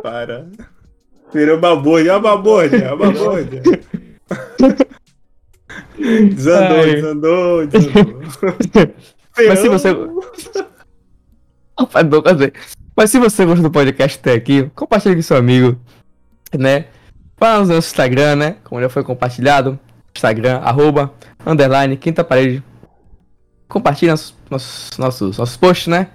Para. 0.03 0.49
Virou 1.33 1.59
babordia, 1.59 2.17
a 2.17 2.19
babordia, 2.19 2.91
a 2.91 2.97
babordia. 2.97 3.63
Desandou, 6.35 6.79
Ai. 6.79 6.95
desandou, 6.95 7.67
desandou. 7.67 8.23
Mas 9.37 9.59
se 9.61 9.69
você. 9.69 9.89
Mas 12.97 13.11
se 13.11 13.19
você 13.19 13.45
gostou 13.45 13.69
do 13.69 13.71
podcast 13.71 14.19
até 14.19 14.33
aqui, 14.33 14.71
compartilhe 14.75 15.15
com 15.15 15.23
seu 15.23 15.37
amigo, 15.37 15.79
né? 16.57 16.87
Fala 17.37 17.61
no 17.61 17.75
nosso 17.75 17.89
Instagram, 17.89 18.37
né? 18.37 18.57
Como 18.65 18.81
já 18.81 18.89
foi 18.89 19.05
compartilhado. 19.05 19.79
Instagram, 20.15 20.59
arroba, 20.59 21.13
underline, 21.45 21.97
quinta 21.97 22.25
parede. 22.25 22.63
Compartilhe 23.69 24.11
nossos, 24.11 24.35
nossos, 24.51 24.99
nossos, 24.99 25.39
nossos 25.39 25.57
posts, 25.57 25.89
né? 25.89 26.09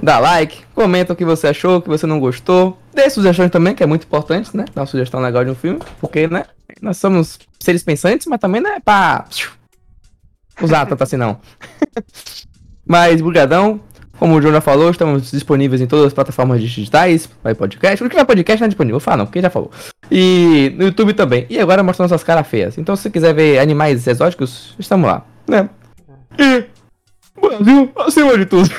Dá 0.00 0.20
like, 0.20 0.64
comenta 0.72 1.12
o 1.12 1.16
que 1.16 1.24
você 1.24 1.48
achou, 1.48 1.78
o 1.78 1.82
que 1.82 1.88
você 1.88 2.06
não 2.06 2.20
gostou. 2.20 2.78
Dê 2.94 3.10
sugestões 3.10 3.50
também, 3.50 3.74
que 3.74 3.82
é 3.82 3.86
muito 3.86 4.04
importante, 4.04 4.56
né? 4.56 4.64
Dá 4.72 4.82
uma 4.82 4.86
sugestão 4.86 5.20
legal 5.20 5.44
de 5.44 5.50
um 5.50 5.54
filme, 5.54 5.80
porque, 6.00 6.28
né? 6.28 6.44
Nós 6.80 6.98
somos 6.98 7.38
seres 7.58 7.82
pensantes, 7.82 8.26
mas 8.28 8.38
também 8.38 8.60
não 8.60 8.70
é 8.70 8.78
pra 8.78 9.26
usar 10.62 10.86
tanto 10.86 11.02
assim, 11.02 11.16
não. 11.16 11.40
Mas, 12.86 13.20
brigadão. 13.20 13.80
Como 14.18 14.34
o 14.34 14.40
Jonah 14.40 14.60
falou, 14.60 14.90
estamos 14.90 15.30
disponíveis 15.30 15.80
em 15.80 15.86
todas 15.86 16.06
as 16.06 16.12
plataformas 16.12 16.60
digitais, 16.60 17.26
vai 17.42 17.54
podcast. 17.54 18.04
O 18.04 18.10
que 18.10 18.16
vai 18.16 18.24
podcast 18.24 18.60
não 18.60 18.66
é 18.66 18.68
disponível, 18.68 18.98
vou 18.98 19.00
falar 19.00 19.16
não, 19.16 19.24
porque 19.24 19.40
já 19.40 19.48
falou. 19.48 19.70
E 20.10 20.74
no 20.76 20.84
YouTube 20.84 21.14
também. 21.14 21.46
E 21.48 21.58
agora 21.58 21.82
mostrando 21.82 22.10
nossas 22.10 22.24
caras 22.24 22.46
feias. 22.46 22.76
Então, 22.76 22.94
se 22.96 23.02
você 23.02 23.10
quiser 23.10 23.34
ver 23.34 23.58
animais 23.58 24.06
exóticos, 24.06 24.74
estamos 24.78 25.08
lá, 25.08 25.24
né? 25.46 25.70
E 26.38 26.64
Brasil, 27.40 27.90
acima 27.96 28.38
de 28.38 28.46
tudo. 28.46 28.70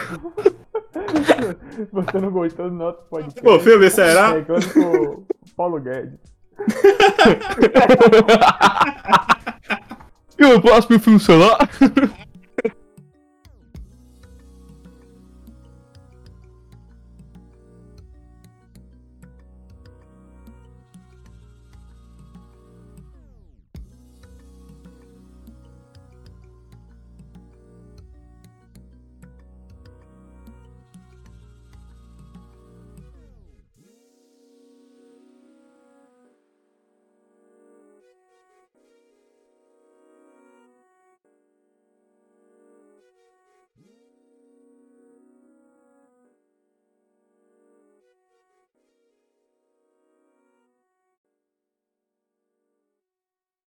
Você 1.91 2.19
não 2.19 2.31
gostou 2.31 2.69
do 2.69 2.75
nosso 2.75 2.99
podcast. 3.09 3.41
Pô, 3.41 3.59
filme 3.59 3.89
será? 3.89 4.33
Reclame 4.33 4.65
com 4.65 4.79
o 4.79 5.25
Paulo 5.57 5.79
Guedes. 5.79 6.19
e 10.37 10.45
o 10.45 10.61
próximo 10.61 10.99
filme. 10.99 11.19